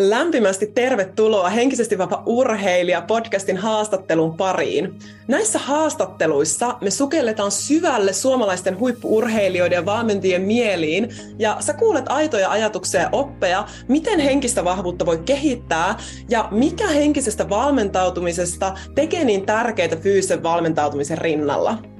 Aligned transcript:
Lämpimästi 0.00 0.66
tervetuloa 0.66 1.48
Henkisesti 1.48 1.98
vapaa 1.98 2.22
urheilija 2.26 3.02
podcastin 3.02 3.56
haastattelun 3.56 4.36
pariin. 4.36 4.98
Näissä 5.28 5.58
haastatteluissa 5.58 6.76
me 6.80 6.90
sukelletaan 6.90 7.50
syvälle 7.50 8.12
suomalaisten 8.12 8.78
huippuurheilijoiden 8.78 9.76
ja 9.76 9.86
valmentajien 9.86 10.42
mieliin 10.42 11.08
ja 11.38 11.56
sä 11.60 11.72
kuulet 11.72 12.04
aitoja 12.08 12.50
ajatuksia 12.50 13.00
ja 13.00 13.08
oppeja, 13.12 13.66
miten 13.88 14.20
henkistä 14.20 14.64
vahvuutta 14.64 15.06
voi 15.06 15.18
kehittää 15.18 15.98
ja 16.28 16.48
mikä 16.50 16.88
henkisestä 16.88 17.48
valmentautumisesta 17.48 18.74
tekee 18.94 19.24
niin 19.24 19.46
tärkeitä 19.46 19.96
fyysisen 19.96 20.42
valmentautumisen 20.42 21.18
rinnalla. 21.18 21.95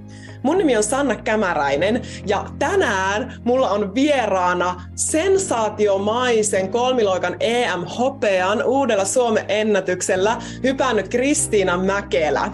Mun 0.46 0.58
nimi 0.58 0.76
on 0.76 0.82
Sanna 0.82 1.14
Kämäräinen 1.14 2.02
ja 2.26 2.44
tänään 2.58 3.34
mulla 3.44 3.70
on 3.70 3.94
vieraana 3.94 4.82
sensaatiomaisen 4.94 6.68
kolmiloikan 6.68 7.36
EM-hopean 7.40 8.62
uudella 8.62 9.04
Suomen 9.04 9.44
ennätyksellä 9.48 10.36
hypännyt 10.62 11.08
Kristiina 11.08 11.78
Mäkelä. 11.78 12.50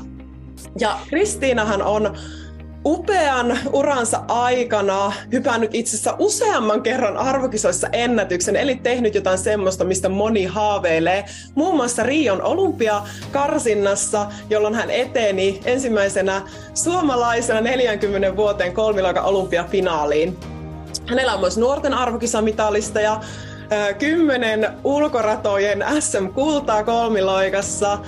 Ja 0.80 0.98
Kristiinahan 1.08 1.82
on 1.82 2.16
upean 2.84 3.58
uransa 3.72 4.20
aikana 4.28 5.12
hypännyt 5.32 5.74
itse 5.74 5.96
asiassa 5.96 6.16
useamman 6.18 6.82
kerran 6.82 7.16
arvokisoissa 7.16 7.88
ennätyksen, 7.92 8.56
eli 8.56 8.74
tehnyt 8.76 9.14
jotain 9.14 9.38
semmoista, 9.38 9.84
mistä 9.84 10.08
moni 10.08 10.44
haaveilee. 10.44 11.24
Muun 11.54 11.76
muassa 11.76 12.02
Rion 12.02 12.42
olympiakarsinnassa, 12.42 14.26
jolloin 14.50 14.74
hän 14.74 14.90
eteni 14.90 15.60
ensimmäisenä 15.64 16.42
suomalaisena 16.74 17.60
40 17.60 18.36
vuoteen 18.36 18.72
kolmiloikan 18.72 19.24
olympiafinaaliin. 19.24 20.38
Hänellä 21.06 21.34
on 21.34 21.40
myös 21.40 21.58
nuorten 21.58 21.94
arvokisamitalista 21.94 23.00
ja 23.00 23.20
kymmenen 23.98 24.68
ulkoratojen 24.84 25.84
SM-kultaa 26.00 26.84
kolmiloikassa– 26.84 27.98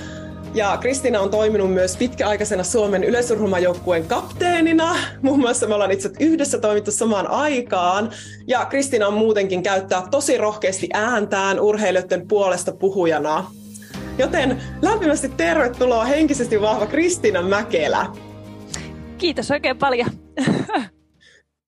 ja 0.55 0.77
Kristina 0.81 1.21
on 1.21 1.31
toiminut 1.31 1.73
myös 1.73 1.97
pitkäaikaisena 1.97 2.65
Suomen 2.65 3.05
yleisurheilujoukkueen 3.05 4.07
kapteenina. 4.07 4.97
Muun 5.23 5.41
muassa 5.41 5.67
me 5.67 5.75
ollaan 5.75 5.91
itse 5.91 6.11
yhdessä 6.21 6.59
toimittu 6.59 6.91
samaan 6.91 7.27
aikaan. 7.27 8.11
Ja 8.47 8.65
Kristina 8.65 9.07
on 9.07 9.15
muutenkin 9.15 9.63
käyttää 9.63 10.03
tosi 10.11 10.39
rohkeasti 10.39 10.89
ääntään 10.93 11.61
urheilijoiden 11.61 12.29
puolesta 12.29 12.73
puhujana. 12.73 13.45
Joten 14.19 14.63
lämpimästi 14.83 15.29
tervetuloa 15.29 16.05
henkisesti 16.05 16.61
vahva 16.61 16.87
Kristina 16.87 17.43
Mäkelä. 17.43 18.07
Kiitos 19.19 19.51
oikein 19.51 19.79
paljon. 19.79 20.09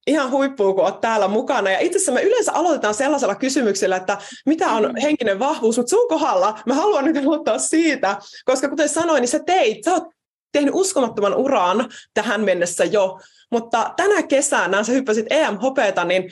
ihan 0.07 0.31
huippua, 0.31 0.75
kun 0.75 0.85
olet 0.85 1.01
täällä 1.01 1.29
mukana. 1.29 1.71
Ja 1.71 1.79
itse 1.79 1.97
asiassa 1.97 2.13
me 2.13 2.23
yleensä 2.23 2.53
aloitetaan 2.53 2.95
sellaisella 2.95 3.35
kysymyksellä, 3.35 3.97
että 3.97 4.19
mitä 4.47 4.69
on 4.69 4.85
mm. 4.85 5.01
henkinen 5.03 5.39
vahvuus, 5.39 5.77
mutta 5.77 5.91
sun 5.91 6.09
kohdalla 6.09 6.59
mä 6.67 6.75
haluan 6.75 7.05
nyt 7.05 7.17
aloittaa 7.17 7.59
siitä, 7.59 8.17
koska 8.45 8.69
kuten 8.69 8.89
sanoin, 8.89 9.21
niin 9.21 9.29
sä 9.29 9.39
teit, 9.39 9.85
sä 9.85 9.93
oot 9.93 10.05
tehnyt 10.53 10.75
uskomattoman 10.75 11.35
uran 11.35 11.91
tähän 12.15 12.41
mennessä 12.41 12.85
jo, 12.85 13.21
mutta 13.51 13.95
tänä 13.97 14.23
kesänä 14.23 14.85
sä 14.85 14.93
hyppäsit 14.93 15.27
EM-hopeeta, 15.31 16.05
niin 16.05 16.31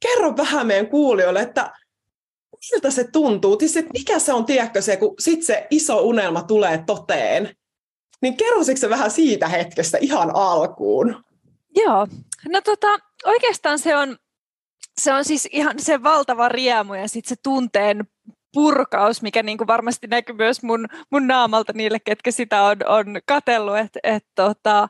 kerro 0.00 0.36
vähän 0.36 0.66
meidän 0.66 0.86
kuulijoille, 0.86 1.40
että 1.40 1.72
miltä 2.72 2.90
se 2.90 3.04
tuntuu, 3.12 3.58
siis, 3.58 3.76
että 3.76 3.90
mikä 3.92 4.18
se 4.18 4.32
on, 4.32 4.44
tiedätkö 4.44 4.82
se, 4.82 4.96
kun 4.96 5.14
sit 5.18 5.42
se 5.42 5.66
iso 5.70 6.00
unelma 6.00 6.42
tulee 6.42 6.84
toteen, 6.86 7.56
niin 8.22 8.36
kerrositko 8.36 8.88
vähän 8.88 9.10
siitä 9.10 9.48
hetkestä 9.48 9.98
ihan 10.00 10.30
alkuun? 10.34 11.24
Joo, 11.76 12.06
no 12.48 12.60
tota, 12.60 12.98
oikeastaan 13.24 13.78
se 13.78 13.96
on, 13.96 14.16
se 15.00 15.12
on 15.12 15.24
siis 15.24 15.48
ihan 15.52 15.74
se 15.78 16.02
valtava 16.02 16.48
riemu 16.48 16.94
ja 16.94 17.08
sitten 17.08 17.28
se 17.28 17.42
tunteen 17.42 18.06
purkaus, 18.52 19.22
mikä 19.22 19.42
niin 19.42 19.58
kuin 19.58 19.68
varmasti 19.68 20.06
näkyy 20.06 20.36
myös 20.36 20.62
mun, 20.62 20.86
mun 21.10 21.26
naamalta 21.26 21.72
niille, 21.72 22.00
ketkä 22.00 22.30
sitä 22.30 22.62
on, 22.62 22.76
on 22.86 23.06
katellut, 23.26 23.78
että 23.78 24.00
et 24.02 24.24
tota, 24.34 24.88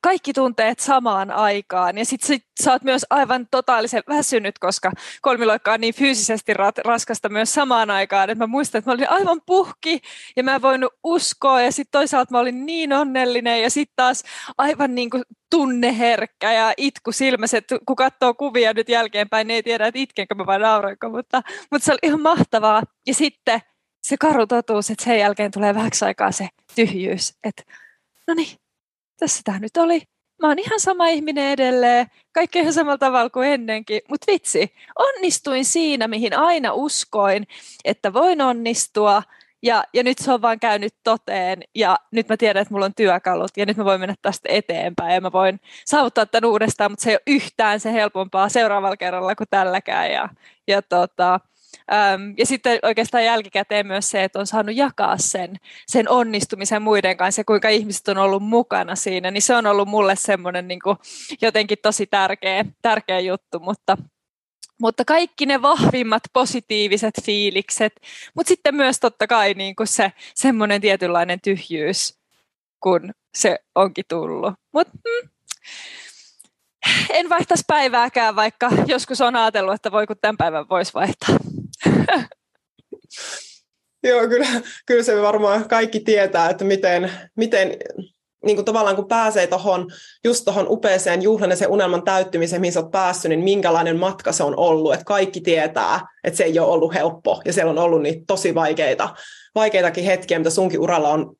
kaikki 0.00 0.32
tunteet 0.32 0.78
samaan 0.78 1.30
aikaan. 1.30 1.98
Ja 1.98 2.04
sitten 2.04 2.26
sit, 2.26 2.44
sä 2.62 2.72
oot 2.72 2.82
myös 2.82 3.06
aivan 3.10 3.46
totaalisen 3.50 4.02
väsynyt, 4.08 4.58
koska 4.58 4.92
kolmiloikka 5.22 5.72
on 5.72 5.80
niin 5.80 5.94
fyysisesti 5.94 6.54
rat, 6.54 6.78
raskasta 6.78 7.28
myös 7.28 7.54
samaan 7.54 7.90
aikaan. 7.90 8.30
Et 8.30 8.38
mä 8.38 8.46
muistan, 8.46 8.78
että 8.78 8.90
mä 8.90 8.94
olin 8.94 9.10
aivan 9.10 9.40
puhki 9.46 10.00
ja 10.36 10.42
mä 10.42 10.54
en 10.54 10.62
voinut 10.62 10.94
uskoa 11.04 11.60
ja 11.60 11.72
sitten 11.72 12.00
toisaalta 12.00 12.32
mä 12.32 12.38
olin 12.38 12.66
niin 12.66 12.92
onnellinen 12.92 13.62
ja 13.62 13.70
sitten 13.70 13.96
taas 13.96 14.22
aivan 14.58 14.94
niin 14.94 15.10
kuin 15.10 15.22
tunneherkkä 15.50 16.52
ja 16.52 16.72
itku 16.76 17.12
silmässä, 17.12 17.58
että 17.58 17.78
kun 17.86 17.96
katsoo 17.96 18.34
kuvia 18.34 18.72
nyt 18.72 18.88
jälkeenpäin, 18.88 19.46
niin 19.46 19.54
ei 19.54 19.62
tiedä, 19.62 19.86
että 19.86 19.98
itkenkö 19.98 20.34
mä 20.34 20.46
vai 20.46 20.58
nauroinko, 20.58 21.08
mutta, 21.08 21.42
mutta 21.70 21.84
se 21.84 21.92
oli 21.92 21.98
ihan 22.02 22.22
mahtavaa. 22.22 22.82
Ja 23.06 23.14
sitten 23.14 23.60
se 24.02 24.16
karu 24.16 24.46
totuus, 24.46 24.90
että 24.90 25.04
sen 25.04 25.18
jälkeen 25.18 25.50
tulee 25.50 25.74
vähäksi 25.74 26.04
aikaa 26.04 26.32
se 26.32 26.48
tyhjyys, 26.74 27.34
että 27.44 27.62
no 28.26 28.34
niin, 28.34 28.56
tässä 29.18 29.40
tämä 29.44 29.58
nyt 29.58 29.76
oli. 29.76 30.02
Mä 30.42 30.48
oon 30.48 30.58
ihan 30.58 30.80
sama 30.80 31.08
ihminen 31.08 31.50
edelleen, 31.50 32.06
kaikki 32.32 32.58
ihan 32.58 32.72
samalla 32.72 32.98
tavalla 32.98 33.30
kuin 33.30 33.48
ennenkin, 33.48 34.00
mutta 34.08 34.32
vitsi, 34.32 34.74
onnistuin 34.98 35.64
siinä, 35.64 36.08
mihin 36.08 36.38
aina 36.38 36.72
uskoin, 36.72 37.46
että 37.84 38.12
voin 38.12 38.42
onnistua– 38.42 39.22
ja, 39.66 39.84
ja 39.94 40.02
nyt 40.02 40.18
se 40.18 40.32
on 40.32 40.42
vaan 40.42 40.60
käynyt 40.60 40.94
toteen. 41.04 41.62
Ja 41.74 41.96
nyt 42.10 42.28
mä 42.28 42.36
tiedän, 42.36 42.62
että 42.62 42.74
mulla 42.74 42.86
on 42.86 42.94
työkalut. 42.94 43.50
Ja 43.56 43.66
nyt 43.66 43.76
mä 43.76 43.84
voin 43.84 44.00
mennä 44.00 44.14
tästä 44.22 44.48
eteenpäin. 44.52 45.14
Ja 45.14 45.20
mä 45.20 45.32
voin 45.32 45.60
saavuttaa 45.84 46.26
tämän 46.26 46.50
uudestaan, 46.50 46.92
mutta 46.92 47.02
se 47.02 47.10
ei 47.10 47.16
ole 47.16 47.22
yhtään 47.36 47.80
se 47.80 47.92
helpompaa 47.92 48.48
seuraavalla 48.48 48.96
kerralla 48.96 49.34
kuin 49.34 49.48
tälläkään. 49.50 50.10
Ja, 50.12 50.28
ja, 50.66 50.82
tota, 50.82 51.40
äm, 51.92 52.34
ja 52.38 52.46
sitten 52.46 52.78
oikeastaan 52.82 53.24
jälkikäteen 53.24 53.86
myös 53.86 54.10
se, 54.10 54.24
että 54.24 54.38
on 54.38 54.46
saanut 54.46 54.76
jakaa 54.76 55.18
sen, 55.18 55.56
sen 55.86 56.08
onnistumisen 56.08 56.82
muiden 56.82 57.16
kanssa 57.16 57.40
ja 57.40 57.44
kuinka 57.44 57.68
ihmiset 57.68 58.08
on 58.08 58.18
ollut 58.18 58.42
mukana 58.42 58.94
siinä, 58.94 59.30
niin 59.30 59.42
se 59.42 59.54
on 59.54 59.66
ollut 59.66 59.88
mulle 59.88 60.16
semmoinen 60.16 60.68
niin 60.68 60.80
jotenkin 61.42 61.78
tosi 61.82 62.06
tärkeä, 62.06 62.64
tärkeä 62.82 63.20
juttu, 63.20 63.58
mutta 63.60 63.96
mutta 64.80 65.04
kaikki 65.04 65.46
ne 65.46 65.62
vahvimmat 65.62 66.22
positiiviset 66.32 67.14
fiilikset, 67.22 67.92
mutta 68.34 68.48
sitten 68.48 68.74
myös 68.74 69.00
totta 69.00 69.26
kai 69.26 69.54
niin 69.54 69.76
kuin 69.76 69.86
se 69.86 70.12
semmoinen 70.34 70.80
tietynlainen 70.80 71.40
tyhjyys, 71.40 72.18
kun 72.80 73.12
se 73.34 73.58
onkin 73.74 74.04
tullut. 74.08 74.54
Mut, 74.72 74.88
mm, 74.94 75.28
en 77.10 77.28
vaihtaisi 77.28 77.64
päivääkään, 77.66 78.36
vaikka 78.36 78.70
joskus 78.86 79.20
on 79.20 79.36
ajatellut, 79.36 79.74
että 79.74 79.92
voi 79.92 80.06
kun 80.06 80.16
tämän 80.20 80.36
päivän 80.36 80.68
voisi 80.68 80.94
vaihtaa. 80.94 81.36
Joo, 84.02 84.28
kyllä, 84.28 84.46
kyllä 84.86 85.02
se 85.02 85.22
varmaan 85.22 85.68
kaikki 85.68 86.00
tietää, 86.00 86.50
että 86.50 86.64
miten, 86.64 87.12
miten 87.36 87.76
niin 88.46 88.56
kuin 88.56 88.64
tavallaan 88.64 88.96
kun 88.96 89.08
pääsee 89.08 89.46
tohon, 89.46 89.90
just 90.24 90.44
tuohon 90.44 90.66
upeeseen 90.68 91.22
juhlan 91.22 91.50
ja 91.50 91.56
sen 91.56 91.70
unelman 91.70 92.02
täyttymiseen, 92.02 92.60
mihin 92.60 92.72
sä 92.72 92.80
oot 92.80 92.90
päässyt, 92.90 93.28
niin 93.28 93.44
minkälainen 93.44 93.96
matka 93.96 94.32
se 94.32 94.44
on 94.44 94.58
ollut. 94.58 94.92
Että 94.92 95.04
kaikki 95.04 95.40
tietää, 95.40 96.00
että 96.24 96.36
se 96.36 96.44
ei 96.44 96.58
ole 96.58 96.68
ollut 96.68 96.94
helppo 96.94 97.42
ja 97.44 97.52
siellä 97.52 97.70
on 97.70 97.78
ollut 97.78 98.02
niitä 98.02 98.24
tosi 98.26 98.54
vaikeita, 98.54 99.08
vaikeitakin 99.54 100.04
hetkiä, 100.04 100.38
mitä 100.38 100.50
sunkin 100.50 100.80
uralla 100.80 101.08
on 101.08 101.36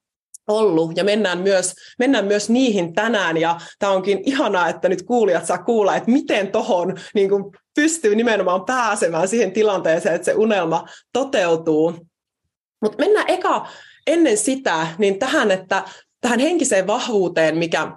ollut. 0.48 0.96
Ja 0.96 1.04
mennään 1.04 1.38
myös, 1.38 1.74
mennään 1.98 2.24
myös 2.24 2.50
niihin 2.50 2.94
tänään 2.94 3.36
ja 3.36 3.60
tämä 3.78 3.92
onkin 3.92 4.20
ihanaa, 4.24 4.68
että 4.68 4.88
nyt 4.88 5.02
kuulijat 5.02 5.46
saa 5.46 5.62
kuulla, 5.62 5.96
että 5.96 6.10
miten 6.10 6.48
tohon 6.48 6.94
niin 7.14 7.28
kuin 7.28 7.44
pystyy 7.74 8.14
nimenomaan 8.14 8.64
pääsemään 8.64 9.28
siihen 9.28 9.52
tilanteeseen, 9.52 10.14
että 10.14 10.24
se 10.24 10.34
unelma 10.34 10.84
toteutuu. 11.12 11.94
Mutta 12.82 12.98
mennään 12.98 13.30
eka 13.30 13.66
ennen 14.06 14.38
sitä 14.38 14.86
niin 14.98 15.18
tähän, 15.18 15.50
että 15.50 15.82
tähän 16.26 16.40
henkiseen 16.40 16.86
vahvuuteen, 16.86 17.58
mikä 17.58 17.92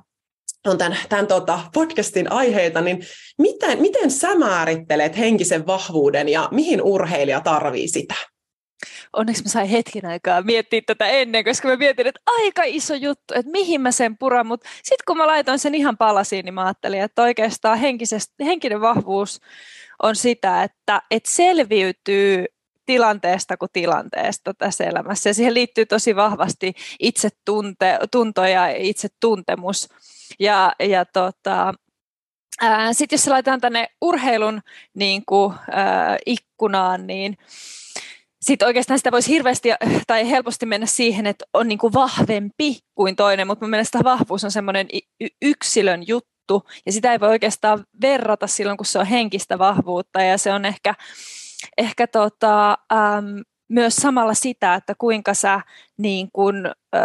on 0.67 0.77
tämän, 0.77 0.97
tämän 1.09 1.27
tota 1.27 1.59
podcastin 1.73 2.31
aiheita, 2.31 2.81
niin 2.81 2.99
miten, 3.37 3.81
miten 3.81 4.11
sä 4.11 4.35
määrittelet 4.35 5.17
henkisen 5.17 5.67
vahvuuden 5.67 6.29
ja 6.29 6.47
mihin 6.51 6.81
urheilija 6.81 7.41
tarvii 7.41 7.87
sitä? 7.87 8.15
Onneksi 9.13 9.43
mä 9.43 9.49
sain 9.49 9.69
hetken 9.69 10.05
aikaa 10.05 10.41
miettiä 10.41 10.81
tätä 10.85 11.07
ennen, 11.07 11.43
koska 11.43 11.67
mä 11.67 11.75
mietin, 11.75 12.07
että 12.07 12.21
aika 12.25 12.63
iso 12.65 12.95
juttu, 12.95 13.33
että 13.33 13.51
mihin 13.51 13.81
mä 13.81 13.91
sen 13.91 14.17
puran, 14.17 14.47
mutta 14.47 14.69
sitten 14.75 15.03
kun 15.07 15.17
mä 15.17 15.27
laitoin 15.27 15.59
sen 15.59 15.75
ihan 15.75 15.97
palasiin, 15.97 16.45
niin 16.45 16.53
mä 16.53 16.65
ajattelin, 16.65 17.01
että 17.01 17.21
oikeastaan 17.21 17.79
henkinen 18.39 18.81
vahvuus 18.81 19.39
on 20.03 20.15
sitä, 20.15 20.63
että, 20.63 21.01
että 21.11 21.31
selviytyy 21.31 22.45
tilanteesta 22.89 23.57
kuin 23.57 23.69
tilanteesta 23.73 24.53
tässä 24.53 24.83
elämässä. 24.83 25.29
Ja 25.29 25.33
siihen 25.33 25.53
liittyy 25.53 25.85
tosi 25.85 26.15
vahvasti 26.15 26.73
itsetunto 26.99 28.45
ja 28.45 28.67
itsetuntemus. 28.77 29.89
Ja, 30.39 30.73
ja 30.79 31.05
tota, 31.05 31.73
sitten 32.91 33.17
jos 33.17 33.23
se 33.23 33.29
laitetaan 33.29 33.61
tänne 33.61 33.87
urheilun 34.01 34.61
niin 34.93 35.23
kuin, 35.25 35.53
ää, 35.71 36.17
ikkunaan, 36.25 37.07
niin 37.07 37.37
sitten 38.41 38.65
oikeastaan 38.65 38.99
sitä 38.99 39.11
voisi 39.11 39.31
hirveästi 39.31 39.69
tai 40.07 40.29
helposti 40.29 40.65
mennä 40.65 40.87
siihen, 40.87 41.27
että 41.27 41.45
on 41.53 41.67
niin 41.67 41.79
kuin 41.79 41.93
vahvempi 41.93 42.79
kuin 42.95 43.15
toinen, 43.15 43.47
mutta 43.47 43.65
mun 43.65 43.69
mielestä 43.69 43.99
vahvuus 44.03 44.43
on 44.43 44.51
semmoinen 44.51 44.87
yksilön 45.41 46.07
juttu, 46.07 46.63
ja 46.85 46.91
sitä 46.91 47.11
ei 47.11 47.19
voi 47.19 47.29
oikeastaan 47.29 47.85
verrata 48.01 48.47
silloin, 48.47 48.77
kun 48.77 48.85
se 48.85 48.99
on 48.99 49.05
henkistä 49.05 49.59
vahvuutta, 49.59 50.21
ja 50.21 50.37
se 50.37 50.53
on 50.53 50.65
ehkä 50.65 50.95
ehkä 51.77 52.07
tota, 52.07 52.71
äm, 52.71 53.43
myös 53.69 53.95
samalla 53.95 54.33
sitä, 54.33 54.75
että 54.75 54.95
kuinka 54.97 55.33
sä 55.33 55.61
niin 55.97 56.29
kun, 56.33 56.65
ö, 56.95 56.99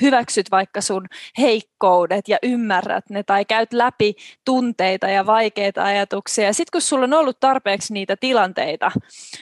hyväksyt 0.00 0.50
vaikka 0.50 0.80
sun 0.80 1.06
heikkoudet 1.38 2.28
ja 2.28 2.38
ymmärrät 2.42 3.10
ne 3.10 3.22
tai 3.22 3.44
käyt 3.44 3.72
läpi 3.72 4.14
tunteita 4.44 5.08
ja 5.08 5.26
vaikeita 5.26 5.84
ajatuksia. 5.84 6.52
Sitten 6.52 6.72
kun 6.72 6.80
sulla 6.80 7.04
on 7.04 7.14
ollut 7.14 7.40
tarpeeksi 7.40 7.92
niitä 7.92 8.16
tilanteita, 8.16 8.90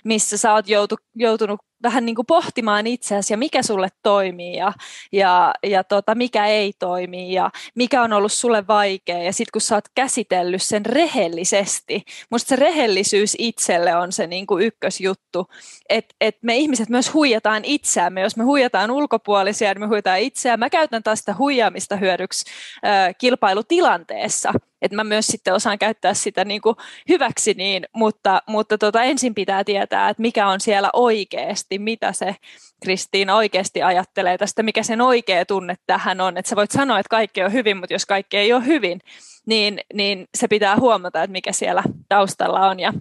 missä 0.05 0.37
sä 0.37 0.55
oot 0.55 0.69
joutu, 0.69 0.97
joutunut 1.15 1.61
vähän 1.83 2.07
niin 2.07 2.15
kuin 2.15 2.27
pohtimaan 2.27 2.87
itseäsi 2.87 3.33
ja 3.33 3.37
mikä 3.37 3.63
sulle 3.63 3.89
toimii 4.03 4.57
ja, 4.57 4.73
ja, 5.13 5.55
ja 5.63 5.85
tota, 5.85 6.15
mikä 6.15 6.47
ei 6.47 6.73
toimi 6.79 7.33
ja 7.33 7.51
mikä 7.75 8.03
on 8.03 8.13
ollut 8.13 8.33
sulle 8.33 8.67
vaikea. 8.67 9.23
Ja 9.23 9.33
sitten 9.33 9.53
kun 9.53 9.61
sä 9.61 9.75
oot 9.75 9.85
käsitellyt 9.95 10.63
sen 10.63 10.87
rehellisesti, 10.87 12.03
musta 12.31 12.49
se 12.49 12.57
rehellisyys 12.57 13.37
itselle 13.39 13.97
on 13.97 14.13
se 14.13 14.27
niin 14.27 14.47
kuin 14.47 14.65
ykkösjuttu, 14.65 15.47
että 15.89 16.15
et 16.21 16.37
me 16.43 16.57
ihmiset 16.57 16.89
myös 16.89 17.15
huijataan 17.15 17.65
itseämme. 17.65 18.21
Jos 18.21 18.37
me 18.37 18.45
huijataan 18.45 18.91
ulkopuolisia, 18.91 19.75
niin 19.75 19.81
me 19.81 19.87
huijataan 19.87 20.21
itseään. 20.21 20.59
Mä 20.59 20.71
käytän 20.71 21.03
taas 21.03 21.19
sitä 21.19 21.35
huijaamista 21.39 21.97
hyödyksi 21.97 22.45
äh, 22.85 23.15
kilpailutilanteessa 23.19 24.53
että 24.83 24.97
mä 24.97 25.05
myös 25.05 25.27
sitten 25.27 25.55
osaan 25.55 25.79
käyttää 25.79 26.15
sitä 26.15 26.45
niin 26.45 26.61
kuin 26.61 26.77
hyväksi 27.09 27.55
niin, 27.55 27.87
mutta, 27.93 28.43
mutta 28.49 28.79
tota, 28.79 29.03
ensin 29.03 29.35
pitää 29.35 29.65
tietää, 29.65 30.09
että 30.09 30.21
mikä 30.21 30.47
on 30.47 30.61
siellä 30.61 30.91
oikeasti, 30.93 31.79
mitä 31.79 32.13
se 32.13 32.37
Kristiina 32.83 33.37
oikeasti 33.37 33.83
ajattelee 33.83 34.39
tästä, 34.39 34.63
mikä 34.63 34.83
sen 34.83 35.01
oikea 35.01 35.47
tunne 35.47 35.75
tähän 35.87 36.21
on. 36.21 36.37
Että 36.37 36.49
sä 36.49 36.57
voit 36.57 36.71
sanoa, 36.71 36.99
että 36.99 37.11
kaikki 37.11 37.43
on 37.43 37.53
hyvin, 37.53 37.77
mutta 37.77 37.95
jos 37.95 38.07
kaikki 38.07 38.37
ei 38.37 38.53
ole 38.53 38.67
hyvin, 38.67 39.01
niin, 39.47 39.81
niin 39.95 40.27
se 40.39 40.49
pitää 40.49 40.77
huomata, 40.77 41.23
että 41.23 41.33
mikä 41.33 41.53
siellä 41.53 41.83
taustalla 42.09 42.69
on. 42.69 42.81
Ja, 42.81 42.93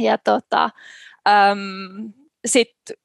ja 0.00 0.18
tota, 0.18 0.70
äm, 1.28 2.12
sitten 2.46 2.96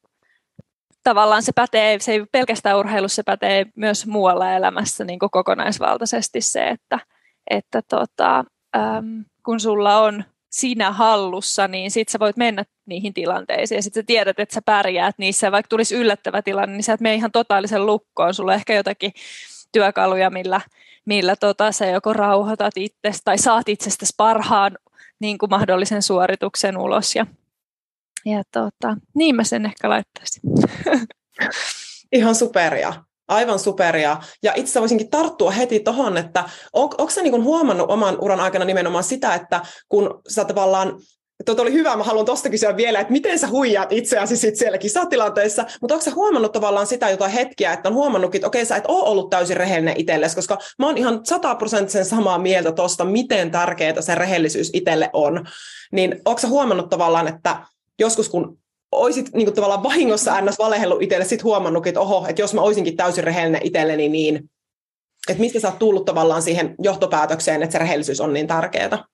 tavallaan 1.04 1.44
se 1.44 1.52
pätee, 1.56 2.00
se 2.00 2.12
ei 2.12 2.26
pelkästään 2.32 2.78
urheilussa, 2.78 3.16
se 3.16 3.24
pätee 3.24 3.66
myös 3.76 4.06
muualla 4.06 4.54
elämässä 4.54 5.04
niin 5.04 5.20
kokonaisvaltaisesti 5.20 6.42
se, 6.42 6.68
että, 6.68 7.00
että 7.50 7.81
tota, 7.81 8.45
äm, 8.75 9.25
kun 9.45 9.60
sulla 9.60 10.00
on 10.00 10.24
sinä 10.51 10.92
hallussa, 10.92 11.68
niin 11.68 11.92
sit 11.92 12.10
sä 12.10 12.19
voit 12.19 12.38
mennä 12.38 12.66
niihin 12.86 13.13
tilanteisiin 13.13 13.75
ja 13.75 13.84
sit 13.84 13.94
sä 13.94 14.04
tiedät, 14.04 14.40
että 14.40 14.56
sä 14.56 14.62
pärjäät 14.66 15.16
niissä, 15.18 15.51
vaikka 15.51 15.69
tulisi 15.69 15.95
yllättävä 15.95 16.42
tilanne, 16.42 16.75
niin 16.75 16.84
sä 16.84 16.94
et 16.94 17.01
mene 17.01 17.16
ihan 17.16 17.31
totaalisen 17.31 17.86
lukkoon, 17.86 18.34
sulla 18.34 18.51
on 18.51 18.56
ehkä 18.56 18.74
jotakin 18.74 19.13
työkaluja, 19.72 20.30
millä, 20.30 20.62
millä 21.06 21.36
tota, 21.36 21.72
sä 21.72 21.86
joko 21.86 22.13
rauhoitat 22.13 22.74
itsestä 22.78 23.22
tai 23.24 23.38
saat 23.38 23.69
itsestäsi 23.69 24.13
parhaan 24.18 24.78
niin 25.19 25.38
kuin 25.38 25.50
mahdollisen 25.50 26.01
suorituksen 26.01 26.78
ulos 26.78 27.16
ja, 27.16 27.25
ja 28.25 28.44
tota, 28.51 28.98
niin 29.16 29.36
mä 29.36 29.44
sen 29.44 29.66
ehkä 29.66 29.90
laittaisin. 29.90 30.42
Ihan 32.13 32.36
superia. 32.36 32.94
Aivan 33.33 33.59
superia. 33.59 34.18
Ja 34.44 34.53
itse 34.56 34.80
voisinkin 34.80 35.09
tarttua 35.09 35.51
heti 35.51 35.80
tuohon, 35.80 36.18
että 36.18 36.44
on, 36.74 36.89
onko 36.97 37.09
sä 37.09 37.21
niin 37.21 37.44
huomannut 37.44 37.91
oman 37.91 38.18
uran 38.21 38.39
aikana 38.39 38.65
nimenomaan 38.65 39.03
sitä, 39.03 39.33
että 39.33 39.62
kun 39.89 40.21
sä 40.30 40.45
tavallaan 40.45 41.00
Tuo 41.45 41.56
oli 41.59 41.74
hyvä, 41.74 41.95
mä 41.95 42.03
haluan 42.03 42.25
tuosta 42.25 42.50
kysyä 42.50 42.77
vielä, 42.77 43.00
että 43.00 43.13
miten 43.13 43.39
sä 43.39 43.47
huijaat 43.47 43.91
itseäsi 43.91 44.38
sit 44.38 44.56
siellä 44.56 44.77
kisatilanteessa, 44.77 45.65
mutta 45.81 45.95
onko 45.95 46.06
sä 46.06 46.12
huomannut 46.12 46.51
tavallaan 46.51 46.88
sitä 46.88 47.09
jotain 47.09 47.31
hetkiä, 47.31 47.74
että 47.74 47.89
on 47.89 47.95
huomannutkin, 47.95 48.39
että 48.39 48.47
okei, 48.47 48.65
sä 48.65 48.75
et 48.75 48.85
ole 48.88 49.09
ollut 49.09 49.30
täysin 49.30 49.57
rehellinen 49.57 49.95
itsellesi, 49.97 50.35
koska 50.35 50.57
mä 50.80 50.85
oon 50.85 50.97
ihan 50.97 51.19
sataprosenttisen 51.24 52.06
samaa 52.06 52.38
mieltä 52.38 52.71
tuosta, 52.71 53.06
miten 53.06 53.51
tärkeää 53.51 54.01
se 54.01 54.15
rehellisyys 54.15 54.69
itselle 54.74 55.09
on. 55.13 55.45
Niin 55.91 56.21
onko 56.25 56.41
sä 56.41 56.47
huomannut 56.47 56.89
tavallaan, 56.89 57.27
että 57.27 57.57
joskus 58.00 58.30
kun 58.30 58.57
oisit 58.95 59.34
niin 59.34 59.45
kuin 59.45 59.56
tavallaan 59.56 59.84
vahingossa 59.84 60.42
ns. 60.42 60.60
valehellut 60.60 61.01
itselle, 61.01 61.25
sit 61.25 61.44
huomannut, 61.44 61.88
että 61.88 62.00
oho, 62.00 62.28
että 62.28 62.42
jos 62.42 62.54
mä 62.54 62.62
oisinkin 62.62 62.98
täysin 62.98 63.24
rehellinen 63.24 63.62
itselleni, 63.63 64.10
niin 64.10 64.50
että 65.30 65.42
mistä 65.42 65.60
sä 65.60 65.68
oot 65.68 65.80
tullut 65.80 66.06
tavallaan 66.06 66.42
siihen 66.42 66.75
johtopäätökseen, 66.80 67.63
että 67.63 67.72
se 67.72 67.80
rehellisyys 67.80 68.22
on 68.22 68.34
niin 68.34 68.48
tärkeää? 68.48 69.06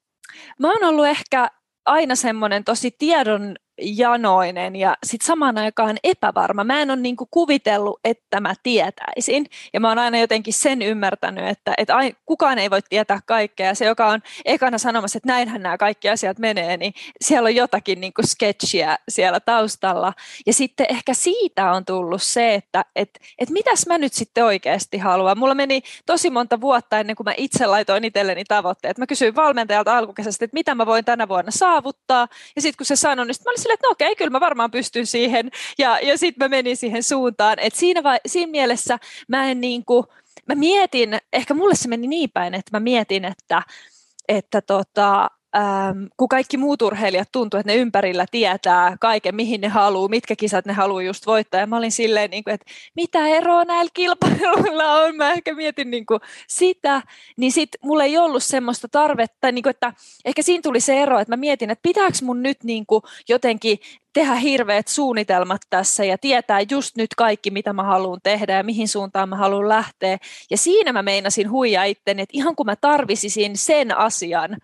Mä 0.59 0.71
oon 0.71 0.83
ollut 0.83 1.07
ehkä 1.07 1.51
aina 1.85 2.15
semmoinen 2.15 2.63
tosi 2.63 2.91
tiedon 2.97 3.55
janoinen 3.81 4.75
ja 4.75 4.97
sitten 5.03 5.27
samaan 5.27 5.57
aikaan 5.57 5.97
epävarma. 6.03 6.63
Mä 6.63 6.81
en 6.81 6.91
ole 6.91 6.99
niinku 6.99 7.27
kuvitellut, 7.31 7.99
että 8.03 8.39
mä 8.41 8.53
tietäisin. 8.63 9.45
Ja 9.73 9.79
mä 9.79 9.89
oon 9.89 9.99
aina 9.99 10.17
jotenkin 10.19 10.53
sen 10.53 10.81
ymmärtänyt, 10.81 11.47
että, 11.47 11.73
että 11.77 11.95
ai, 11.95 12.13
kukaan 12.25 12.59
ei 12.59 12.69
voi 12.69 12.81
tietää 12.89 13.19
kaikkea. 13.25 13.75
Se, 13.75 13.85
joka 13.85 14.07
on 14.07 14.21
ekana 14.45 14.77
sanomassa, 14.77 15.17
että 15.17 15.27
näinhän 15.27 15.63
nämä 15.63 15.77
kaikki 15.77 16.09
asiat 16.09 16.39
menee, 16.39 16.77
niin 16.77 16.93
siellä 17.21 17.47
on 17.47 17.55
jotakin 17.55 18.01
niinku 18.01 18.21
sketchiä 18.25 18.97
siellä 19.09 19.39
taustalla. 19.39 20.13
Ja 20.45 20.53
sitten 20.53 20.85
ehkä 20.89 21.13
siitä 21.13 21.71
on 21.71 21.85
tullut 21.85 22.23
se, 22.23 22.53
että 22.53 22.85
et, 22.95 23.09
et 23.39 23.49
mitäs 23.49 23.87
mä 23.87 23.97
nyt 23.97 24.13
sitten 24.13 24.45
oikeasti 24.45 24.97
haluan. 24.97 25.37
Mulla 25.37 25.55
meni 25.55 25.81
tosi 26.05 26.29
monta 26.29 26.61
vuotta 26.61 26.99
ennen 26.99 27.15
kuin 27.15 27.25
mä 27.25 27.33
itse 27.37 27.65
laitoin 27.65 28.05
itselleni 28.05 28.43
tavoitteet. 28.47 28.97
Mä 28.97 29.07
kysyin 29.07 29.35
valmentajalta 29.35 29.97
alkukesästä, 29.97 30.45
että 30.45 30.55
mitä 30.55 30.75
mä 30.75 30.85
voin 30.85 31.05
tänä 31.05 31.27
vuonna 31.27 31.51
saavuttaa. 31.51 32.27
Ja 32.55 32.61
sitten 32.61 32.77
kun 32.77 32.85
se 32.85 32.95
sanoi, 32.95 33.25
niin 33.25 33.35
mä 33.45 33.51
olin 33.51 33.63
silleen, 33.69 33.73
että 33.73 33.87
no 33.87 33.91
okei, 33.91 34.15
kyllä 34.15 34.29
mä 34.29 34.39
varmaan 34.39 34.71
pystyn 34.71 35.05
siihen. 35.05 35.51
Ja, 35.77 35.99
ja 35.99 36.17
sitten 36.17 36.45
mä 36.45 36.49
menin 36.49 36.77
siihen 36.77 37.03
suuntaan. 37.03 37.59
Et 37.59 37.75
siinä, 37.75 38.03
va- 38.03 38.19
siinä 38.25 38.51
mielessä 38.51 38.99
mä 39.27 39.51
en 39.51 39.61
niin 39.61 39.85
kuin, 39.85 40.05
mä 40.45 40.55
mietin, 40.55 41.17
ehkä 41.33 41.53
mulle 41.53 41.75
se 41.75 41.87
meni 41.87 42.07
niin 42.07 42.29
päin, 42.33 42.53
että 42.53 42.77
mä 42.77 42.79
mietin, 42.79 43.25
että, 43.25 43.61
että 44.27 44.61
tota, 44.61 45.29
ähm, 45.57 46.03
kun 46.17 46.29
kaikki 46.29 46.57
muut 46.57 46.81
urheilijat 46.81 47.29
tuntuu, 47.31 47.59
että 47.59 47.71
ne 47.71 47.77
ympärillä 47.77 48.25
tietää 48.31 48.97
kaiken, 48.99 49.35
mihin 49.35 49.61
ne 49.61 49.67
haluaa, 49.67 50.07
mitkä 50.07 50.35
kisat 50.35 50.65
ne 50.65 50.73
haluaa 50.73 51.01
just 51.01 51.27
voittaa. 51.27 51.59
Ja 51.59 51.67
mä 51.67 51.77
olin 51.77 51.91
silleen, 51.91 52.31
niin 52.31 52.43
kuin, 52.43 52.53
että 52.53 52.65
mitä 52.95 53.27
eroa 53.27 53.63
näillä 53.63 53.91
kilpailuilla 53.93 54.93
on. 54.93 55.15
Mä 55.15 55.31
ehkä 55.31 55.53
mietin 55.53 55.91
niin 55.91 56.05
kuin 56.05 56.19
sitä. 56.47 57.01
Niin 57.37 57.51
sit 57.51 57.69
mulla 57.83 58.03
ei 58.03 58.17
ollut 58.17 58.43
semmoista 58.43 58.87
tarvetta, 58.87 59.51
niin 59.51 59.63
kuin, 59.63 59.71
että 59.71 59.93
ehkä 60.25 60.41
siinä 60.41 60.61
tuli 60.61 60.79
se 60.79 61.01
ero, 61.01 61.19
että 61.19 61.31
mä 61.31 61.39
mietin, 61.39 61.69
että 61.69 61.83
pitääkö 61.83 62.17
mun 62.23 62.43
nyt 62.43 62.63
niin 62.63 62.85
kuin 62.85 63.01
jotenkin 63.29 63.79
tehdä 64.13 64.35
hirveät 64.35 64.87
suunnitelmat 64.87 65.61
tässä 65.69 66.05
ja 66.05 66.17
tietää 66.17 66.59
just 66.71 66.95
nyt 66.95 67.15
kaikki, 67.17 67.51
mitä 67.51 67.73
mä 67.73 67.83
haluan 67.83 68.19
tehdä 68.23 68.57
ja 68.57 68.63
mihin 68.63 68.87
suuntaan 68.87 69.29
mä 69.29 69.35
haluan 69.35 69.69
lähteä. 69.69 70.17
Ja 70.49 70.57
siinä 70.57 70.93
mä 70.93 71.03
meinasin 71.03 71.51
huijaa 71.51 71.83
itteni, 71.83 72.21
että 72.21 72.37
ihan 72.37 72.55
kun 72.55 72.65
mä 72.65 72.75
tarvisisin 72.75 73.57
sen 73.57 73.97
asian, 73.97 74.57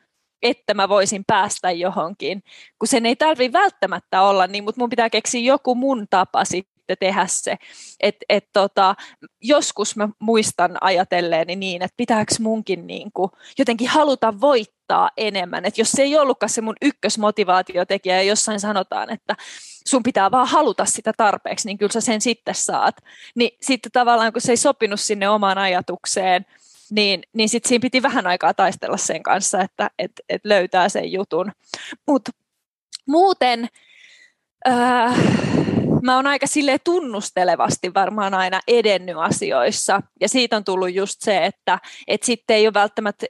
että 0.45 0.73
mä 0.73 0.89
voisin 0.89 1.23
päästä 1.27 1.71
johonkin, 1.71 2.43
kun 2.79 2.87
sen 2.87 3.05
ei 3.05 3.15
tarvitse 3.15 3.53
välttämättä 3.53 4.21
olla 4.21 4.47
niin, 4.47 4.63
mutta 4.63 4.81
mun 4.81 4.89
pitää 4.89 5.09
keksiä 5.09 5.41
joku 5.41 5.75
mun 5.75 6.07
tapa 6.09 6.45
sitten 6.45 6.97
tehdä 6.99 7.27
se. 7.27 7.55
Et, 7.99 8.15
et 8.29 8.49
tota, 8.53 8.95
joskus 9.41 9.95
mä 9.95 10.09
muistan 10.19 10.77
ajatelleeni 10.81 11.55
niin, 11.55 11.81
että 11.81 11.97
pitääkö 11.97 12.35
munkin 12.39 12.87
niin 12.87 13.11
kuin 13.13 13.31
jotenkin 13.57 13.89
haluta 13.89 14.41
voittaa 14.41 15.09
enemmän. 15.17 15.65
Et 15.65 15.77
jos 15.77 15.91
se 15.91 16.01
ei 16.01 16.17
ollutkaan 16.17 16.49
se 16.49 16.61
mun 16.61 16.75
ykkösmotivaatiotekijä 16.81 18.15
ja 18.15 18.23
jossain 18.23 18.59
sanotaan, 18.59 19.09
että 19.09 19.35
sun 19.87 20.03
pitää 20.03 20.31
vaan 20.31 20.47
haluta 20.47 20.85
sitä 20.85 21.13
tarpeeksi, 21.17 21.67
niin 21.67 21.77
kyllä 21.77 21.91
sä 21.91 22.01
sen 22.01 22.21
sitten 22.21 22.55
saat. 22.55 22.95
Niin 23.35 23.57
sitten 23.61 23.91
tavallaan 23.91 24.33
kun 24.33 24.41
se 24.41 24.51
ei 24.51 24.57
sopinut 24.57 24.99
sinne 24.99 25.29
omaan 25.29 25.57
ajatukseen, 25.57 26.45
niin, 26.91 27.23
niin 27.33 27.49
sitten 27.49 27.69
siinä 27.69 27.81
piti 27.81 28.01
vähän 28.01 28.27
aikaa 28.27 28.53
taistella 28.53 28.97
sen 28.97 29.23
kanssa, 29.23 29.61
että 29.61 29.91
et, 29.99 30.11
et 30.29 30.41
löytää 30.45 30.89
sen 30.89 31.11
jutun. 31.11 31.51
Mutta 32.07 32.31
muuten 33.07 33.69
äh, 34.67 35.15
mä 36.05 36.15
oon 36.15 36.27
aika 36.27 36.47
sille 36.47 36.79
tunnustelevasti 36.79 37.93
varmaan 37.93 38.33
aina 38.33 38.59
edennyt 38.67 39.15
asioissa. 39.17 40.01
Ja 40.21 40.29
siitä 40.29 40.57
on 40.57 40.63
tullut 40.63 40.93
just 40.93 41.21
se, 41.21 41.45
että 41.45 41.79
et 42.07 42.23
sitten 42.23 42.57
ei 42.57 42.67
ole 42.67 42.73
välttämättä 42.73 43.25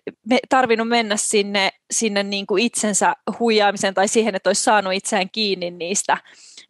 tarvinnut 0.49 0.87
mennä 0.87 1.17
sinne, 1.17 1.71
sinne 1.91 2.23
niin 2.23 2.47
kuin 2.47 2.63
itsensä 2.63 3.15
huijaamiseen 3.39 3.93
tai 3.93 4.07
siihen, 4.07 4.35
että 4.35 4.49
olisi 4.49 4.63
saanut 4.63 4.93
itseään 4.93 5.29
kiinni 5.29 5.71
niistä, 5.71 6.17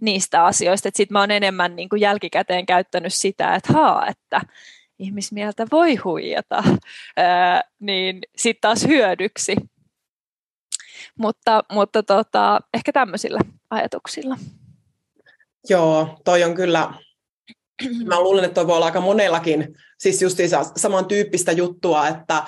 niistä 0.01 0.45
asioista. 0.45 0.89
Sitten 0.93 1.13
mä 1.15 1.19
oon 1.19 1.31
enemmän 1.31 1.75
niin 1.75 1.89
kuin 1.89 2.01
jälkikäteen 2.01 2.65
käyttänyt 2.65 3.13
sitä, 3.13 3.55
että 3.55 3.73
haa, 3.73 4.07
että 4.07 4.41
ihmismieltä 4.99 5.67
voi 5.71 5.95
huijata, 5.95 6.63
ää, 7.17 7.63
niin 7.79 8.21
sitten 8.35 8.61
taas 8.61 8.87
hyödyksi. 8.87 9.55
Mutta, 11.19 11.63
mutta 11.71 12.03
tota, 12.03 12.59
ehkä 12.73 12.91
tämmöisillä 12.91 13.39
ajatuksilla. 13.69 14.37
Joo, 15.69 16.19
toi 16.25 16.43
on 16.43 16.55
kyllä, 16.55 16.93
mä 18.09 18.19
luulen, 18.21 18.45
että 18.45 18.55
toi 18.55 18.67
voi 18.67 18.75
olla 18.75 18.85
aika 18.85 19.01
monellakin, 19.01 19.75
siis 19.97 20.21
just 20.21 20.37
samantyyppistä 20.75 21.51
juttua, 21.51 22.07
että 22.07 22.43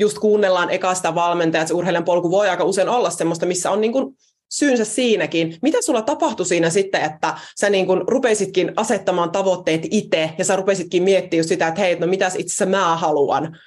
just 0.00 0.18
kuunnellaan 0.18 0.70
eka 0.70 0.94
sitä 0.94 1.14
valmentajaa, 1.14 1.62
että 1.62 1.68
se 1.68 1.74
urheilijan 1.74 2.04
polku 2.04 2.30
voi 2.30 2.48
aika 2.48 2.64
usein 2.64 2.88
olla 2.88 3.10
semmoista, 3.10 3.46
missä 3.46 3.70
on 3.70 3.80
niin 3.80 3.92
kuin 3.92 4.16
syynsä 4.52 4.84
siinäkin. 4.84 5.58
Mitä 5.62 5.82
sulla 5.82 6.02
tapahtui 6.02 6.46
siinä 6.46 6.70
sitten, 6.70 7.02
että 7.02 7.34
sä 7.60 7.70
niin 7.70 7.86
kun 7.86 8.04
rupeisitkin 8.06 8.72
asettamaan 8.76 9.30
tavoitteet 9.30 9.82
itse 9.90 10.30
ja 10.38 10.44
sä 10.44 10.56
rupeisitkin 10.56 11.02
miettimään 11.02 11.48
sitä, 11.48 11.68
että 11.68 11.80
hei, 11.80 11.98
no 11.98 12.06
mitäs 12.06 12.34
itse 12.34 12.54
asiassa 12.54 12.66
mä 12.66 12.96
haluan, 12.96 13.58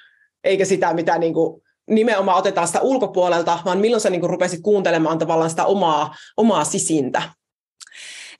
eikä 0.44 0.64
sitä, 0.64 0.94
mitä 0.94 1.18
niin 1.18 1.34
kuin 1.34 1.62
nimenomaan 1.90 2.38
otetaan 2.38 2.66
sitä 2.66 2.80
ulkopuolelta, 2.80 3.58
vaan 3.64 3.78
milloin 3.78 4.00
sä 4.00 4.10
niin 4.10 4.20
kuin 4.20 4.30
rupesit 4.30 4.60
kuuntelemaan 4.62 5.18
tavallaan 5.18 5.50
sitä 5.50 5.64
omaa, 5.64 6.14
omaa 6.36 6.64
sisintä? 6.64 7.22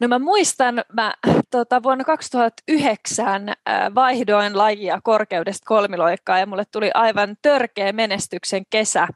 No 0.01 0.09
mä 0.09 0.19
muistan, 0.19 0.85
mä 0.93 1.15
tota, 1.51 1.83
vuonna 1.83 2.05
2009 2.05 3.49
äh, 3.49 3.55
vaihdoin 3.95 4.59
lajia 4.59 5.01
korkeudesta 5.03 5.65
kolmiloikkaa 5.67 6.39
ja 6.39 6.47
mulle 6.47 6.65
tuli 6.73 6.91
aivan 6.95 7.37
törkeä 7.43 7.93
menestyksen 7.93 8.67
kesä. 8.71 9.09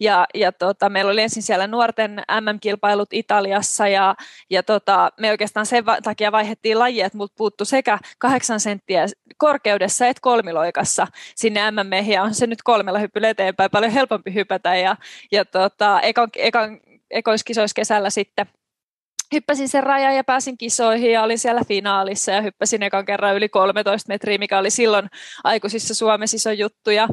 Ja, 0.00 0.26
ja 0.34 0.52
tota, 0.52 0.88
meillä 0.88 1.10
oli 1.12 1.22
ensin 1.22 1.42
siellä 1.42 1.66
nuorten 1.66 2.22
MM-kilpailut 2.40 3.08
Italiassa 3.12 3.88
ja, 3.88 4.14
ja 4.50 4.62
tota, 4.62 5.12
me 5.20 5.30
oikeastaan 5.30 5.66
sen 5.66 5.84
takia 6.02 6.32
vaihdettiin 6.32 6.78
lajia, 6.78 7.06
että 7.06 7.18
multa 7.18 7.34
puuttu 7.36 7.64
sekä 7.64 7.98
kahdeksan 8.18 8.60
senttiä 8.60 9.06
korkeudessa 9.36 10.06
että 10.06 10.20
kolmiloikassa 10.20 11.06
sinne 11.34 11.70
MM 11.70 12.10
ja 12.10 12.22
on 12.22 12.34
se 12.34 12.46
nyt 12.46 12.62
kolmella 12.62 12.98
hyppyllä 12.98 13.28
eteenpäin 13.28 13.70
paljon 13.70 13.92
helpompi 13.92 14.34
hypätä 14.34 14.76
ja, 14.76 14.96
ja 15.32 15.44
tota, 15.44 16.00
ekan, 16.00 16.28
ekan, 16.36 16.80
ekoiskisoissa 17.10 17.74
kesällä 17.74 18.10
sitten 18.10 18.46
hyppäsin 19.34 19.68
sen 19.68 19.82
rajan 19.82 20.16
ja 20.16 20.24
pääsin 20.24 20.58
kisoihin 20.58 21.12
ja 21.12 21.22
olin 21.22 21.38
siellä 21.38 21.60
finaalissa 21.68 22.32
ja 22.32 22.42
hyppäsin 22.42 22.82
ekan 22.82 23.04
kerran 23.04 23.36
yli 23.36 23.48
13 23.48 24.08
metriä, 24.08 24.38
mikä 24.38 24.58
oli 24.58 24.70
silloin 24.70 25.10
aikuisissa 25.44 25.94
Suomessa 25.94 26.36
iso 26.36 26.50
juttu. 26.50 26.90
Ja 26.90 27.08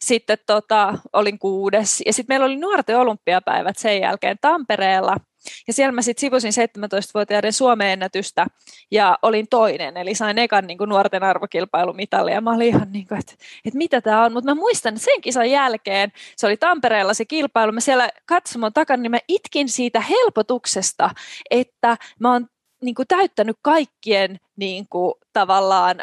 sitten 0.00 0.38
tota, 0.46 0.98
olin 1.12 1.38
kuudes. 1.38 2.02
Ja 2.06 2.12
sitten 2.12 2.34
meillä 2.34 2.46
oli 2.46 2.56
nuorten 2.56 2.98
olympiapäivät 2.98 3.78
sen 3.78 4.00
jälkeen 4.00 4.36
Tampereella– 4.40 5.16
ja 5.66 5.72
siellä 5.72 5.92
mä 5.92 6.02
sitten 6.02 6.20
sivusin 6.20 6.52
17-vuotiaiden 6.52 7.52
Suomen 7.52 7.88
ennätystä 7.88 8.46
ja 8.90 9.18
olin 9.22 9.46
toinen, 9.50 9.96
eli 9.96 10.14
sain 10.14 10.38
ekan 10.38 10.66
niin 10.66 10.78
kuin 10.78 10.88
nuorten 10.88 11.22
arvokilpailumitalli. 11.22 12.32
Ja 12.32 12.40
mä 12.40 12.50
olin 12.50 12.68
ihan 12.68 12.92
niin 12.92 13.06
kuin, 13.06 13.18
että, 13.18 13.32
että 13.64 13.78
mitä 13.78 14.00
tämä 14.00 14.24
on. 14.24 14.32
Mutta 14.32 14.50
mä 14.50 14.54
muistan, 14.54 14.94
että 14.94 15.04
sen 15.04 15.20
kisan 15.20 15.50
jälkeen, 15.50 16.12
se 16.36 16.46
oli 16.46 16.56
Tampereella 16.56 17.14
se 17.14 17.24
kilpailu, 17.24 17.72
mä 17.72 17.80
siellä 17.80 18.08
katsomon 18.26 18.72
takana, 18.72 19.02
niin 19.02 19.10
mä 19.10 19.18
itkin 19.28 19.68
siitä 19.68 20.00
helpotuksesta, 20.00 21.10
että 21.50 21.96
mä 22.18 22.32
oon 22.32 22.46
niin 22.82 22.94
kuin 22.94 23.08
täyttänyt 23.08 23.56
kaikkien 23.62 24.40
niin 24.56 24.86
kuin, 24.88 25.14
tavallaan 25.32 25.96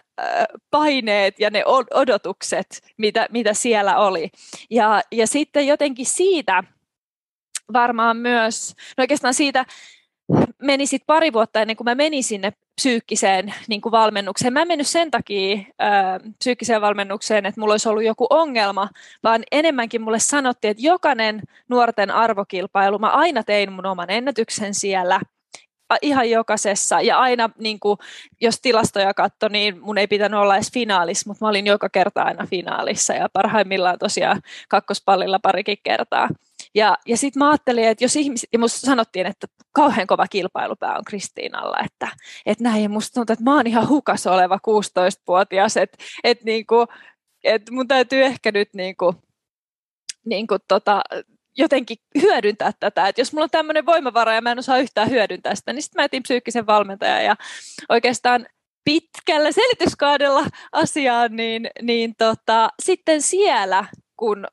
paineet 0.72 1.40
ja 1.40 1.50
ne 1.50 1.64
odotukset, 1.94 2.82
mitä, 2.98 3.28
mitä 3.32 3.54
siellä 3.54 3.98
oli. 3.98 4.30
Ja, 4.70 5.02
ja 5.12 5.28
sitten 5.28 5.68
jotenkin 5.68 6.06
siitä 6.06 6.64
varmaan 7.74 8.18
myös, 8.18 8.76
no 8.98 9.02
oikeastaan 9.02 9.34
siitä 9.34 9.66
meni 10.62 10.86
sit 10.86 11.04
pari 11.06 11.34
vuotta 11.34 11.62
ennen 11.62 11.78
kuin 11.78 11.86
mä 11.86 11.96
menin 11.96 12.24
sinne 12.24 12.54
psyykkiseen 12.76 13.54
niin 13.68 13.82
kuin 13.82 13.92
valmennukseen. 13.92 14.54
Mä 14.54 14.62
en 14.62 14.68
mennyt 14.68 14.88
sen 14.88 15.12
takia 15.12 15.58
ää, 15.80 16.20
psyykkiseen 16.40 16.82
valmennukseen, 16.82 17.46
että 17.46 17.62
mulla 17.62 17.74
olisi 17.74 17.90
ollut 17.90 18.04
joku 18.04 18.28
ongelma, 18.30 18.90
vaan 19.24 19.44
enemmänkin 19.52 20.02
mulle 20.02 20.20
sanottiin, 20.20 20.72
että 20.72 20.84
jokainen 20.84 21.42
nuorten 21.70 22.12
arvokilpailu, 22.12 23.00
mä 23.00 23.10
aina 23.10 23.44
tein 23.44 23.72
mun 23.72 23.86
oman 23.86 24.10
ennätyksen 24.10 24.74
siellä, 24.74 25.22
ihan 26.02 26.30
jokaisessa. 26.30 27.02
Ja 27.02 27.20
aina, 27.20 27.50
niin 27.60 27.80
kuin, 27.80 27.98
jos 28.42 28.62
tilastoja 28.62 29.14
katsoi, 29.14 29.50
niin 29.50 29.80
mun 29.80 29.98
ei 29.98 30.08
pitänyt 30.08 30.40
olla 30.40 30.56
edes 30.56 30.72
finaalissa, 30.74 31.30
mutta 31.30 31.46
mä 31.46 31.50
olin 31.50 31.66
joka 31.66 31.90
kerta 31.90 32.22
aina 32.22 32.48
finaalissa 32.48 33.14
ja 33.14 33.30
parhaimmillaan 33.34 34.00
tosiaan 34.00 34.42
kakkospallilla 34.70 35.40
parikin 35.40 35.78
kertaa. 35.84 36.30
Ja, 36.78 36.98
ja 37.06 37.18
sitten 37.18 37.40
mä 37.40 37.50
ajattelin, 37.50 37.88
että 37.88 38.04
jos 38.04 38.16
ihmiset, 38.16 38.50
ja 38.54 38.60
musta 38.60 38.86
sanottiin, 38.86 39.26
että 39.26 39.48
kauhean 39.72 40.08
kova 40.08 40.28
kilpailupää 40.28 40.98
on 40.98 41.04
Kristiinalla, 41.06 41.78
että, 41.86 42.08
että 42.46 42.64
näin, 42.64 42.84
ja 42.84 42.90
musta 42.90 43.14
tuntuu, 43.14 43.34
että 43.34 43.44
mä 43.44 43.56
oon 43.56 43.68
ihan 43.68 43.90
hukas 43.90 44.28
oleva 44.28 44.60
16-vuotias, 44.68 45.78
että, 45.78 45.98
että, 46.24 46.46
niinku, 46.46 46.86
että 47.44 47.72
mun 47.74 47.88
täytyy 47.88 48.24
ehkä 48.24 48.52
nyt 48.52 48.70
niinku, 48.74 49.16
niinku 50.26 50.58
tota, 50.68 51.02
jotenkin 51.58 51.98
hyödyntää 52.22 52.72
tätä, 52.80 53.08
että 53.08 53.22
jos 53.22 53.34
mulla 53.34 53.44
on 53.44 53.50
tämmöinen 53.50 53.86
voimavara 53.86 54.34
ja 54.34 54.42
mä 54.42 54.52
en 54.52 54.60
osaa 54.60 54.78
yhtään 54.78 55.10
hyödyntää 55.10 55.56
sitä, 55.56 55.74
niin 55.74 55.84
sitten 55.84 56.02
mä 56.02 56.06
etin 56.06 56.24
psyykkisen 56.24 56.68
valmentajan. 56.68 57.26
Ja 57.26 57.36
oikeastaan 57.90 58.48
pitkällä 58.84 59.52
selityskaadella 59.52 60.46
asiaan, 60.72 61.36
niin, 61.36 61.70
niin 61.82 62.16
tota, 62.18 62.70
sitten 62.84 63.22
siellä, 63.22 63.86
kun 64.18 64.48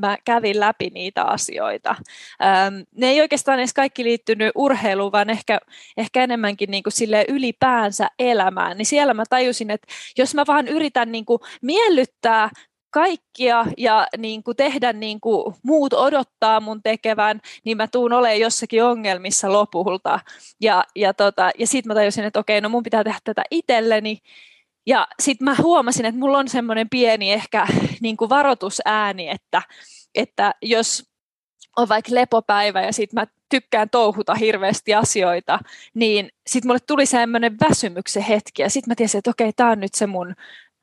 mä 0.00 0.18
kävin 0.24 0.60
läpi 0.60 0.90
niitä 0.94 1.24
asioita. 1.24 1.96
Öö, 2.42 2.84
ne 2.96 3.06
ei 3.06 3.20
oikeastaan 3.20 3.58
edes 3.58 3.74
kaikki 3.74 4.04
liittynyt 4.04 4.52
urheiluun, 4.54 5.12
vaan 5.12 5.30
ehkä, 5.30 5.58
ehkä 5.96 6.22
enemmänkin 6.22 6.70
niin 6.70 6.82
kuin 6.82 6.92
sille 6.92 7.24
ylipäänsä 7.28 8.08
elämään. 8.18 8.78
Niin 8.78 8.86
siellä 8.86 9.14
mä 9.14 9.24
tajusin, 9.30 9.70
että 9.70 9.88
jos 10.18 10.34
mä 10.34 10.44
vaan 10.46 10.68
yritän 10.68 11.12
niin 11.12 11.24
kuin 11.24 11.40
miellyttää 11.62 12.50
kaikkia 12.90 13.66
ja 13.76 14.06
niin 14.18 14.42
kuin 14.42 14.56
tehdä 14.56 14.92
niin 14.92 15.20
kuin 15.20 15.54
muut 15.62 15.92
odottaa 15.92 16.60
mun 16.60 16.82
tekevän, 16.82 17.40
niin 17.64 17.76
mä 17.76 17.88
tuun 17.88 18.12
olemaan 18.12 18.40
jossakin 18.40 18.84
ongelmissa 18.84 19.52
lopulta. 19.52 20.20
Ja, 20.60 20.84
ja, 20.96 21.14
tota, 21.14 21.50
ja 21.58 21.66
sitten 21.66 21.90
mä 21.90 21.94
tajusin, 21.94 22.24
että 22.24 22.40
okei, 22.40 22.60
no 22.60 22.68
mun 22.68 22.82
pitää 22.82 23.04
tehdä 23.04 23.18
tätä 23.24 23.42
itselleni. 23.50 24.18
Ja 24.88 25.08
sitten 25.20 25.44
mä 25.44 25.54
huomasin, 25.62 26.06
että 26.06 26.18
mulla 26.18 26.38
on 26.38 26.48
semmoinen 26.48 26.88
pieni 26.88 27.32
ehkä 27.32 27.66
niin 28.00 28.16
kuin 28.16 28.28
varoitusääni, 28.28 29.28
että, 29.28 29.62
että 30.14 30.54
jos 30.62 31.04
on 31.76 31.88
vaikka 31.88 32.14
lepopäivä 32.14 32.82
ja 32.82 32.92
sitten 32.92 33.20
mä 33.20 33.26
tykkään 33.48 33.90
touhuta 33.90 34.34
hirveästi 34.34 34.94
asioita, 34.94 35.58
niin 35.94 36.28
sitten 36.46 36.68
mulle 36.68 36.80
tuli 36.86 37.06
semmoinen 37.06 37.56
väsymyksen 37.68 38.22
hetki 38.22 38.62
ja 38.62 38.70
sitten 38.70 38.90
mä 38.90 38.94
tiesin, 38.94 39.18
että 39.18 39.30
okei, 39.30 39.52
tämä 39.52 39.70
on 39.70 39.80
nyt 39.80 39.94
se 39.94 40.06
mun 40.06 40.34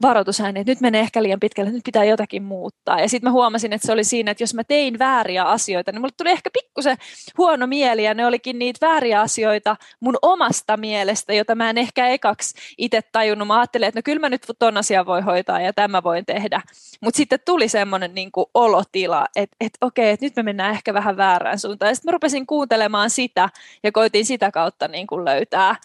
varoitusääni, 0.01 0.59
että 0.59 0.71
nyt 0.71 0.81
menee 0.81 1.01
ehkä 1.01 1.23
liian 1.23 1.39
pitkälle, 1.39 1.71
nyt 1.71 1.83
pitää 1.85 2.03
jotakin 2.03 2.43
muuttaa. 2.43 3.01
Ja 3.01 3.09
sitten 3.09 3.27
mä 3.27 3.31
huomasin, 3.31 3.73
että 3.73 3.87
se 3.87 3.93
oli 3.93 4.03
siinä, 4.03 4.31
että 4.31 4.43
jos 4.43 4.53
mä 4.53 4.63
tein 4.63 4.99
vääriä 4.99 5.43
asioita, 5.43 5.91
niin 5.91 6.01
mulle 6.01 6.13
tuli 6.17 6.29
ehkä 6.29 6.49
pikkusen 6.53 6.97
huono 7.37 7.67
mieli, 7.67 8.03
ja 8.03 8.13
ne 8.13 8.25
olikin 8.25 8.59
niitä 8.59 8.87
vääriä 8.87 9.21
asioita 9.21 9.75
mun 9.99 10.17
omasta 10.21 10.77
mielestä, 10.77 11.33
jota 11.33 11.55
mä 11.55 11.69
en 11.69 11.77
ehkä 11.77 12.07
ekaksi 12.07 12.53
itse 12.77 13.01
tajunnut. 13.11 13.47
Mä 13.47 13.59
ajattelin, 13.59 13.87
että 13.87 13.97
no 13.97 14.01
kyllä 14.05 14.19
mä 14.19 14.29
nyt 14.29 14.45
ton 14.59 14.77
asian 14.77 15.05
voi 15.05 15.21
hoitaa, 15.21 15.61
ja 15.61 15.73
tämä 15.73 16.03
voin 16.03 16.25
tehdä. 16.25 16.61
Mutta 17.01 17.17
sitten 17.17 17.39
tuli 17.45 17.67
semmoinen 17.67 18.15
niin 18.15 18.31
olotila, 18.53 19.25
että, 19.35 19.55
että 19.59 19.85
okei, 19.85 20.09
että 20.09 20.25
nyt 20.25 20.35
me 20.35 20.43
mennään 20.43 20.71
ehkä 20.71 20.93
vähän 20.93 21.17
väärään 21.17 21.59
suuntaan. 21.59 21.89
Ja 21.89 21.95
sitten 21.95 22.11
mä 22.11 22.13
rupesin 22.13 22.47
kuuntelemaan 22.47 23.09
sitä, 23.09 23.49
ja 23.83 23.91
koitin 23.91 24.25
sitä 24.25 24.51
kautta 24.51 24.87
niin 24.87 25.07
kuin 25.07 25.25
löytää 25.25 25.75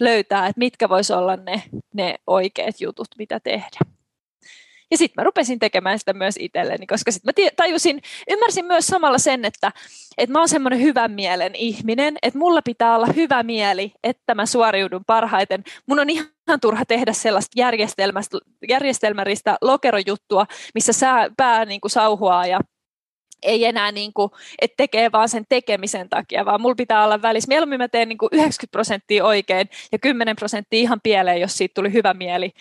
löytää, 0.00 0.46
että 0.46 0.58
mitkä 0.58 0.88
vois 0.88 1.10
olla 1.10 1.36
ne, 1.36 1.62
ne 1.94 2.14
oikeat 2.26 2.80
jutut, 2.80 3.08
mitä 3.18 3.40
tehdä. 3.40 3.78
Ja 4.90 4.96
sitten 4.98 5.22
mä 5.22 5.24
rupesin 5.24 5.58
tekemään 5.58 5.98
sitä 5.98 6.12
myös 6.12 6.34
itselleni, 6.40 6.86
koska 6.86 7.12
sitten 7.12 7.34
mä 7.44 7.50
tajusin, 7.56 8.02
ymmärsin 8.30 8.64
myös 8.64 8.86
samalla 8.86 9.18
sen, 9.18 9.44
että, 9.44 9.72
että 10.18 10.32
mä 10.32 10.38
oon 10.38 10.48
semmoinen 10.48 10.82
hyvän 10.82 11.10
mielen 11.10 11.54
ihminen, 11.54 12.16
että 12.22 12.38
mulla 12.38 12.62
pitää 12.62 12.96
olla 12.96 13.06
hyvä 13.06 13.42
mieli, 13.42 13.92
että 14.02 14.34
mä 14.34 14.46
suoriudun 14.46 15.04
parhaiten. 15.06 15.64
Mun 15.86 16.00
on 16.00 16.10
ihan 16.10 16.26
turha 16.60 16.84
tehdä 16.84 17.12
sellaista 17.12 17.60
järjestelmäristä 18.68 19.58
lokerojuttua, 19.60 20.46
missä 20.74 20.92
sää, 20.92 21.30
pää 21.36 21.64
niin 21.64 21.80
kuin 21.80 21.90
sauhuaa 21.90 22.46
ja 22.46 22.60
ei 23.42 23.64
enää 23.64 23.92
niin 23.92 24.12
kuin, 24.12 24.30
että 24.60 24.74
tekee 24.76 25.12
vaan 25.12 25.28
sen 25.28 25.44
tekemisen 25.48 26.08
takia, 26.08 26.44
vaan 26.44 26.60
mulla 26.60 26.74
pitää 26.74 27.04
olla 27.04 27.22
välissä. 27.22 27.48
Mieluummin 27.48 27.78
mä 27.78 27.88
teen 27.88 28.08
niin 28.08 28.18
kuin 28.18 28.28
90 28.32 28.72
prosenttia 28.72 29.24
oikein 29.24 29.68
ja 29.92 29.98
10 29.98 30.36
prosenttia 30.36 30.80
ihan 30.80 31.00
pieleen, 31.02 31.40
jos 31.40 31.58
siitä 31.58 31.74
tuli 31.74 31.92
hyvä 31.92 32.14
mieli. 32.14 32.52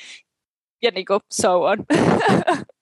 Ja 0.82 0.92
niin 0.92 1.06
kuin 1.06 1.20
so 1.32 1.64
on. 1.64 1.78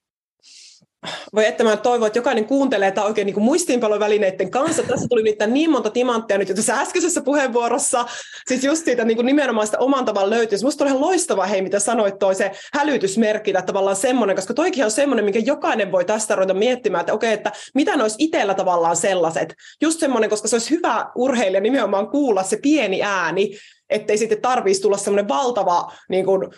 voi 1.34 1.46
että 1.46 1.64
mä 1.64 1.76
toivon, 1.76 2.06
että 2.06 2.18
jokainen 2.18 2.44
kuuntelee 2.44 2.90
tämä 2.90 3.06
oikein 3.06 3.26
niin 3.26 3.42
muistiinpalovälineiden 3.42 4.50
kanssa. 4.50 4.82
Tässä 4.82 5.08
tuli 5.08 5.22
niitä 5.22 5.46
niin 5.46 5.70
monta 5.70 5.90
timanttia 5.90 6.38
nyt 6.38 6.48
jo 6.48 6.54
tässä 6.54 6.80
äskeisessä 6.80 7.22
puheenvuorossa, 7.22 8.06
siis 8.46 8.64
just 8.64 8.84
siitä 8.84 9.04
niin 9.04 9.16
kuin 9.16 9.26
nimenomaan 9.26 9.66
sitä 9.66 9.78
oman 9.78 10.04
tavan 10.04 10.30
löytyy. 10.30 10.58
Musta 10.62 10.84
oli 10.84 10.90
ihan 10.90 11.00
loistavaa, 11.00 11.46
hei, 11.46 11.62
mitä 11.62 11.78
sanoit, 11.78 12.18
toi 12.18 12.34
se 12.34 12.50
hälytysmerkki 12.72 13.52
tai 13.52 13.62
tavallaan 13.62 13.96
semmoinen, 13.96 14.36
koska 14.36 14.54
toikin 14.54 14.84
on 14.84 14.90
semmoinen, 14.90 15.24
minkä 15.24 15.38
jokainen 15.38 15.92
voi 15.92 16.04
tästä 16.04 16.34
ruveta 16.34 16.54
miettimään, 16.54 17.00
että 17.00 17.12
okei, 17.12 17.32
että 17.32 17.52
mitä 17.74 17.96
ne 17.96 18.02
olisi 18.02 18.16
itsellä 18.18 18.54
tavallaan 18.54 18.96
sellaiset. 18.96 19.54
Just 19.80 20.00
semmoinen, 20.00 20.30
koska 20.30 20.48
se 20.48 20.56
olisi 20.56 20.70
hyvä 20.70 21.06
urheilija 21.14 21.60
nimenomaan 21.60 22.08
kuulla 22.08 22.42
se 22.42 22.56
pieni 22.56 23.02
ääni, 23.02 23.58
ettei 23.90 24.18
sitten 24.18 24.42
tarvitsisi 24.42 24.82
tulla 24.82 24.96
semmoinen 24.96 25.28
valtava 25.28 25.92
niin 26.08 26.24
kuin, 26.24 26.50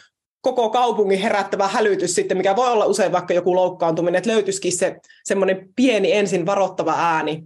koko 0.47 0.71
kaupungin 0.71 1.19
herättävä 1.19 1.69
hälytys 1.69 2.15
sitten, 2.15 2.37
mikä 2.37 2.57
voi 2.57 2.73
olla 2.73 2.87
usein 2.87 3.13
vaikka 3.13 3.35
joku 3.35 3.57
loukkaantuminen, 3.57 4.19
että 4.19 4.31
löytyisikin 4.31 4.79
se 4.79 4.97
semmoinen 5.25 5.69
pieni 5.77 6.13
ensin 6.13 6.47
varoittava 6.47 6.95
ääni 6.99 7.45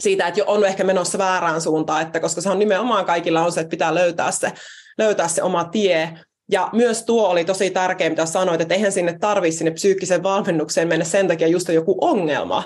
siitä, 0.00 0.26
että 0.26 0.44
on 0.46 0.64
ehkä 0.64 0.84
menossa 0.84 1.18
väärään 1.18 1.60
suuntaan, 1.60 2.02
että 2.02 2.20
koska 2.20 2.40
se 2.40 2.50
on 2.50 2.58
nimenomaan 2.58 3.04
kaikilla 3.04 3.44
on 3.44 3.52
se, 3.52 3.60
että 3.60 3.70
pitää 3.70 3.94
löytää 3.94 4.30
se, 4.30 4.52
löytää 4.98 5.28
se 5.28 5.42
oma 5.42 5.64
tie. 5.64 6.18
Ja 6.50 6.68
myös 6.72 7.02
tuo 7.02 7.28
oli 7.28 7.44
tosi 7.44 7.70
tärkeä, 7.70 8.10
mitä 8.10 8.26
sanoit, 8.26 8.60
että 8.60 8.74
eihän 8.74 8.92
sinne 8.92 9.18
tarvitse 9.18 9.58
sinne 9.58 9.70
psyykkiseen 9.70 10.22
valmennukseen 10.22 10.88
mennä 10.88 11.04
sen 11.04 11.28
takia 11.28 11.48
just 11.48 11.68
joku 11.68 11.98
ongelma, 12.00 12.64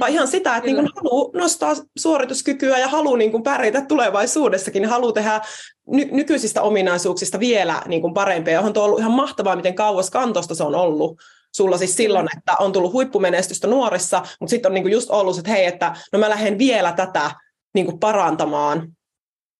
Vaan 0.00 0.12
ihan 0.12 0.28
sitä, 0.28 0.56
että 0.56 0.66
niin 0.66 0.88
haluaa 0.96 1.30
nostaa 1.34 1.74
suorituskykyä 1.98 2.78
ja 2.78 2.88
haluaa 2.88 3.16
niin 3.16 3.42
pärjätä 3.42 3.80
tulevaisuudessakin, 3.80 4.82
niin 4.82 4.90
haluaa 4.90 5.12
tehdä 5.12 5.40
ny- 5.86 6.08
nykyisistä 6.12 6.62
ominaisuuksista 6.62 7.40
vielä 7.40 7.82
niin 7.86 8.00
kuin 8.00 8.14
parempia. 8.14 8.60
On 8.60 8.72
tuo 8.72 8.84
ollut 8.84 8.98
ihan 8.98 9.12
mahtavaa, 9.12 9.56
miten 9.56 9.74
kauas 9.74 10.10
kantosta 10.10 10.54
se 10.54 10.64
on 10.64 10.74
ollut 10.74 11.22
sulla 11.54 11.78
siis 11.78 11.96
silloin, 11.96 12.28
että 12.38 12.52
on 12.58 12.72
tullut 12.72 12.92
huippumenestystä 12.92 13.66
nuorissa, 13.66 14.22
mutta 14.40 14.50
sitten 14.50 14.70
on 14.70 14.74
niin 14.74 14.84
kuin 14.84 14.92
just 14.92 15.10
ollut, 15.10 15.38
että 15.38 15.50
hei, 15.50 15.66
että 15.66 15.96
no 16.12 16.18
mä 16.18 16.30
lähden 16.30 16.58
vielä 16.58 16.92
tätä 16.92 17.30
niin 17.74 17.86
kuin 17.86 17.98
parantamaan, 17.98 18.88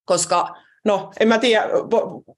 koska 0.05 0.57
no 0.85 1.11
en 1.21 1.29
mä 1.29 1.39
tiedä, 1.39 1.65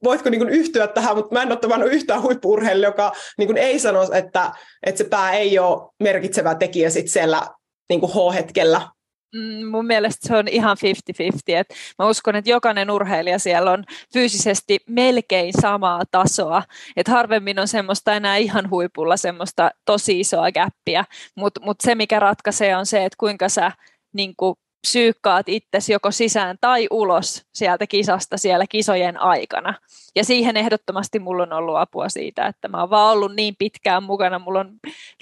voitko 0.05 0.31
niin 0.31 0.49
yhtyä 0.49 0.87
tähän, 0.87 1.17
mutta 1.17 1.35
mä 1.35 1.43
en 1.43 1.53
ole 1.53 1.59
tavannut 1.59 1.93
yhtään 1.93 2.23
huippuurheilija, 2.23 2.89
joka 2.89 3.13
niin 3.39 3.57
ei 3.57 3.79
sano, 3.79 4.03
että, 4.13 4.53
että 4.87 4.99
se 4.99 5.05
pää 5.05 5.33
ei 5.33 5.59
ole 5.59 5.91
merkitsevä 6.01 6.55
tekijä 6.55 6.91
sit 6.91 7.09
siellä 7.09 7.43
niin 7.89 8.01
H-hetkellä. 8.01 8.81
Mm, 9.35 9.67
mun 9.67 9.87
mielestä 9.87 10.29
se 10.29 10.37
on 10.37 10.49
ihan 10.49 10.77
50-50. 10.77 11.57
Et 11.57 11.75
mä 11.99 12.09
uskon, 12.09 12.37
että 12.37 12.51
jokainen 12.51 12.91
urheilija 12.91 13.39
siellä 13.39 13.71
on 13.71 13.85
fyysisesti 14.13 14.79
melkein 14.89 15.53
samaa 15.63 16.03
tasoa. 16.11 16.63
Et 16.97 17.09
harvemmin 17.09 17.59
on 17.59 17.69
semmoista 17.69 18.15
enää 18.15 18.37
ihan 18.37 18.71
huipulla 18.71 19.17
semmoista 19.17 19.71
tosi 19.85 20.21
isoa 20.21 20.53
gäppiä, 20.53 21.05
mutta 21.37 21.61
mut 21.65 21.77
se 21.81 21.95
mikä 21.95 22.21
ratkaisee 22.21 22.77
on 22.77 22.87
se, 22.87 23.05
että 23.05 23.17
kuinka 23.19 23.49
sä 23.49 23.73
niin 24.13 24.35
kuin 24.37 24.55
psyykkaat 24.89 25.49
itsesi 25.49 25.93
joko 25.93 26.11
sisään 26.11 26.57
tai 26.61 26.87
ulos 26.91 27.47
sieltä 27.55 27.87
kisasta 27.87 28.37
siellä 28.37 28.65
kisojen 28.69 29.21
aikana. 29.21 29.75
Ja 30.17 30.25
siihen 30.25 30.57
ehdottomasti 30.57 31.19
mulla 31.19 31.43
on 31.43 31.53
ollut 31.53 31.77
apua 31.77 32.09
siitä, 32.09 32.47
että 32.47 32.69
mä 32.69 32.81
oon 32.81 32.91
vaan 32.91 33.13
ollut 33.13 33.35
niin 33.35 33.57
pitkään 33.59 34.03
mukana, 34.03 34.39
mulla 34.39 34.61
on 34.61 34.73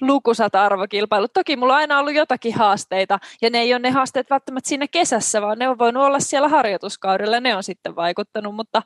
lukusat 0.00 0.54
arvokilpailut. 0.54 1.32
Toki 1.32 1.56
mulla 1.56 1.72
on 1.72 1.78
aina 1.78 1.98
ollut 1.98 2.14
jotakin 2.14 2.54
haasteita, 2.54 3.18
ja 3.42 3.50
ne 3.50 3.58
ei 3.58 3.74
ole 3.74 3.78
ne 3.78 3.90
haasteet 3.90 4.30
välttämättä 4.30 4.68
siinä 4.68 4.88
kesässä, 4.88 5.42
vaan 5.42 5.58
ne 5.58 5.68
on 5.68 5.78
voinut 5.78 6.02
olla 6.02 6.20
siellä 6.20 6.48
harjoituskaudella, 6.48 7.40
ne 7.40 7.56
on 7.56 7.62
sitten 7.62 7.96
vaikuttanut, 7.96 8.54
mutta, 8.54 8.82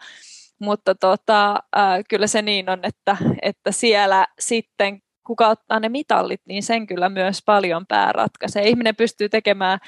mutta 0.58 0.94
tota, 0.94 1.50
äh, 1.50 2.04
kyllä 2.08 2.26
se 2.26 2.42
niin 2.42 2.70
on, 2.70 2.80
että, 2.82 3.16
että 3.42 3.72
siellä 3.72 4.26
sitten 4.38 5.02
kuka 5.26 5.48
ottaa 5.48 5.80
ne 5.80 5.88
mitallit, 5.88 6.40
niin 6.48 6.62
sen 6.62 6.86
kyllä 6.86 7.08
myös 7.08 7.42
paljon 7.46 7.86
pääratkaisee. 7.86 8.68
Ihminen 8.68 8.96
pystyy 8.96 9.28
tekemään 9.28 9.78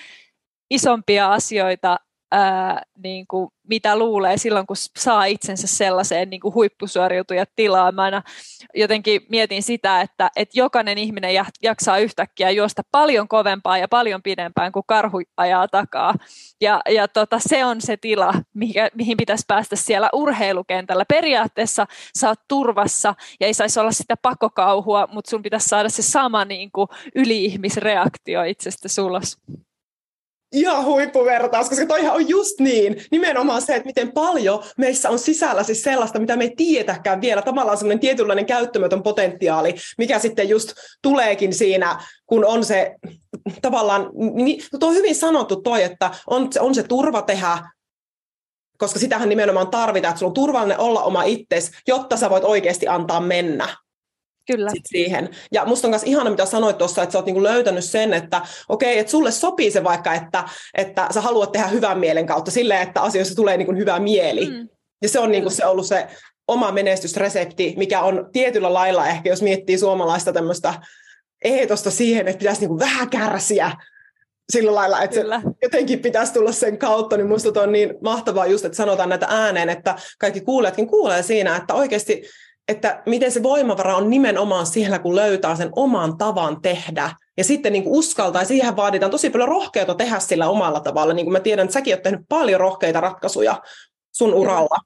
isompia 0.70 1.32
asioita, 1.32 1.98
ää, 2.32 2.82
niin 3.02 3.26
kuin, 3.26 3.48
mitä 3.68 3.98
luulee 3.98 4.36
silloin, 4.36 4.66
kun 4.66 4.76
saa 4.98 5.24
itsensä 5.24 5.66
sellaiseen 5.66 6.30
niin 6.30 6.40
kuin 6.40 6.54
huippusuoriutuja 6.54 7.44
tilaan. 7.56 7.94
Mä 7.94 8.02
aina 8.02 8.22
jotenkin 8.74 9.20
mietin 9.28 9.62
sitä, 9.62 10.00
että, 10.00 10.30
että 10.36 10.58
jokainen 10.58 10.98
ihminen 10.98 11.30
jaksaa 11.62 11.98
yhtäkkiä 11.98 12.50
juosta 12.50 12.82
paljon 12.92 13.28
kovempaa 13.28 13.78
ja 13.78 13.88
paljon 13.88 14.22
pidempään 14.22 14.72
kuin 14.72 14.82
karhu 14.86 15.20
ajaa 15.36 15.68
takaa. 15.68 16.14
Ja, 16.60 16.80
ja 16.90 17.08
tota, 17.08 17.38
se 17.38 17.64
on 17.64 17.80
se 17.80 17.96
tila, 17.96 18.34
mihin, 18.54 18.74
mihin 18.94 19.16
pitäisi 19.16 19.44
päästä 19.48 19.76
siellä 19.76 20.08
urheilukentällä. 20.12 21.04
Periaatteessa 21.08 21.86
sä 22.18 22.28
oot 22.28 22.40
turvassa 22.48 23.14
ja 23.40 23.46
ei 23.46 23.54
saisi 23.54 23.80
olla 23.80 23.92
sitä 23.92 24.14
pakokauhua, 24.22 25.08
mutta 25.12 25.30
sun 25.30 25.42
pitäisi 25.42 25.68
saada 25.68 25.88
se 25.88 26.02
sama 26.02 26.44
niin 26.44 26.70
kuin 26.72 26.88
yli-ihmisreaktio 27.14 28.42
itsestä 28.42 28.88
sulos 28.88 29.38
ihan 30.52 30.84
huippuvertaus, 30.84 31.68
koska 31.68 31.86
toihan 31.86 32.14
on 32.14 32.28
just 32.28 32.60
niin, 32.60 32.96
nimenomaan 33.10 33.62
se, 33.62 33.74
että 33.74 33.86
miten 33.86 34.12
paljon 34.12 34.64
meissä 34.78 35.10
on 35.10 35.18
sisällä 35.18 35.62
siis 35.62 35.82
sellaista, 35.82 36.18
mitä 36.18 36.36
me 36.36 36.44
ei 36.44 36.54
tiedetäkään 36.56 37.20
vielä, 37.20 37.42
tavallaan 37.42 37.78
semmoinen 37.78 38.00
tietynlainen 38.00 38.46
käyttömätön 38.46 39.02
potentiaali, 39.02 39.74
mikä 39.98 40.18
sitten 40.18 40.48
just 40.48 40.72
tuleekin 41.02 41.54
siinä, 41.54 42.00
kun 42.26 42.44
on 42.44 42.64
se 42.64 42.94
tavallaan, 43.62 44.10
niin, 44.34 44.62
tuo 44.80 44.88
on 44.88 44.94
hyvin 44.94 45.14
sanottu 45.14 45.56
toi, 45.56 45.82
että 45.82 46.10
on, 46.26 46.48
on 46.60 46.74
se 46.74 46.82
turva 46.82 47.22
tehdä 47.22 47.58
koska 48.78 48.98
sitähän 48.98 49.28
nimenomaan 49.28 49.68
tarvitaan, 49.68 50.10
että 50.10 50.18
sulla 50.18 50.30
on 50.30 50.34
turvallinen 50.34 50.78
olla 50.78 51.02
oma 51.02 51.22
itsesi, 51.22 51.72
jotta 51.88 52.16
sä 52.16 52.30
voit 52.30 52.44
oikeasti 52.44 52.88
antaa 52.88 53.20
mennä. 53.20 53.68
Kyllä. 54.52 54.70
Sit 54.70 54.86
siihen. 54.86 55.28
Ja 55.52 55.64
musta 55.64 55.86
on 55.86 55.90
myös 55.90 56.02
ihana, 56.02 56.30
mitä 56.30 56.46
sanoit 56.46 56.78
tuossa, 56.78 57.02
että 57.02 57.12
sä 57.12 57.18
oot 57.18 57.26
niinku 57.26 57.42
löytänyt 57.42 57.84
sen, 57.84 58.14
että 58.14 58.40
okei, 58.68 58.92
okay, 58.92 59.00
että 59.00 59.10
sulle 59.10 59.30
sopii 59.30 59.70
se 59.70 59.84
vaikka, 59.84 60.14
että, 60.14 60.44
että 60.74 61.08
sä 61.14 61.20
haluat 61.20 61.52
tehdä 61.52 61.66
hyvän 61.66 61.98
mielen 61.98 62.26
kautta 62.26 62.50
silleen, 62.50 62.82
että 62.82 63.00
asioissa 63.00 63.36
tulee 63.36 63.56
niinku 63.56 63.74
hyvä 63.74 63.98
mieli. 63.98 64.46
Mm. 64.46 64.68
Ja 65.02 65.08
se 65.08 65.18
on 65.18 65.30
niinku 65.30 65.50
se 65.50 65.66
ollut 65.66 65.86
se 65.86 66.06
oma 66.48 66.72
menestysresepti, 66.72 67.74
mikä 67.76 68.00
on 68.00 68.28
tietyllä 68.32 68.74
lailla 68.74 69.08
ehkä, 69.08 69.28
jos 69.30 69.42
miettii 69.42 69.78
suomalaista 69.78 70.32
tämmöistä 70.32 70.74
eetosta 71.44 71.90
siihen, 71.90 72.28
että 72.28 72.38
pitäisi 72.38 72.60
niinku 72.60 72.78
vähän 72.78 73.10
kärsiä 73.10 73.72
sillä 74.52 74.74
lailla, 74.74 75.02
että 75.02 75.20
Kyllä. 75.20 75.40
se 75.40 75.50
jotenkin 75.62 75.98
pitäisi 76.00 76.32
tulla 76.32 76.52
sen 76.52 76.78
kautta, 76.78 77.16
niin 77.16 77.28
musta 77.28 77.62
on 77.62 77.72
niin 77.72 77.94
mahtavaa 78.02 78.46
just, 78.46 78.64
että 78.64 78.76
sanotaan 78.76 79.08
näitä 79.08 79.26
ääneen, 79.30 79.68
että 79.68 79.96
kaikki 80.18 80.40
kuulijatkin 80.40 80.86
kuulee 80.86 81.22
siinä, 81.22 81.56
että 81.56 81.74
oikeasti 81.74 82.22
että 82.68 83.02
miten 83.06 83.32
se 83.32 83.42
voimavara 83.42 83.96
on 83.96 84.10
nimenomaan 84.10 84.66
siellä, 84.66 84.98
kun 84.98 85.16
löytää 85.16 85.56
sen 85.56 85.70
oman 85.76 86.18
tavan 86.18 86.62
tehdä. 86.62 87.10
Ja 87.36 87.44
sitten 87.44 87.72
niin 87.72 87.84
uskaltaa, 87.86 88.42
ja 88.42 88.46
siihen 88.46 88.76
vaaditaan 88.76 89.10
tosi 89.10 89.30
paljon 89.30 89.48
rohkeutta 89.48 89.94
tehdä 89.94 90.18
sillä 90.18 90.48
omalla 90.48 90.80
tavalla. 90.80 91.14
Niin 91.14 91.26
kuin 91.26 91.32
mä 91.32 91.40
tiedän, 91.40 91.64
että 91.64 91.72
säkin 91.72 91.94
olet 91.94 92.02
tehnyt 92.02 92.20
paljon 92.28 92.60
rohkeita 92.60 93.00
ratkaisuja 93.00 93.62
sun 94.12 94.34
uralla. 94.34 94.76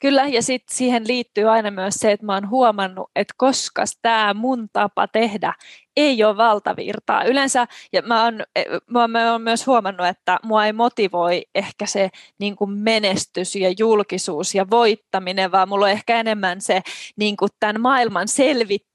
Kyllä, 0.00 0.26
ja 0.26 0.42
sitten 0.42 0.76
siihen 0.76 1.06
liittyy 1.06 1.48
aina 1.48 1.70
myös 1.70 1.94
se, 1.94 2.12
että 2.12 2.26
mä 2.26 2.34
oon 2.34 2.50
huomannut, 2.50 3.10
että 3.16 3.34
koska 3.36 3.84
tämä 4.02 4.34
mun 4.34 4.68
tapa 4.72 5.08
tehdä 5.08 5.54
ei 5.96 6.24
ole 6.24 6.36
valtavirtaa. 6.36 7.24
Yleensä, 7.24 7.66
ja 7.92 8.02
mä 8.02 8.24
oon, 8.24 8.42
e, 8.56 8.64
mä 9.08 9.32
oon 9.32 9.42
myös 9.42 9.66
huomannut, 9.66 10.06
että 10.06 10.38
mua 10.42 10.66
ei 10.66 10.72
motivoi 10.72 11.42
ehkä 11.54 11.86
se 11.86 12.10
niin 12.38 12.56
kuin 12.56 12.70
menestys 12.70 13.56
ja 13.56 13.74
julkisuus 13.78 14.54
ja 14.54 14.70
voittaminen, 14.70 15.52
vaan 15.52 15.68
mulla 15.68 15.84
on 15.84 15.90
ehkä 15.90 16.20
enemmän 16.20 16.60
se 16.60 16.80
niin 17.16 17.36
kuin 17.36 17.50
tämän 17.60 17.80
maailman 17.80 18.28
selvittäminen 18.28 18.89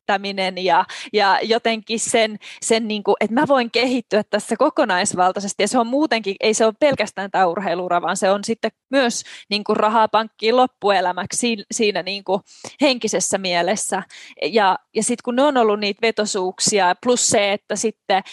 ja, 0.61 0.85
ja 1.13 1.39
jotenkin 1.43 1.99
sen, 1.99 2.37
sen 2.61 2.87
niin 2.87 3.03
kuin, 3.03 3.15
että 3.19 3.33
mä 3.33 3.47
voin 3.47 3.71
kehittyä 3.71 4.23
tässä 4.23 4.55
kokonaisvaltaisesti. 4.57 5.63
Ja 5.63 5.67
se 5.67 5.79
on 5.79 5.87
muutenkin, 5.87 6.35
ei 6.39 6.53
se 6.53 6.65
ole 6.65 6.73
pelkästään 6.79 7.31
tämä 7.31 7.45
urheilura, 7.45 8.01
vaan 8.01 8.17
se 8.17 8.31
on 8.31 8.43
sitten 8.43 8.71
myös 8.91 9.23
niin 9.49 9.63
kuin 9.63 9.77
rahaa 9.77 10.07
pankkiin 10.07 10.57
loppuelämäksi 10.57 11.37
siinä, 11.37 11.63
siinä 11.71 12.03
niin 12.03 12.23
kuin 12.23 12.41
henkisessä 12.81 13.37
mielessä. 13.37 14.03
Ja, 14.43 14.79
ja 14.95 15.03
sitten 15.03 15.23
kun 15.25 15.35
ne 15.35 15.43
on 15.43 15.57
ollut 15.57 15.79
niitä 15.79 16.01
vetosuuksia 16.01 16.95
plus 17.03 17.29
se, 17.29 17.53
että 17.53 17.75
sitten 17.75 18.23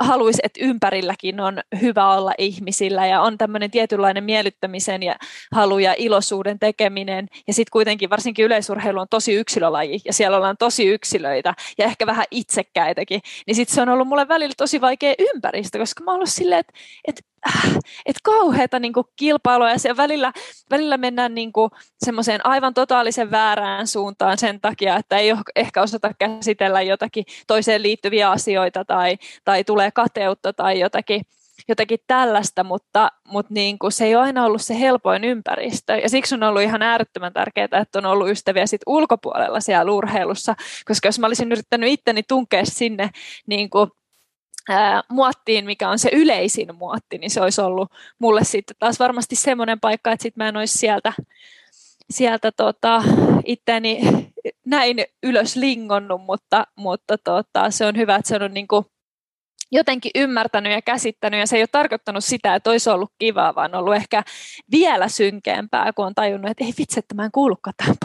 haluaisi, 0.00 0.40
että 0.42 0.64
ympärilläkin 0.64 1.40
on 1.40 1.60
hyvä 1.80 2.10
olla 2.10 2.32
ihmisillä 2.38 3.06
ja 3.06 3.20
on 3.20 3.38
tämmöinen 3.38 3.70
tietynlainen 3.70 4.24
miellyttämisen 4.24 5.02
ja 5.02 5.16
halu 5.52 5.78
ja 5.78 5.94
iloisuuden 5.98 6.58
tekeminen. 6.58 7.28
Ja 7.46 7.54
sitten 7.54 7.72
kuitenkin 7.72 8.10
varsinkin 8.10 8.44
yleisurheilu 8.44 9.00
on 9.00 9.06
tosi 9.10 9.34
yksilölaji 9.34 10.00
ja 10.04 10.12
siellä 10.12 10.36
ollaan 10.36 10.56
tosi 10.56 10.86
yksilöitä 10.86 11.54
ja 11.78 11.84
ehkä 11.84 12.06
vähän 12.06 12.24
itsekkäitäkin. 12.30 13.20
Niin 13.46 13.54
sitten 13.54 13.74
se 13.74 13.82
on 13.82 13.88
ollut 13.88 14.08
mulle 14.08 14.28
välillä 14.28 14.54
tosi 14.56 14.80
vaikea 14.80 15.14
ympäristö, 15.18 15.78
koska 15.78 16.04
mä 16.04 16.10
oon 16.10 16.16
ollut 16.16 16.28
silleen, 16.28 16.60
että, 16.60 16.72
että 17.08 17.22
äh, 17.48 17.76
että 18.06 18.20
kauheata 18.22 18.78
niin 18.78 18.92
kilpailua 19.16 19.70
ja 19.70 19.96
välillä, 19.96 20.32
välillä 20.70 20.96
mennään 20.96 21.34
niin 21.34 21.52
semmoiseen 22.04 22.46
aivan 22.46 22.74
totaalisen 22.74 23.30
väärään 23.30 23.86
suuntaan 23.86 24.38
sen 24.38 24.60
takia, 24.60 24.96
että 24.96 25.16
ei 25.16 25.34
ehkä 25.56 25.82
osata 25.82 26.10
käsitellä 26.18 26.82
jotakin 26.82 27.24
toiseen 27.46 27.82
liittyviä 27.82 28.30
asioita 28.30 28.84
tai, 28.84 29.18
tai 29.44 29.64
tulee 29.64 29.87
kateutta 29.90 30.52
tai 30.52 30.80
jotakin, 30.80 31.20
jotakin 31.68 31.98
tällaista, 32.06 32.64
mutta, 32.64 33.12
mutta 33.28 33.54
niin 33.54 33.78
kuin 33.78 33.92
se 33.92 34.04
ei 34.04 34.16
ole 34.16 34.24
aina 34.24 34.44
ollut 34.44 34.62
se 34.62 34.80
helpoin 34.80 35.24
ympäristö. 35.24 35.96
Ja 35.96 36.08
siksi 36.08 36.34
on 36.34 36.42
ollut 36.42 36.62
ihan 36.62 36.82
äärettömän 36.82 37.32
tärkeää, 37.32 37.68
että 37.82 37.98
on 37.98 38.06
ollut 38.06 38.30
ystäviä 38.30 38.66
sit 38.66 38.80
ulkopuolella 38.86 39.60
siellä 39.60 39.92
urheilussa, 39.92 40.54
koska 40.84 41.08
jos 41.08 41.18
mä 41.18 41.26
olisin 41.26 41.52
yrittänyt 41.52 41.92
itteni 41.92 42.22
tunkea 42.22 42.64
sinne 42.64 43.10
niin 43.46 43.70
kuin 43.70 43.90
ää, 44.68 45.02
muottiin, 45.08 45.64
mikä 45.64 45.88
on 45.88 45.98
se 45.98 46.10
yleisin 46.12 46.74
muotti, 46.74 47.18
niin 47.18 47.30
se 47.30 47.40
olisi 47.40 47.60
ollut 47.60 47.92
mulle 48.18 48.44
sitten 48.44 48.76
taas 48.78 48.98
varmasti 48.98 49.36
semmoinen 49.36 49.80
paikka, 49.80 50.12
että 50.12 50.22
sitten 50.22 50.44
mä 50.44 50.48
en 50.48 50.56
olisi 50.56 50.78
sieltä, 50.78 51.12
sieltä 52.10 52.52
tota, 52.52 53.02
itteni 53.44 54.00
näin 54.64 55.04
ylös 55.22 55.56
lingonnut, 55.56 56.22
mutta, 56.22 56.66
mutta 56.76 57.18
tota, 57.18 57.70
se 57.70 57.86
on 57.86 57.96
hyvä, 57.96 58.16
että 58.16 58.28
se 58.28 58.44
on 58.44 58.54
niin 58.54 58.68
kuin 58.68 58.86
jotenkin 59.72 60.10
ymmärtänyt 60.14 60.72
ja 60.72 60.82
käsittänyt, 60.82 61.40
ja 61.40 61.46
se 61.46 61.56
ei 61.56 61.62
ole 61.62 61.68
tarkoittanut 61.72 62.24
sitä, 62.24 62.54
että 62.54 62.70
olisi 62.70 62.90
ollut 62.90 63.12
kivaa, 63.18 63.54
vaan 63.54 63.74
ollut 63.74 63.94
ehkä 63.94 64.22
vielä 64.70 65.08
synkeämpää, 65.08 65.92
kun 65.92 66.06
on 66.06 66.14
tajunnut, 66.14 66.50
että 66.50 66.64
ei 66.64 66.72
vitsi, 66.78 66.98
että 66.98 67.14
mä 67.14 67.24
en 67.24 67.32
kuulukaan 67.32 67.74
tähän 67.76 67.96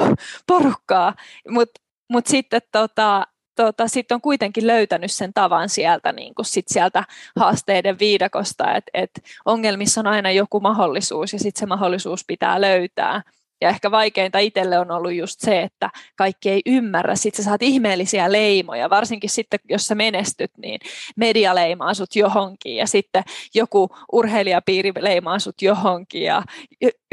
porukkaa. 0.47 1.15
Mutta 1.49 1.81
mut 2.09 2.27
sitten 2.27 2.61
tota, 2.71 3.27
tota, 3.55 3.87
sit 3.87 4.11
on 4.11 4.21
kuitenkin 4.21 4.67
löytänyt 4.67 5.11
sen 5.11 5.33
tavan 5.33 5.69
sieltä, 5.69 6.11
niin 6.11 6.35
kuin 6.35 6.45
sit 6.45 6.65
sieltä 6.67 7.03
haasteiden 7.35 7.99
viidakosta, 7.99 8.75
että 8.75 8.91
et 8.93 9.11
ongelmissa 9.45 10.01
on 10.01 10.07
aina 10.07 10.31
joku 10.31 10.59
mahdollisuus 10.59 11.33
ja 11.33 11.39
sitten 11.39 11.59
se 11.59 11.65
mahdollisuus 11.65 12.25
pitää 12.27 12.61
löytää. 12.61 13.21
Ja 13.63 13.69
ehkä 13.69 13.91
vaikeinta 13.91 14.39
itselle 14.39 14.79
on 14.79 14.91
ollut 14.91 15.13
just 15.13 15.39
se, 15.39 15.61
että 15.61 15.89
kaikki 16.15 16.49
ei 16.49 16.61
ymmärrä. 16.65 17.15
Sitten 17.15 17.43
sä 17.43 17.49
saat 17.49 17.61
ihmeellisiä 17.61 18.31
leimoja, 18.31 18.89
varsinkin 18.89 19.29
sitten, 19.29 19.59
jos 19.69 19.87
sä 19.87 19.95
menestyt, 19.95 20.51
niin 20.57 20.79
media 21.15 21.55
leimaa 21.55 21.93
sut 21.93 22.15
johonkin 22.15 22.75
ja 22.75 22.87
sitten 22.87 23.23
joku 23.55 23.89
urheilijapiiri 24.11 24.91
leimaa 24.99 25.39
sut 25.39 25.61
johonkin 25.61 26.23
ja 26.23 26.43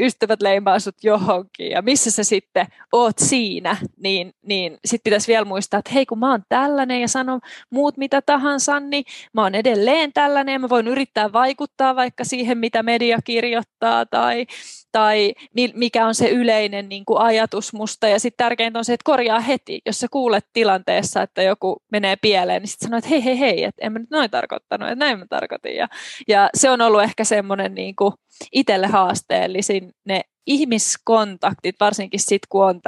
ystävät 0.01 0.41
leimaa 0.41 0.79
sut 0.79 1.03
johonkin 1.03 1.69
ja 1.69 1.81
missä 1.81 2.11
sä 2.11 2.23
sitten 2.23 2.67
oot 2.91 3.19
siinä, 3.19 3.77
niin, 4.03 4.33
niin 4.41 4.77
sitten 4.85 5.09
pitäisi 5.09 5.27
vielä 5.27 5.45
muistaa, 5.45 5.77
että 5.77 5.91
hei 5.93 6.05
kun 6.05 6.19
mä 6.19 6.31
oon 6.31 6.43
tällainen 6.49 7.01
ja 7.01 7.07
sanon 7.07 7.39
muut 7.69 7.97
mitä 7.97 8.21
tahansa, 8.21 8.79
niin 8.79 9.03
mä 9.33 9.41
oon 9.41 9.55
edelleen 9.55 10.13
tällainen 10.13 10.53
ja 10.53 10.59
mä 10.59 10.69
voin 10.69 10.87
yrittää 10.87 11.33
vaikuttaa 11.33 11.95
vaikka 11.95 12.23
siihen, 12.23 12.57
mitä 12.57 12.83
media 12.83 13.19
kirjoittaa 13.23 14.05
tai, 14.05 14.45
tai 14.91 15.33
mikä 15.73 16.05
on 16.05 16.15
se 16.15 16.29
yleinen 16.29 16.89
niin 16.89 17.05
kuin 17.05 17.19
ajatus 17.19 17.73
musta. 17.73 18.07
Ja 18.07 18.19
sitten 18.19 18.45
tärkeintä 18.45 18.79
on 18.79 18.85
se, 18.85 18.93
että 18.93 19.03
korjaa 19.03 19.39
heti, 19.39 19.81
jos 19.85 19.99
sä 19.99 20.07
kuulet 20.11 20.45
tilanteessa, 20.53 21.21
että 21.21 21.41
joku 21.41 21.83
menee 21.91 22.15
pieleen, 22.15 22.61
niin 22.61 22.69
sitten 22.69 22.87
sanoo, 22.87 22.97
että 22.97 23.09
hei, 23.09 23.23
hei, 23.25 23.39
hei, 23.39 23.63
että 23.63 23.85
en 23.85 23.91
mä 23.91 23.99
nyt 23.99 24.09
noin 24.09 24.31
tarkoittanut, 24.31 24.89
että 24.89 25.05
näin 25.05 25.19
mä 25.19 25.25
tarkoitin. 25.29 25.75
Ja, 25.75 25.87
ja 26.27 26.49
se 26.53 26.69
on 26.69 26.81
ollut 26.81 27.03
ehkä 27.03 27.23
semmoinen 27.23 27.75
niin 27.75 27.95
kuin 27.95 28.13
itselle 28.51 28.87
haasteellisin 28.87 29.90
ne 30.05 30.21
ihmiskontaktit, 30.47 31.75
varsinkin 31.79 32.19
sitten 32.19 32.47
kun 32.49 32.65
on 32.65 32.81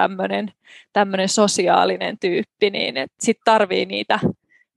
tämmöinen 0.93 1.29
sosiaalinen 1.29 2.19
tyyppi, 2.19 2.69
niin 2.69 2.95
sitten 3.19 3.41
tarvii 3.45 3.85
niitä, 3.85 4.19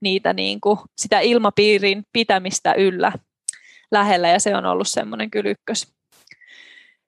niitä 0.01 0.33
niin 0.33 0.61
kuin, 0.61 0.79
sitä 0.97 1.19
ilmapiirin 1.19 2.03
pitämistä 2.13 2.73
yllä 2.73 3.11
lähellä 3.91 4.29
ja 4.29 4.39
se 4.39 4.55
on 4.55 4.65
ollut 4.65 4.87
semmoinen 4.87 5.31
kyllä 5.31 5.49
ykkös, 5.49 5.93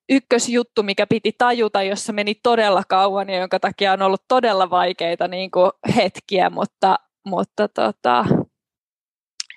ykkösjuttu, 0.09 0.83
mikä 0.83 1.07
piti 1.07 1.31
tajuta, 1.37 1.83
jossa 1.83 2.13
meni 2.13 2.35
todella 2.35 2.83
kauan 2.89 3.29
ja 3.29 3.39
jonka 3.39 3.59
takia 3.59 3.93
on 3.93 4.01
ollut 4.01 4.23
todella 4.27 4.69
vaikeita 4.69 5.27
niin 5.27 5.51
kuin 5.51 5.71
hetkiä, 5.95 6.49
mutta, 6.49 6.99
mutta 7.25 7.67
tota, 7.67 8.25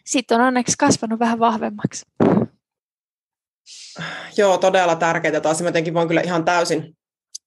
sitten 0.04 0.40
on 0.40 0.46
onneksi 0.46 0.74
kasvanut 0.78 1.18
vähän 1.18 1.38
vahvemmaksi. 1.38 2.06
Joo, 4.36 4.58
todella 4.58 4.96
tärkeää 4.96 5.40
taas. 5.40 5.60
Jotenkin 5.60 5.94
voin 5.94 6.08
kyllä 6.08 6.20
ihan 6.20 6.44
täysin, 6.44 6.96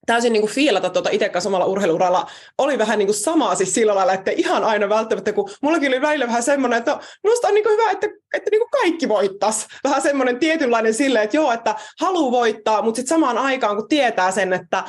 täysin 0.06 0.34
niin 0.34 0.42
kuin 0.42 0.54
fiilata 0.54 0.90
tuota 0.90 1.10
itse 1.10 1.30
kanssa 1.30 1.46
samalla 1.46 1.66
urheiluuralla. 1.66 2.30
Oli 2.58 2.78
vähän 2.78 3.00
niin 3.00 3.08
kuin 3.08 3.16
samaa 3.16 3.56
siis 3.56 3.74
sillä 3.74 3.96
lailla, 3.96 4.14
että 4.14 4.32
ihan 4.32 4.64
aina 4.64 4.90
välttämättä, 4.90 5.34
kun 5.34 5.50
mullakin 5.62 5.88
oli 5.88 6.02
välillä 6.02 6.28
vähän 6.28 6.44
semmoinen, 6.44 6.80
että 6.80 7.00
minusta 7.24 7.48
on 7.48 7.54
niin 7.54 7.64
kuin 7.64 7.74
hyvä, 7.74 7.92
että, 7.92 8.08
että 8.34 8.50
niin 8.52 8.62
kuin 8.62 8.70
kaikki 8.82 9.10
voittaisi. 9.10 9.68
Vähän 9.84 10.02
semmoinen 10.02 10.40
tietynlainen 10.40 10.94
sille, 10.94 11.24
että 11.24 11.38
joo, 11.38 11.52
että 11.52 11.76
haluaa 12.00 12.32
voittaa, 12.32 12.82
mutta 12.82 12.96
sitten 12.96 13.16
samaan 13.16 13.38
aikaan, 13.38 13.76
kun 13.76 13.88
tietää 13.88 14.32
sen, 14.32 14.54
että, 14.54 14.84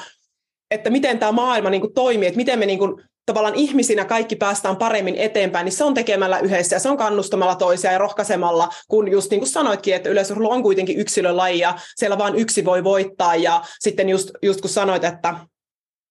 että 0.71 0.91
miten 0.91 1.19
tämä 1.19 1.33
maailma 1.33 1.71
niin 1.71 1.81
kuin 1.81 1.95
toimii, 1.95 2.29
että 2.29 2.37
miten 2.37 2.59
me 2.59 2.67
niin 2.67 2.79
kuin 2.79 3.03
tavallaan 3.27 3.55
ihmisinä 3.55 4.05
kaikki 4.05 4.37
päästään 4.37 4.77
paremmin 4.77 5.15
eteenpäin, 5.17 5.65
niin 5.65 5.73
se 5.73 5.85
on 5.85 5.95
tekemällä 5.95 6.39
yhdessä 6.39 6.77
ja 6.77 6.81
se 6.81 6.89
on 6.89 6.97
kannustamalla 6.97 7.55
toisia 7.55 7.93
ja 7.93 7.99
rohkaisemalla, 7.99 8.69
kun 8.89 9.11
just 9.11 9.31
niin 9.31 9.41
kuin 9.41 9.49
sanoitkin, 9.49 9.95
että 9.95 10.09
yleisurheilu 10.09 10.51
on 10.51 10.63
kuitenkin 10.63 10.99
yksilölaji 10.99 11.59
ja 11.59 11.79
siellä 11.97 12.19
vain 12.19 12.35
yksi 12.35 12.65
voi 12.65 12.85
voittaa 12.85 13.37
ja 13.37 13.63
sitten 13.81 14.09
just, 14.09 14.31
just 14.43 14.61
kun 14.61 14.71
sanoit, 14.71 15.05
että 15.05 15.35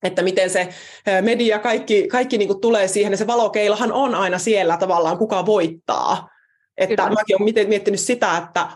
että 0.03 0.21
miten 0.21 0.49
se 0.49 0.69
media, 1.21 1.59
kaikki, 1.59 2.07
kaikki 2.07 2.37
niin 2.37 2.61
tulee 2.61 2.87
siihen, 2.87 3.13
ja 3.13 3.17
se 3.17 3.27
valokeilahan 3.27 3.93
on 3.93 4.15
aina 4.15 4.39
siellä 4.39 4.77
tavallaan, 4.77 5.17
kuka 5.17 5.45
voittaa. 5.45 6.29
Että 6.77 7.03
Kyllä. 7.03 7.15
mäkin 7.15 7.35
olen 7.41 7.69
miettinyt 7.69 7.99
sitä, 7.99 8.37
että 8.37 8.67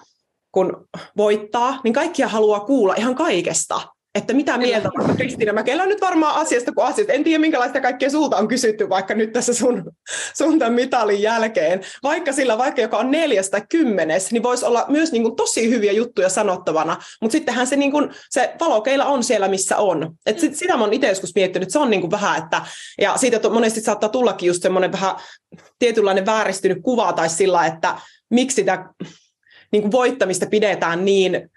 kun 0.52 0.88
voittaa, 1.18 1.82
niin 1.84 1.94
kaikkia 1.94 2.28
haluaa 2.28 2.60
kuulla 2.60 2.96
ihan 2.98 3.16
kaikesta 3.16 3.82
että 4.16 4.34
mitä 4.34 4.58
mieltä 4.58 4.90
vaikka 4.98 5.16
Kristiina 5.16 5.54
Mäkelä 5.54 5.86
nyt 5.86 6.02
varmaan 6.02 6.36
asiasta 6.36 6.72
kuin 6.72 6.88
asiasta. 6.88 7.14
En 7.14 7.24
tiedä, 7.24 7.40
minkälaista 7.40 7.82
kaikkea 7.82 8.10
sulta 8.10 8.38
on 8.38 8.48
kysytty 8.48 8.90
vaikka 8.90 9.14
nyt 9.16 9.34
tässä 9.34 9.54
sun, 9.54 9.92
sun 10.38 10.60
tämän 10.60 10.74
mitalin 10.74 11.22
jälkeen. 11.22 11.82
Vaikka 12.04 12.32
sillä, 12.32 12.58
vaikka 12.58 12.82
joka 12.82 12.98
on 12.98 13.12
neljäs 13.12 13.50
tai 13.50 13.62
kymmenes, 13.70 14.32
niin 14.32 14.44
voisi 14.44 14.66
olla 14.66 14.86
myös 14.88 15.12
niin 15.12 15.24
kuin 15.24 15.36
tosi 15.36 15.70
hyviä 15.70 15.92
juttuja 15.92 16.30
sanottavana. 16.30 16.98
Mutta 17.22 17.32
sittenhän 17.32 17.68
se, 17.68 17.76
niin 17.76 17.92
kuin, 17.92 18.10
se 18.30 18.54
valokeila 18.60 19.06
on 19.06 19.24
siellä, 19.24 19.48
missä 19.48 19.78
on. 19.78 20.16
Et 20.26 20.40
sit, 20.40 20.56
sitä 20.56 20.78
mä 20.78 20.84
oon 20.84 20.94
itse 20.94 21.08
joskus 21.08 21.36
miettinyt, 21.36 21.64
että 21.64 21.74
se 21.74 21.80
on 21.80 21.90
niin 21.90 22.02
kuin 22.02 22.12
vähän, 22.12 22.44
että 22.44 22.62
ja 23.02 23.18
siitä 23.18 23.50
monesti 23.50 23.82
saattaa 23.82 24.10
tullakin 24.10 24.48
just 24.48 24.62
semmoinen 24.62 24.92
vähän 24.92 25.16
tietynlainen 25.80 26.26
vääristynyt 26.26 26.78
kuva 26.84 27.14
tai 27.14 27.30
sillä, 27.30 27.66
että 27.66 27.96
miksi 28.30 28.56
sitä 28.56 28.86
niin 29.72 29.82
kuin 29.82 29.92
voittamista 29.92 30.46
pidetään 30.46 31.06
niin 31.06 31.50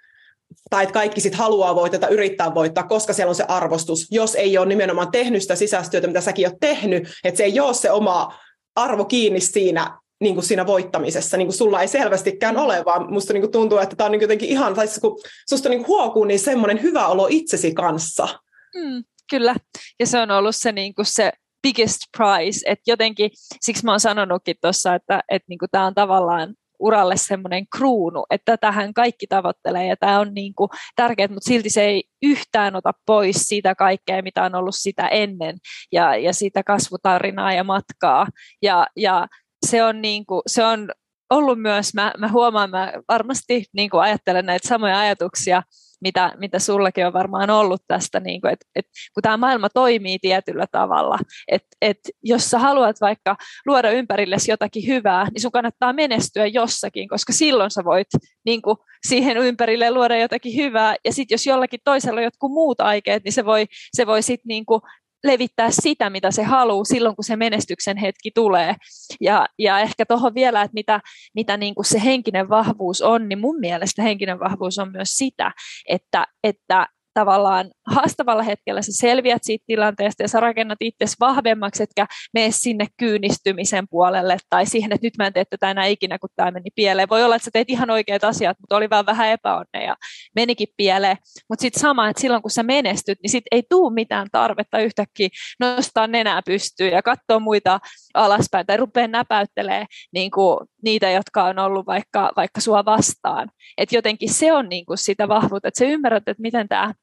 tai 0.70 0.82
että 0.82 0.92
kaikki 0.92 1.20
sit 1.20 1.34
haluaa 1.34 1.74
voittaa, 1.74 2.08
yrittää 2.08 2.54
voittaa, 2.54 2.84
koska 2.84 3.12
siellä 3.12 3.28
on 3.28 3.34
se 3.34 3.44
arvostus, 3.48 4.06
jos 4.10 4.34
ei 4.34 4.58
ole 4.58 4.66
nimenomaan 4.66 5.10
tehnyt 5.10 5.42
sitä 5.42 5.56
sisäistyötä, 5.56 6.06
mitä 6.06 6.20
säkin 6.20 6.46
oot 6.46 6.60
tehnyt, 6.60 7.08
että 7.24 7.38
se 7.38 7.44
ei 7.44 7.60
ole 7.60 7.74
se 7.74 7.90
oma 7.90 8.34
arvo 8.74 9.04
kiinni 9.04 9.40
siinä, 9.40 9.98
niin 10.20 10.34
kuin 10.34 10.44
siinä 10.44 10.66
voittamisessa, 10.66 11.36
niin 11.36 11.46
kuin 11.46 11.56
sulla 11.56 11.80
ei 11.80 11.88
selvästikään 11.88 12.56
ole, 12.56 12.84
vaan 12.84 13.12
musta 13.12 13.32
niin 13.32 13.42
kuin 13.42 13.52
tuntuu, 13.52 13.78
että 13.78 13.96
tämä 13.96 14.06
on 14.06 14.12
niin 14.12 14.20
jotenkin 14.20 14.48
ihan, 14.48 14.74
tai 14.74 14.86
kun 15.00 15.20
susta 15.50 15.68
niin 15.68 15.86
huokuu, 15.86 16.24
niin 16.24 16.40
semmoinen 16.40 16.82
hyvä 16.82 17.06
olo 17.06 17.26
itsesi 17.30 17.74
kanssa. 17.74 18.28
Mm, 18.74 19.04
kyllä, 19.30 19.54
ja 20.00 20.06
se 20.06 20.18
on 20.18 20.30
ollut 20.30 20.56
se, 20.56 20.72
niin 20.72 20.94
kuin 20.94 21.06
se 21.06 21.32
biggest 21.62 22.00
prize, 22.16 22.60
että 22.66 22.90
jotenkin, 22.90 23.30
siksi 23.60 23.84
mä 23.84 23.90
oon 23.90 24.00
sanonutkin 24.00 24.56
tuossa, 24.60 24.94
että, 24.94 25.22
että 25.30 25.46
niin 25.48 25.58
tämä 25.70 25.86
on 25.86 25.94
tavallaan 25.94 26.54
uralle 26.82 27.16
semmoinen 27.16 27.66
kruunu, 27.76 28.24
että 28.30 28.56
tähän 28.56 28.94
kaikki 28.94 29.26
tavoittelee 29.26 29.86
ja 29.86 29.96
tämä 29.96 30.20
on 30.20 30.34
niin 30.34 30.54
kuin 30.54 30.68
tärkeää, 30.96 31.28
mutta 31.28 31.48
silti 31.48 31.70
se 31.70 31.82
ei 31.82 32.04
yhtään 32.22 32.76
ota 32.76 32.92
pois 33.06 33.36
siitä 33.36 33.74
kaikkea, 33.74 34.22
mitä 34.22 34.42
on 34.44 34.54
ollut 34.54 34.74
sitä 34.74 35.08
ennen 35.08 35.56
ja, 35.92 36.16
ja 36.16 36.32
sitä 36.34 36.62
kasvutarinaa 36.62 37.52
ja 37.52 37.64
matkaa. 37.64 38.26
Ja, 38.62 38.86
ja 38.96 39.28
se 39.66 39.84
on, 39.84 40.02
niin 40.02 40.26
kuin, 40.26 40.42
se 40.46 40.64
on 40.64 40.90
ollut 41.30 41.60
myös, 41.60 41.94
mä, 41.94 42.12
mä 42.18 42.28
huomaan, 42.28 42.70
mä 42.70 42.92
varmasti 43.08 43.64
niin 43.72 43.90
kuin 43.90 44.00
ajattelen 44.00 44.46
näitä 44.46 44.68
samoja 44.68 44.98
ajatuksia 44.98 45.62
mitä, 46.02 46.32
mitä 46.38 46.58
sullakin 46.58 47.06
on 47.06 47.12
varmaan 47.12 47.50
ollut 47.50 47.82
tästä, 47.88 48.20
niin 48.20 48.40
kuin, 48.40 48.52
että, 48.52 48.66
että 48.74 48.92
kun 49.14 49.22
tämä 49.22 49.36
maailma 49.36 49.68
toimii 49.68 50.18
tietyllä 50.18 50.66
tavalla, 50.72 51.18
että, 51.48 51.76
että 51.80 52.10
jos 52.22 52.50
sä 52.50 52.58
haluat 52.58 53.00
vaikka 53.00 53.36
luoda 53.66 53.90
ympärillesi 53.90 54.50
jotakin 54.50 54.86
hyvää, 54.86 55.26
niin 55.34 55.42
sun 55.42 55.52
kannattaa 55.52 55.92
menestyä 55.92 56.46
jossakin, 56.46 57.08
koska 57.08 57.32
silloin 57.32 57.70
sä 57.70 57.84
voit 57.84 58.08
niin 58.44 58.62
kuin, 58.62 58.76
siihen 59.06 59.36
ympärille 59.36 59.90
luoda 59.90 60.16
jotakin 60.16 60.56
hyvää, 60.56 60.96
ja 61.04 61.12
sitten 61.12 61.34
jos 61.34 61.46
jollakin 61.46 61.80
toisella 61.84 62.20
on 62.20 62.24
jotkut 62.24 62.52
muut 62.52 62.80
aikeet, 62.80 63.24
niin 63.24 63.32
se 63.32 63.44
voi, 63.44 63.66
se 63.92 64.06
voi 64.06 64.22
sitten 64.22 64.48
niin 64.48 64.66
kuin, 64.66 64.80
levittää 65.24 65.70
sitä, 65.70 66.10
mitä 66.10 66.30
se 66.30 66.42
haluaa 66.42 66.84
silloin, 66.84 67.16
kun 67.16 67.24
se 67.24 67.36
menestyksen 67.36 67.96
hetki 67.96 68.30
tulee. 68.34 68.74
Ja, 69.20 69.46
ja 69.58 69.78
ehkä 69.78 70.06
tuohon 70.06 70.34
vielä, 70.34 70.62
että 70.62 70.74
mitä, 70.74 71.00
mitä 71.34 71.56
niin 71.56 71.74
kuin 71.74 71.84
se 71.84 72.04
henkinen 72.04 72.48
vahvuus 72.48 73.02
on, 73.02 73.28
niin 73.28 73.38
mun 73.38 73.60
mielestä 73.60 74.02
henkinen 74.02 74.40
vahvuus 74.40 74.78
on 74.78 74.92
myös 74.92 75.08
sitä, 75.08 75.52
että, 75.88 76.26
että 76.44 76.86
tavallaan 77.14 77.70
haastavalla 77.86 78.42
hetkellä 78.42 78.82
sä 78.82 78.92
selviät 78.92 79.42
siitä 79.44 79.64
tilanteesta 79.66 80.22
ja 80.22 80.28
sä 80.28 80.40
rakennat 80.40 80.78
itse 80.80 81.04
vahvemmaksi, 81.20 81.82
etkä 81.82 82.06
mene 82.34 82.50
sinne 82.50 82.86
kyynistymisen 82.98 83.88
puolelle 83.90 84.36
tai 84.50 84.66
siihen, 84.66 84.92
että 84.92 85.06
nyt 85.06 85.16
mä 85.18 85.26
en 85.26 85.32
tee 85.32 85.44
tätä 85.44 85.70
enää 85.70 85.84
ikinä, 85.84 86.18
kun 86.18 86.30
tämä 86.36 86.50
meni 86.50 86.70
pieleen. 86.74 87.08
Voi 87.08 87.24
olla, 87.24 87.36
että 87.36 87.44
sä 87.44 87.50
teet 87.52 87.70
ihan 87.70 87.90
oikeat 87.90 88.24
asiat, 88.24 88.56
mutta 88.60 88.76
oli 88.76 88.90
vaan 88.90 89.06
vähän 89.06 89.28
epäonne 89.28 89.84
ja 89.84 89.96
menikin 90.36 90.68
pieleen. 90.76 91.16
Mutta 91.48 91.62
sitten 91.62 91.80
sama, 91.80 92.08
että 92.08 92.20
silloin 92.20 92.42
kun 92.42 92.50
sä 92.50 92.62
menestyt, 92.62 93.18
niin 93.22 93.30
sit 93.30 93.44
ei 93.50 93.62
tuu 93.70 93.90
mitään 93.90 94.28
tarvetta 94.32 94.78
yhtäkkiä 94.78 95.28
nostaa 95.60 96.06
nenää 96.06 96.40
pystyyn 96.46 96.92
ja 96.92 97.02
katsoa 97.02 97.40
muita 97.40 97.80
alaspäin 98.14 98.66
tai 98.66 98.76
rupeaa 98.76 99.08
näpäyttelee 99.08 99.86
niin 100.12 100.30
kuin 100.30 100.58
niitä, 100.84 101.10
jotka 101.10 101.44
on 101.44 101.58
ollut 101.58 101.86
vaikka, 101.86 102.32
vaikka 102.36 102.60
sua 102.60 102.84
vastaan. 102.84 103.50
Et 103.78 103.92
jotenkin 103.92 104.32
se 104.32 104.52
on 104.52 104.68
niin 104.68 104.86
kuin 104.86 104.98
sitä 104.98 105.28
vahvuutta, 105.28 105.68
että 105.68 105.78
sä 105.78 105.84
ymmärrät, 105.84 106.28
että 106.28 106.42
miten 106.42 106.68
tämä 106.68 106.94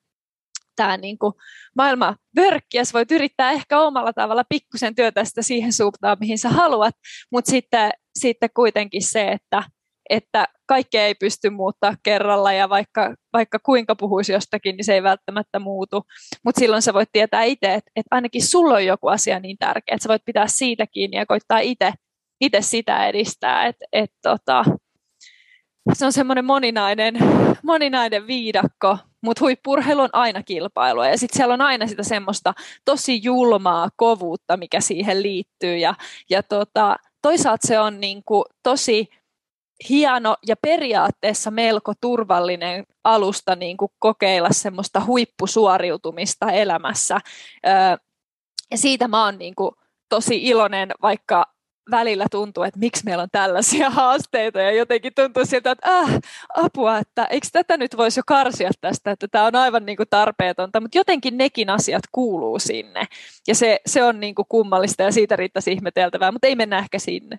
tämä 0.80 0.98
niin 0.98 1.18
kuin 1.18 1.34
maailma 1.76 2.15
vörkkiä, 2.36 2.84
sä 2.84 2.94
voit 2.94 3.12
yrittää 3.12 3.52
ehkä 3.52 3.80
omalla 3.80 4.13
tavalla 4.13 4.44
pikkusen 4.50 4.96
työtä 4.96 5.26
sitä 5.26 5.42
siihen 5.42 5.74
suuntaan, 5.74 6.18
mihin 6.20 6.38
sä 6.38 6.50
haluat, 6.50 6.96
mutta 7.32 7.52
sitten, 7.52 7.92
sitten 8.20 8.50
kuitenkin 8.56 9.04
se, 9.04 9.32
että, 9.32 9.63
että 10.10 10.48
kaikkea 10.65 11.06
ei 11.06 11.15
pysty 11.15 11.50
muuttaa 11.50 11.96
kerralla 12.04 12.54
ja 12.54 12.70
vaikka, 12.70 13.15
vaikka 13.34 13.60
kuinka 13.60 13.96
puhuisi 13.96 14.32
jostakin, 14.32 14.76
niin 14.78 14.86
se 14.86 14.94
ei 14.94 15.04
välttämättä 15.04 15.60
muutu. 15.60 16.02
Mutta 16.46 16.60
silloin 16.60 16.82
sä 16.82 16.94
voit 16.94 17.10
tietää 17.12 17.44
itse, 17.44 17.74
että, 17.74 17.92
että 17.96 18.15
ainakin 18.15 18.48
sulla 18.48 18.74
on 18.74 18.86
joku 18.86 19.08
asia 19.08 19.39
niin 19.39 19.58
tärkeä, 19.58 19.96
että 19.96 20.04
sä 20.04 20.10
voit 20.10 20.26
pitää 20.26 20.48
siitä 20.48 20.88
kiinni 20.88 21.18
ja 21.18 21.26
koittaa 21.26 21.60
itse, 21.60 21.94
itse 22.42 22.62
sitä 22.62 23.08
edistää. 23.08 23.65
Et, 23.65 23.76
et, 23.94 24.12
tota, 24.22 24.63
se 25.93 26.06
on 26.06 26.13
semmoinen 26.13 26.45
moninainen, 26.45 27.17
moninainen 27.63 28.28
viidakko, 28.28 28.97
mutta 29.21 29.41
huippurheilu 29.41 30.02
on 30.02 30.10
aina 30.13 30.43
kilpailua 30.43 31.08
ja 31.08 31.17
sitten 31.17 31.38
siellä 31.38 31.54
on 31.54 31.62
aina 31.62 31.88
sitä 31.88 32.04
semmoista 32.04 32.54
tosi 32.86 33.23
julmaa 33.23 33.89
kovuutta, 33.95 34.58
mikä 34.58 34.82
siihen 34.82 35.23
liittyy 35.23 35.78
ja, 35.78 35.95
ja 36.30 36.43
tota, 36.43 36.95
toisaalta 37.21 37.67
se 37.67 37.80
on 37.80 37.99
niinku 37.99 38.45
tosi 38.63 39.10
hieno 39.89 40.36
ja 40.47 40.56
periaatteessa 40.56 41.52
melko 41.52 41.93
turvallinen 42.02 42.86
alusta 43.04 43.56
niin 43.56 43.78
kuin 43.78 43.91
kokeilla 43.99 44.49
semmoista 44.52 45.06
huippusuoriutumista 45.06 46.52
elämässä. 46.52 47.19
Ja 48.71 48.78
siitä 48.78 49.08
mä 49.08 49.25
oon 49.25 49.38
niin 49.38 49.56
kuin 49.56 49.71
tosi 50.10 50.43
iloinen, 50.43 50.91
vaikka 51.02 51.45
välillä 51.91 52.25
tuntuu, 52.32 52.63
että 52.63 52.80
miksi 52.80 53.06
meillä 53.06 53.23
on 53.23 53.30
tällaisia 53.32 53.89
haasteita. 53.99 54.62
Ja 54.62 54.71
jotenkin 54.71 55.13
tuntuu 55.15 55.45
siltä, 55.45 55.71
että 55.71 55.99
äh, 55.99 56.19
apua, 56.56 56.97
että 56.97 57.25
eikö 57.25 57.47
tätä 57.52 57.78
nyt 57.78 57.97
voisi 57.97 58.19
jo 58.19 58.23
karsia 58.28 58.71
tästä, 58.82 59.12
että 59.12 59.28
tämä 59.28 59.45
on 59.45 59.56
aivan 59.56 59.86
niin 59.86 59.97
kuin 59.97 60.10
tarpeetonta, 60.10 60.82
mutta 60.82 60.97
jotenkin 60.97 61.38
nekin 61.38 61.69
asiat 61.69 62.04
kuuluu 62.12 62.60
sinne. 62.60 63.06
Ja 63.47 63.56
se, 63.56 63.80
se 63.86 64.04
on 64.04 64.19
niin 64.19 64.36
kuin 64.36 64.45
kummallista 64.49 65.04
ja 65.04 65.12
siitä 65.12 65.36
riittäisi 65.36 65.71
ihmeteltävää, 65.71 66.32
mutta 66.32 66.47
ei 66.47 66.56
mennä 66.56 66.80
ehkä 66.80 66.99
sinne. 66.99 67.38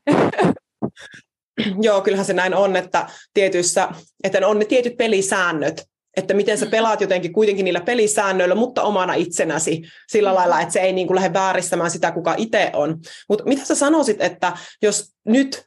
Joo, 1.82 2.00
kyllähän 2.00 2.26
se 2.26 2.32
näin 2.32 2.54
on, 2.54 2.76
että 2.76 3.06
tietyissä, 3.34 3.88
että 4.24 4.46
on 4.46 4.58
ne 4.58 4.64
tietyt 4.64 4.96
pelisäännöt, 4.96 5.89
että 6.16 6.34
miten 6.34 6.58
sä 6.58 6.64
mm. 6.64 6.70
pelaat 6.70 7.00
jotenkin 7.00 7.32
kuitenkin 7.32 7.64
niillä 7.64 7.80
pelisäännöillä, 7.80 8.54
mutta 8.54 8.82
omana 8.82 9.14
itsenäsi 9.14 9.82
sillä 10.08 10.30
mm. 10.30 10.34
lailla, 10.34 10.60
että 10.60 10.72
se 10.72 10.80
ei 10.80 10.92
niin 10.92 11.06
kuin 11.06 11.14
lähde 11.14 11.32
vääristämään 11.32 11.90
sitä, 11.90 12.12
kuka 12.12 12.34
itse 12.38 12.70
on. 12.74 12.98
Mutta 13.28 13.44
mitä 13.44 13.64
sä 13.64 13.74
sanoisit, 13.74 14.20
että 14.20 14.52
jos 14.82 15.12
nyt 15.24 15.64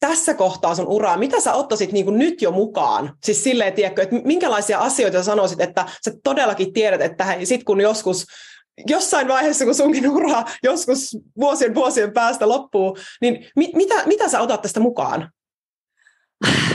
tässä 0.00 0.34
kohtaa 0.34 0.74
sun 0.74 0.88
uraa, 0.88 1.16
mitä 1.16 1.40
sä 1.40 1.52
ottaisit 1.52 1.92
niin 1.92 2.04
kuin 2.04 2.18
nyt 2.18 2.42
jo 2.42 2.50
mukaan? 2.50 3.16
Siis 3.24 3.44
silleen, 3.44 3.72
tiedätkö, 3.72 4.02
että 4.02 4.16
minkälaisia 4.24 4.78
asioita 4.78 5.18
sä 5.18 5.24
sanoisit, 5.24 5.60
että 5.60 5.86
sä 6.04 6.12
todellakin 6.24 6.72
tiedät, 6.72 7.00
että 7.00 7.24
hei, 7.24 7.46
sit 7.46 7.64
kun 7.64 7.80
joskus 7.80 8.24
jossain 8.86 9.28
vaiheessa, 9.28 9.64
kun 9.64 9.74
sunkin 9.74 10.10
ura 10.10 10.44
joskus 10.62 11.16
vuosien 11.40 11.74
vuosien 11.74 12.12
päästä 12.12 12.48
loppuu, 12.48 12.96
niin 13.20 13.50
mit, 13.56 13.74
mitä, 13.74 13.94
mitä 14.06 14.28
sä 14.28 14.40
otat 14.40 14.62
tästä 14.62 14.80
mukaan? 14.80 15.30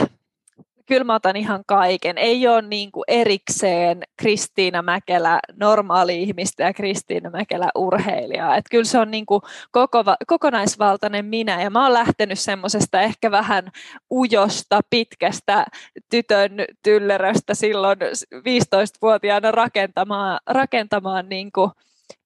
kyllä 0.88 1.04
mä 1.04 1.14
otan 1.14 1.36
ihan 1.36 1.62
kaiken. 1.66 2.18
Ei 2.18 2.48
ole 2.48 2.62
niin 2.62 2.92
kuin 2.92 3.04
erikseen 3.08 4.02
Kristiina 4.16 4.82
Mäkelä 4.82 5.40
normaali-ihmistä 5.56 6.62
ja 6.62 6.72
Kristiina 6.72 7.30
Mäkelä 7.30 7.70
urheilijaa. 7.74 8.56
Et 8.56 8.64
kyllä 8.70 8.84
se 8.84 8.98
on 8.98 9.10
niin 9.10 9.26
kuin 9.26 9.42
koko, 9.70 10.04
kokonaisvaltainen 10.26 11.24
minä 11.24 11.62
ja 11.62 11.70
mä 11.70 11.82
oon 11.82 11.92
lähtenyt 11.92 12.38
semmoisesta 12.38 13.00
ehkä 13.00 13.30
vähän 13.30 13.70
ujosta, 14.10 14.80
pitkästä 14.90 15.64
tytön 16.10 16.52
tylleröstä 16.82 17.54
silloin 17.54 17.98
15-vuotiaana 18.34 19.50
rakentamaan, 19.50 20.40
rakentamaan 20.46 21.28
niin 21.28 21.52
kuin 21.52 21.70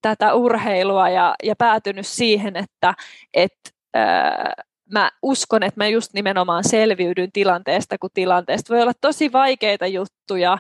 tätä 0.03 0.35
urheilua 0.35 1.09
ja, 1.09 1.35
ja 1.43 1.57
päätynyt 1.57 2.07
siihen, 2.07 2.57
että 2.57 2.95
et, 3.35 3.75
mä 4.93 5.11
uskon, 5.23 5.63
että 5.63 5.81
mä 5.81 5.89
just 5.89 6.13
nimenomaan 6.13 6.69
selviydyn 6.69 7.33
tilanteesta, 7.33 7.99
kun 7.99 8.11
tilanteesta 8.15 8.75
voi 8.75 8.83
olla 8.83 8.93
tosi 9.01 9.33
vaikeita 9.33 9.87
juttuja, 9.87 10.59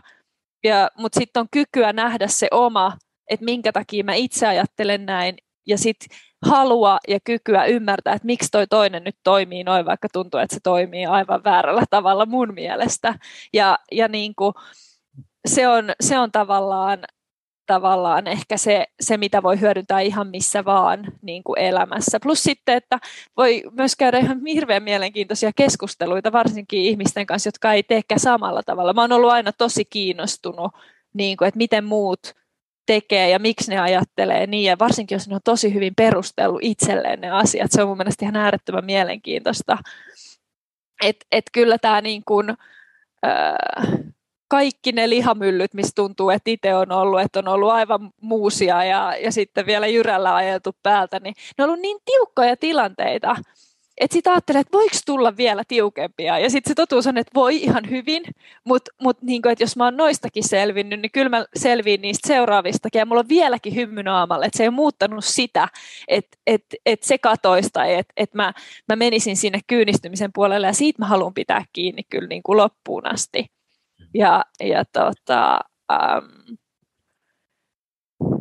ja, 0.65 0.91
mutta 0.99 1.21
sitten 1.21 1.41
on 1.41 1.49
kykyä 1.51 1.93
nähdä 1.93 2.27
se 2.29 2.49
oma, 2.51 2.97
että 3.31 3.45
minkä 3.45 3.73
takia 3.73 4.05
mä 4.05 4.15
itse 4.15 4.47
ajattelen 4.47 5.07
näin, 5.07 5.37
ja 5.67 5.79
sitten 5.79 6.19
halua 6.47 6.99
ja 7.09 7.19
kykyä 7.25 7.65
ymmärtää, 7.65 8.15
että 8.15 8.27
miksi 8.27 8.49
toi 8.51 8.67
toinen 8.67 9.05
nyt 9.05 9.17
toimii 9.25 9.65
noin, 9.65 9.87
vaikka 9.87 10.09
tuntuu, 10.13 10.41
että 10.41 10.55
se 10.55 10.61
toimii 10.63 11.07
aivan 11.07 11.45
väärällä 11.45 11.85
tavalla 11.91 12.27
mun 12.27 12.55
mielestä. 12.55 13.15
Ja, 13.53 13.79
ja 13.93 14.09
niin 14.09 14.35
kuin, 14.35 14.55
se, 15.47 15.69
on, 15.69 15.85
se 16.01 16.19
on 16.19 16.33
tavallaan 16.33 16.99
tavallaan 17.73 18.27
ehkä 18.27 18.57
se, 18.57 18.87
se, 19.01 19.17
mitä 19.17 19.43
voi 19.43 19.61
hyödyntää 19.61 20.01
ihan 20.01 20.27
missä 20.27 20.65
vaan 20.65 21.13
niin 21.23 21.43
kuin 21.45 21.59
elämässä. 21.59 22.21
Plus 22.23 22.43
sitten, 22.43 22.77
että 22.77 22.99
voi 23.37 23.63
myös 23.71 23.97
käydä 23.97 24.19
ihan 24.19 24.47
hirveän 24.47 24.83
mielenkiintoisia 24.83 25.51
keskusteluita, 25.57 26.33
varsinkin 26.33 26.81
ihmisten 26.81 27.27
kanssa, 27.27 27.49
jotka 27.49 27.73
ei 27.73 27.83
teekään 27.83 28.21
samalla 28.21 28.63
tavalla. 28.63 28.93
Mä 28.93 29.01
oon 29.01 29.13
ollut 29.13 29.31
aina 29.31 29.53
tosi 29.53 29.85
kiinnostunut, 29.85 30.73
niin 31.15 31.37
kuin, 31.37 31.49
että 31.49 31.59
miten 31.59 31.85
muut 31.85 32.21
tekee 32.87 33.31
ja 33.31 33.39
miksi 33.39 33.71
ne 33.71 33.79
ajattelee 33.79 34.47
niin, 34.47 34.65
ja 34.65 34.79
varsinkin 34.79 35.17
jos 35.17 35.29
ne 35.29 35.35
on 35.35 35.41
tosi 35.45 35.75
hyvin 35.75 35.95
perustellut 35.95 36.61
itselleen 36.63 37.21
ne 37.21 37.31
asiat. 37.31 37.73
Se 37.73 37.83
on 37.83 37.89
mun 37.89 37.97
mielestä 37.97 38.25
ihan 38.25 38.37
äärettömän 38.37 38.85
mielenkiintoista. 38.85 39.79
Että 41.05 41.27
et 41.33 41.45
kyllä 41.53 41.79
tämä 41.79 42.01
niin 42.01 42.23
kuin, 42.27 42.51
öö, 43.27 44.13
kaikki 44.53 44.93
ne 44.93 45.11
lihamyllyt, 45.11 45.75
missä 45.75 45.93
tuntuu, 45.95 46.31
että 46.31 46.51
itse 46.51 46.75
on 46.75 46.93
ollut, 46.93 47.21
että 47.21 47.39
on 47.39 47.49
ollut 47.49 47.71
aivan 47.71 48.11
muusia 48.21 48.85
ja, 48.85 49.17
ja 49.17 49.33
sitten 49.33 49.67
vielä 49.67 49.87
jyrällä 49.87 50.35
ajeltu 50.35 50.71
päältä, 50.83 51.21
niin 51.21 51.35
ne 51.59 51.65
on 51.65 51.71
ollut 51.71 51.83
niin 51.83 51.99
tiukkoja 52.05 52.57
tilanteita, 52.57 53.37
että 53.99 54.15
sitten 54.15 54.33
ajattelee, 54.33 54.61
että 54.61 54.79
voiko 54.79 54.97
tulla 55.07 55.37
vielä 55.37 55.63
tiukempia. 55.69 56.39
Ja 56.39 56.51
sitten 56.51 56.71
se 56.71 56.75
totuus 56.75 57.07
on, 57.07 57.19
että 57.19 57.31
voi 57.35 57.57
ihan 57.57 57.91
hyvin, 57.91 58.23
mutta 58.65 58.91
mut 59.03 59.19
että 59.53 59.65
jos 59.65 59.77
mä 59.77 59.85
oon 59.85 59.97
noistakin 59.97 60.49
selvinnyt, 60.49 61.01
niin 61.01 61.13
kyllä 61.13 61.29
mä 61.29 61.45
selviin 61.57 62.03
niistä 62.03 62.29
seuraavistakin. 62.29 62.99
Ja 62.99 63.07
mulla 63.07 63.21
on 63.21 63.29
vieläkin 63.29 63.75
hymmy 63.75 64.03
naamalla, 64.03 64.47
että 64.47 64.57
se 64.57 64.65
ei 64.65 64.69
ole 64.69 64.75
muuttanut 64.75 65.25
sitä, 65.25 65.69
että 66.09 66.39
et, 66.47 66.65
et 66.87 67.03
se 67.03 67.19
katoisi 67.19 67.71
tai 67.73 67.95
että 67.95 68.13
et 68.17 68.35
mä, 68.35 68.53
mä 68.89 68.97
menisin 68.97 69.37
sinne 69.37 69.61
kyynistymisen 69.67 70.31
puolelle. 70.33 70.67
Ja 70.67 70.73
siitä 70.73 71.03
mä 71.03 71.07
haluan 71.07 71.35
pitää 71.35 71.65
kiinni 71.73 72.03
kyllä 72.11 72.29
niin 72.29 72.43
kuin 72.43 72.57
loppuun 72.57 73.07
asti. 73.07 73.47
Ja, 74.15 74.45
ja, 74.61 74.85
tota, 74.93 75.61
ähm, 75.93 76.55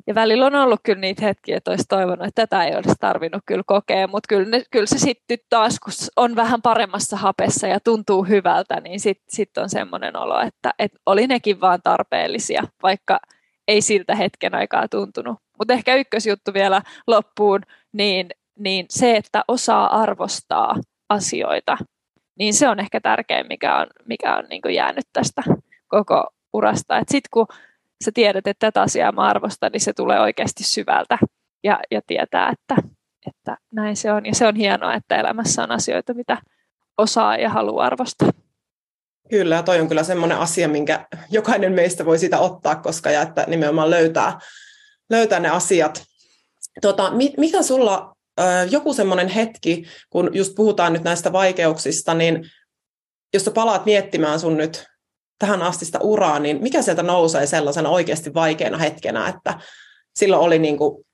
ja 0.08 0.16
välillä 0.16 0.46
on 0.46 0.56
ollut 0.56 0.80
kyllä 0.84 1.00
niitä 1.00 1.26
hetkiä, 1.26 1.58
että 1.58 1.72
olisi 1.72 1.86
toivonut, 1.90 2.28
että 2.28 2.48
tätä 2.48 2.64
ei 2.64 2.76
olisi 2.76 2.96
tarvinnut 3.00 3.42
kyllä 3.46 3.64
kokea, 3.66 4.08
mutta 4.08 4.28
kyllä, 4.28 4.58
kyllä 4.72 4.86
se 4.86 4.98
sitten 4.98 5.38
taas, 5.50 5.80
kun 5.80 5.94
on 6.16 6.36
vähän 6.36 6.62
paremmassa 6.62 7.18
hapessa 7.18 7.68
ja 7.68 7.80
tuntuu 7.80 8.24
hyvältä, 8.24 8.80
niin 8.80 9.00
sitten 9.00 9.26
sit 9.30 9.58
on 9.58 9.70
semmoinen 9.70 10.18
olo, 10.18 10.42
että, 10.42 10.74
että 10.80 11.00
oli 11.06 11.28
nekin 11.28 11.62
vaan 11.62 11.80
tarpeellisia, 11.84 12.64
vaikka 12.84 13.20
ei 13.68 13.82
siltä 13.82 14.16
hetken 14.16 14.56
aikaa 14.56 14.88
tuntunut. 14.88 15.38
Mutta 15.58 15.74
ehkä 15.74 15.96
ykkösjuttu 15.96 16.54
vielä 16.54 16.82
loppuun, 17.08 17.62
niin, 17.94 18.30
niin 18.60 18.86
se, 18.90 19.16
että 19.16 19.44
osaa 19.48 20.02
arvostaa 20.02 20.76
asioita 21.10 21.78
niin 22.41 22.54
se 22.54 22.69
on 22.69 22.80
ehkä 22.80 23.01
tärkein, 23.01 23.47
mikä 23.47 23.77
on, 23.77 23.88
mikä 24.06 24.36
on 24.36 24.43
niin 24.49 24.62
kuin 24.62 24.75
jäänyt 24.75 25.06
tästä 25.13 25.43
koko 25.88 26.27
urasta. 26.54 26.99
Sitten 26.99 27.30
kun 27.34 27.47
sä 28.06 28.12
tiedät, 28.13 28.47
että 28.47 28.67
tätä 28.67 28.82
asiaa 28.82 29.12
mä 29.12 29.21
arvostan, 29.21 29.71
niin 29.71 29.82
se 29.82 29.93
tulee 29.93 30.19
oikeasti 30.19 30.63
syvältä 30.63 31.17
ja, 31.63 31.80
ja 31.91 32.01
tietää, 32.08 32.49
että, 32.49 32.89
että 33.27 33.58
näin 33.71 33.95
se 33.95 34.12
on. 34.12 34.25
Ja 34.25 34.36
se 34.36 34.47
on 34.47 34.56
hienoa, 34.56 34.93
että 34.93 35.15
elämässä 35.15 35.63
on 35.63 35.71
asioita, 35.71 36.13
mitä 36.13 36.38
osaa 36.97 37.38
ja 37.38 37.49
haluaa 37.49 37.86
arvostaa. 37.86 38.30
Kyllä, 39.30 39.56
ja 39.56 39.63
toi 39.63 39.80
on 39.80 39.88
kyllä 39.88 40.04
semmoinen 40.04 40.38
asia, 40.38 40.67
minkä 40.67 41.08
jokainen 41.30 41.73
meistä 41.73 42.06
voi 42.06 42.19
sitä 42.19 42.39
ottaa, 42.39 42.75
koska 42.75 43.12
ja 43.12 43.21
että 43.21 43.45
nimenomaan 43.47 43.89
löytää, 43.89 44.39
löytää 45.10 45.39
ne 45.39 45.49
asiat. 45.49 46.04
Tota, 46.82 47.12
mikä 47.38 47.62
sulla 47.62 48.11
joku 48.70 48.94
semmoinen 48.94 49.28
hetki, 49.28 49.84
kun 50.10 50.30
just 50.34 50.56
puhutaan 50.56 50.94
nyt 50.94 51.04
näistä 51.04 51.32
vaikeuksista, 51.32 52.13
niin 52.13 52.52
jos 53.34 53.46
sä 53.46 53.52
palaat 53.52 53.86
miettimään 53.86 54.39
sun 54.39 54.58
nyt 54.58 54.86
tähän 55.39 55.62
astista 55.62 56.00
uraa, 56.00 56.39
niin 56.39 56.63
mikä 56.63 56.82
sieltä 56.82 57.04
nousee 57.04 57.46
sellaisena 57.46 57.89
oikeasti 57.89 58.34
vaikeana 58.34 58.78
hetkenä, 58.78 59.28
että 59.28 59.60
silloin 60.15 60.41
oli 60.41 60.60
niin 60.60 60.78
kuin 60.78 61.06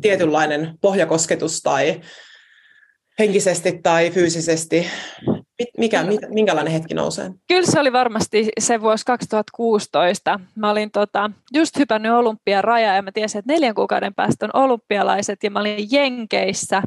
tietynlainen 0.00 0.74
pohjakosketus 0.80 1.60
tai 1.60 2.00
henkisesti 3.18 3.80
tai 3.82 4.10
fyysisesti 4.10 4.86
mikä, 5.78 6.04
minkälainen 6.28 6.72
hetki 6.72 6.94
nousee? 6.94 7.30
Kyllä 7.48 7.66
se 7.66 7.80
oli 7.80 7.92
varmasti 7.92 8.48
se 8.58 8.80
vuosi 8.80 9.04
2016. 9.06 10.40
Mä 10.54 10.70
olin 10.70 10.90
tota, 10.90 11.30
just 11.54 11.78
hypännyt 11.78 12.12
olympiarajaa 12.12 12.94
ja 12.94 13.02
mä 13.02 13.12
tiesin, 13.12 13.38
että 13.38 13.52
neljän 13.52 13.74
kuukauden 13.74 14.14
päästä 14.14 14.46
on 14.46 14.62
olympialaiset 14.62 15.42
ja 15.42 15.50
mä 15.50 15.60
olin 15.60 15.88
Jenkeissä. 15.90 16.82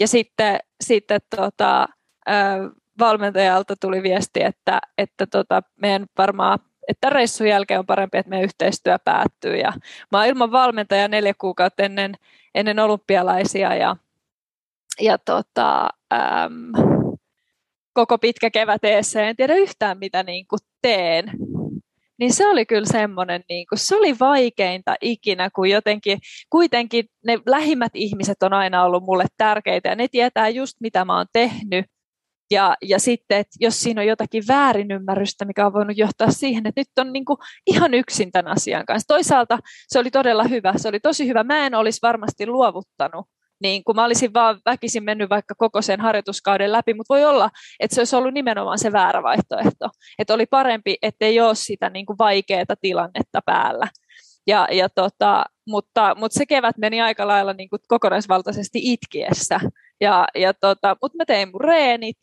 Ja 0.00 0.08
sitten, 0.08 0.58
sitten 0.80 1.20
tota, 1.36 1.88
valmentajalta 2.98 3.74
tuli 3.80 4.02
viesti, 4.02 4.42
että, 4.42 4.80
että 4.98 5.26
tota, 5.26 5.62
meidän 5.80 6.06
varmaan 6.18 6.58
että 6.88 7.10
reissun 7.10 7.48
jälkeen 7.48 7.80
on 7.80 7.86
parempi, 7.86 8.18
että 8.18 8.30
meidän 8.30 8.44
yhteistyö 8.44 8.98
päättyy. 8.98 9.56
Ja 9.56 9.72
mä 10.12 10.18
oon 10.18 10.26
ilman 10.26 10.52
valmentajaa 10.52 11.08
neljä 11.08 11.34
kuukautta 11.38 11.82
ennen, 11.82 12.14
ennen 12.54 12.78
olympialaisia 12.78 13.74
ja, 13.74 13.96
ja 15.00 15.18
tota, 15.18 15.88
äm, 16.12 17.01
koko 17.92 18.18
pitkä 18.18 18.50
kevät 18.50 18.84
eessä, 18.84 19.22
en 19.22 19.36
tiedä 19.36 19.54
yhtään 19.54 19.98
mitä 19.98 20.22
niin 20.22 20.46
kuin 20.46 20.60
teen. 20.82 21.32
Niin 22.18 22.32
se 22.32 22.46
oli 22.46 22.66
kyllä 22.66 22.86
semmoinen, 22.86 23.44
niin 23.48 23.66
kuin, 23.66 23.78
se 23.78 23.96
oli 23.96 24.18
vaikeinta 24.20 24.94
ikinä, 25.00 25.50
kun 25.50 25.70
jotenkin 25.70 26.18
kuitenkin 26.50 27.04
ne 27.26 27.38
lähimmät 27.46 27.92
ihmiset 27.94 28.42
on 28.42 28.52
aina 28.52 28.84
ollut 28.84 29.04
mulle 29.04 29.24
tärkeitä 29.36 29.88
ja 29.88 29.94
ne 29.94 30.08
tietää 30.08 30.48
just 30.48 30.76
mitä 30.80 31.04
mä 31.04 31.16
oon 31.16 31.26
tehnyt. 31.32 31.86
Ja, 32.50 32.76
ja 32.82 32.98
sitten, 32.98 33.38
että 33.38 33.56
jos 33.60 33.80
siinä 33.80 34.00
on 34.00 34.06
jotakin 34.06 34.42
väärinymmärrystä, 34.48 35.44
mikä 35.44 35.66
on 35.66 35.72
voinut 35.72 35.98
johtaa 35.98 36.30
siihen, 36.30 36.66
että 36.66 36.80
nyt 36.80 36.88
on 36.98 37.12
niin 37.12 37.24
kuin 37.24 37.38
ihan 37.66 37.94
yksin 37.94 38.32
tämän 38.32 38.52
asian 38.52 38.86
kanssa. 38.86 39.06
Toisaalta 39.06 39.58
se 39.88 39.98
oli 39.98 40.10
todella 40.10 40.44
hyvä, 40.44 40.72
se 40.76 40.88
oli 40.88 41.00
tosi 41.00 41.28
hyvä. 41.28 41.44
Mä 41.44 41.66
en 41.66 41.74
olisi 41.74 41.98
varmasti 42.02 42.46
luovuttanut 42.46 43.26
niin 43.62 43.84
kun 43.84 43.96
mä 43.96 44.04
olisin 44.04 44.34
vaan 44.34 44.60
väkisin 44.64 45.04
mennyt 45.04 45.30
vaikka 45.30 45.54
koko 45.58 45.82
sen 45.82 46.00
harjoituskauden 46.00 46.72
läpi, 46.72 46.94
mutta 46.94 47.14
voi 47.14 47.24
olla, 47.24 47.50
että 47.80 47.94
se 47.94 48.00
olisi 48.00 48.16
ollut 48.16 48.34
nimenomaan 48.34 48.78
se 48.78 48.92
väärä 48.92 49.22
vaihtoehto. 49.22 49.88
Että 50.18 50.34
oli 50.34 50.46
parempi, 50.46 50.96
ettei 51.02 51.40
ole 51.40 51.54
sitä 51.54 51.90
niin 51.90 52.06
kuin 52.06 52.18
vaikeaa 52.18 52.76
tilannetta 52.80 53.40
päällä. 53.46 53.88
Ja, 54.46 54.68
ja 54.70 54.88
tota, 54.88 55.44
mutta, 55.68 56.14
mutta 56.18 56.38
se 56.38 56.46
kevät 56.46 56.78
meni 56.78 57.00
aika 57.00 57.26
lailla 57.26 57.52
niin 57.52 57.70
kuin 57.70 57.80
kokonaisvaltaisesti 57.88 58.78
itkiessä. 58.82 59.60
Ja, 60.00 60.26
ja 60.34 60.54
tota, 60.54 60.96
Mutta 61.02 61.16
mä 61.16 61.24
tein 61.24 61.48
mun 61.52 61.60
reenit 61.60 62.16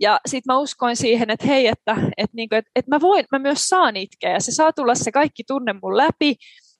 ja 0.00 0.20
sitten 0.26 0.54
mä 0.54 0.58
uskoin 0.58 0.96
siihen, 0.96 1.30
että 1.30 1.46
hei, 1.46 1.66
että, 1.66 1.96
että, 2.16 2.36
niinku, 2.36 2.54
että, 2.54 2.70
että 2.76 2.90
mä, 2.90 3.00
voin, 3.00 3.24
mä 3.32 3.38
myös 3.38 3.68
saan 3.68 3.96
itkeä 3.96 4.32
ja 4.32 4.40
se 4.40 4.52
saa 4.52 4.72
tulla 4.72 4.94
se 4.94 5.12
kaikki 5.12 5.44
tunne 5.46 5.74
mun 5.82 5.96
läpi 5.96 6.36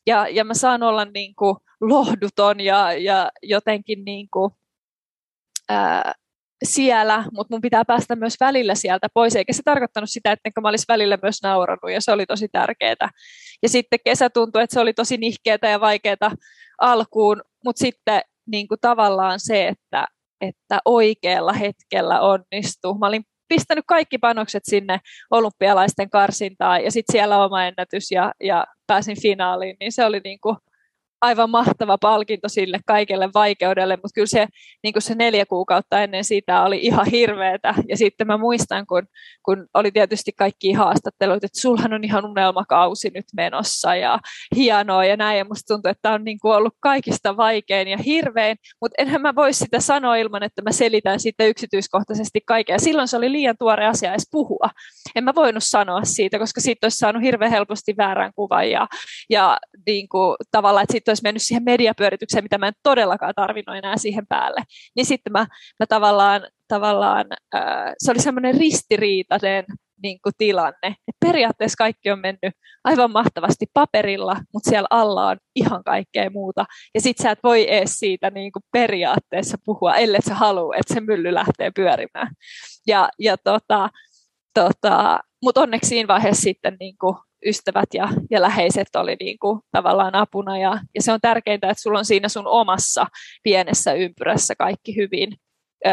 ja, 0.06 0.28
ja 0.28 0.44
mä 0.44 0.54
saan 0.54 0.82
olla 0.82 1.04
niinku 1.04 1.56
lohduton 1.80 2.60
ja, 2.60 2.92
ja 2.92 3.30
jotenkin 3.42 4.04
niinku, 4.04 4.52
ää, 5.68 6.12
siellä, 6.64 7.24
mutta 7.32 7.54
mun 7.54 7.60
pitää 7.60 7.84
päästä 7.84 8.16
myös 8.16 8.34
välillä 8.40 8.74
sieltä 8.74 9.08
pois, 9.14 9.36
eikä 9.36 9.52
se 9.52 9.62
tarkoittanut 9.64 10.10
sitä, 10.10 10.32
että 10.32 10.60
mä 10.60 10.68
olisin 10.68 10.84
välillä 10.88 11.18
myös 11.22 11.42
naurannut, 11.42 11.92
ja 11.92 12.00
se 12.00 12.12
oli 12.12 12.26
tosi 12.26 12.48
tärkeää. 12.52 13.10
Ja 13.62 13.68
sitten 13.68 13.98
kesä 14.04 14.30
tuntui, 14.30 14.62
että 14.62 14.74
se 14.74 14.80
oli 14.80 14.92
tosi 14.92 15.16
nihkeätä 15.16 15.68
ja 15.68 15.80
vaikeaa 15.80 16.32
alkuun, 16.80 17.42
mutta 17.64 17.80
sitten 17.80 18.20
niin 18.46 18.68
kuin 18.68 18.78
tavallaan 18.80 19.40
se, 19.40 19.68
että, 19.68 20.06
että 20.40 20.78
oikealla 20.84 21.52
hetkellä 21.52 22.20
onnistuu. 22.20 22.94
Mä 22.98 23.06
olin 23.06 23.24
pistänyt 23.50 23.84
kaikki 23.86 24.18
panokset 24.18 24.64
sinne 24.64 24.98
olympialaisten 25.30 26.10
karsintaan, 26.10 26.84
ja 26.84 26.90
sitten 26.90 27.12
siellä 27.12 27.44
oma 27.44 27.64
ennätys, 27.64 28.10
ja, 28.10 28.32
ja 28.42 28.66
pääsin 28.86 29.22
finaaliin, 29.22 29.76
niin 29.80 29.92
se 29.92 30.04
oli 30.04 30.20
niin 30.24 30.38
kuin 30.40 30.56
aivan 31.20 31.50
mahtava 31.50 31.98
palkinto 31.98 32.48
sille 32.48 32.78
kaikelle 32.87 33.28
vaikeudelle, 33.35 33.96
mutta 33.96 34.14
kyllä 34.14 34.26
se, 34.26 34.46
niin 34.83 34.94
se 34.98 35.14
neljä 35.14 35.46
kuukautta 35.46 36.00
ennen 36.02 36.24
sitä 36.24 36.62
oli 36.62 36.78
ihan 36.83 37.06
hirveetä. 37.06 37.74
Ja 37.88 37.96
sitten 37.96 38.26
mä 38.26 38.37
muistan, 38.37 38.87
kun, 38.87 39.02
kun 39.42 39.66
oli 39.74 39.90
tietysti 39.90 40.33
kaikki 40.33 40.72
haastattelut, 40.72 41.44
että 41.44 41.61
sulhan 41.61 41.92
on 41.92 42.04
ihan 42.04 42.26
unelmakausi 42.26 43.11
nyt 43.14 43.24
menossa 43.37 43.96
ja 43.96 44.18
hienoa 44.56 45.04
ja 45.04 45.16
näin. 45.16 45.38
Ja 45.38 45.44
musta 45.44 45.74
tuntuu, 45.74 45.90
että 45.90 46.02
tämä 46.02 46.14
on 46.14 46.24
niin 46.24 46.38
kuin 46.40 46.54
ollut 46.54 46.74
kaikista 46.80 47.37
vaikein 47.37 47.88
ja 47.88 47.98
hirvein, 47.98 48.56
mutta 48.80 48.94
enhän 48.98 49.22
mä 49.22 49.35
voi 49.35 49.52
sitä 49.52 49.80
sanoa 49.80 50.16
ilman, 50.16 50.42
että 50.42 50.62
mä 50.62 50.72
selitän 50.72 51.20
sitten 51.20 51.48
yksityiskohtaisesti 51.48 52.40
kaikkea. 52.46 52.78
Silloin 52.78 53.09
se 53.09 53.16
oli 53.16 53.33
liian 53.33 53.56
tuore 53.59 53.87
asia 53.87 54.11
edes 54.11 54.28
puhua. 54.30 54.70
En 55.16 55.24
mä 55.24 55.35
voinut 55.35 55.64
sanoa 55.64 56.00
siitä, 56.04 56.38
koska 56.38 56.61
siitä 56.61 56.85
olisi 56.85 56.98
saanut 56.98 57.22
hirveän 57.22 57.50
helposti 57.50 57.94
väärän 57.96 58.33
kuvan 58.35 58.70
ja, 58.70 58.87
ja 59.30 59.59
niin 59.87 60.09
kuin, 60.09 60.37
tavallaan, 60.50 60.83
että 60.83 60.92
olisi 61.11 61.23
mennyt 61.23 61.42
siihen 61.42 61.64
mediapyöritykseen, 61.64 62.44
mitä 62.44 62.59
mä 62.59 62.68
en 62.68 62.73
todellakaan 62.83 63.35
tarvinnut 63.37 63.77
enää 63.77 63.96
siihen 63.96 64.27
päälle. 64.27 64.62
Niin 64.96 65.07
sitten 65.07 65.33
mä, 65.33 65.46
mä 65.81 65.87
tavallaan, 65.88 66.42
tavallaan 66.68 67.27
äh, 67.55 67.92
se 67.99 68.11
oli 68.11 68.20
semmoinen 68.20 68.55
ristiriitainen 68.55 69.64
niin 70.03 70.18
kuin 70.23 70.33
tilanne. 70.38 70.88
Et 70.88 71.16
periaatteessa 71.20 71.77
kaikki 71.77 72.11
on 72.11 72.18
mennyt 72.18 72.55
aivan 72.85 73.12
mahtavasti 73.12 73.66
paperilla, 73.75 74.37
mutta 74.53 74.70
siellä 74.70 74.87
alla 74.90 75.29
on 75.29 75.37
ihan 75.55 75.85
kaikkea 75.85 76.31
muuta. 76.31 76.64
Ja 76.94 77.01
sit 77.01 77.18
sä 77.18 77.31
et 77.31 77.38
voi 77.42 77.73
edes 77.73 77.99
siitä 77.99 78.31
niin 78.31 78.53
kuin 78.53 78.62
periaatteessa 78.73 79.59
puhua, 79.64 79.96
ellei 79.96 80.23
sä 80.23 80.35
halua, 80.35 80.77
että 80.77 80.94
se 80.94 81.01
mylly 81.01 81.35
lähtee 81.35 81.70
pyörimään. 81.70 82.29
Ja, 82.87 83.09
ja 83.18 83.37
tota, 83.38 83.88
tota, 84.55 85.20
mutta 85.42 85.61
onneksi 85.61 85.88
siinä 85.88 86.09
vaiheessa 86.09 86.42
sitten 86.42 86.77
niin 86.81 86.94
kuin 87.01 87.16
ystävät 87.46 87.88
ja, 87.94 88.09
ja 88.31 88.40
läheiset 88.40 88.96
oli 88.96 89.16
niin 89.20 89.38
kuin 89.38 89.61
tavallaan 89.72 90.14
apuna. 90.14 90.59
Ja, 90.59 90.81
ja 90.94 91.03
se 91.03 91.12
on 91.12 91.20
tärkeintä, 91.20 91.70
että 91.70 91.83
sulla 91.83 91.98
on 91.98 92.05
siinä 92.05 92.29
sun 92.29 92.46
omassa 92.46 93.07
pienessä 93.42 93.92
ympyrässä 93.92 94.55
kaikki 94.55 94.96
hyvin 94.96 95.37
ö, 95.87 95.90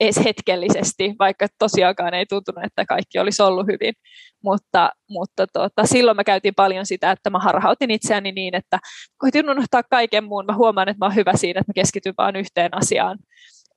edes 0.00 0.20
hetkellisesti, 0.24 1.14
vaikka 1.18 1.46
tosiaankaan 1.58 2.14
ei 2.14 2.26
tuntunut, 2.26 2.64
että 2.64 2.84
kaikki 2.84 3.18
olisi 3.18 3.42
ollut 3.42 3.66
hyvin. 3.66 3.94
Mutta, 4.42 4.90
mutta 5.10 5.46
tota, 5.46 5.86
silloin 5.86 6.16
mä 6.16 6.24
käytin 6.24 6.54
paljon 6.54 6.86
sitä, 6.86 7.10
että 7.10 7.30
mä 7.30 7.38
harhautin 7.38 7.90
itseäni 7.90 8.32
niin, 8.32 8.54
että 8.54 8.78
koitin 9.18 9.50
unohtaa 9.50 9.82
kaiken 9.82 10.24
muun. 10.24 10.46
Mä 10.46 10.54
huomaan, 10.54 10.88
että 10.88 10.98
mä 10.98 11.06
oon 11.06 11.14
hyvä 11.14 11.32
siinä, 11.36 11.60
että 11.60 11.70
mä 11.70 11.74
keskityn 11.74 12.14
vain 12.18 12.36
yhteen 12.36 12.76
asiaan 12.76 13.18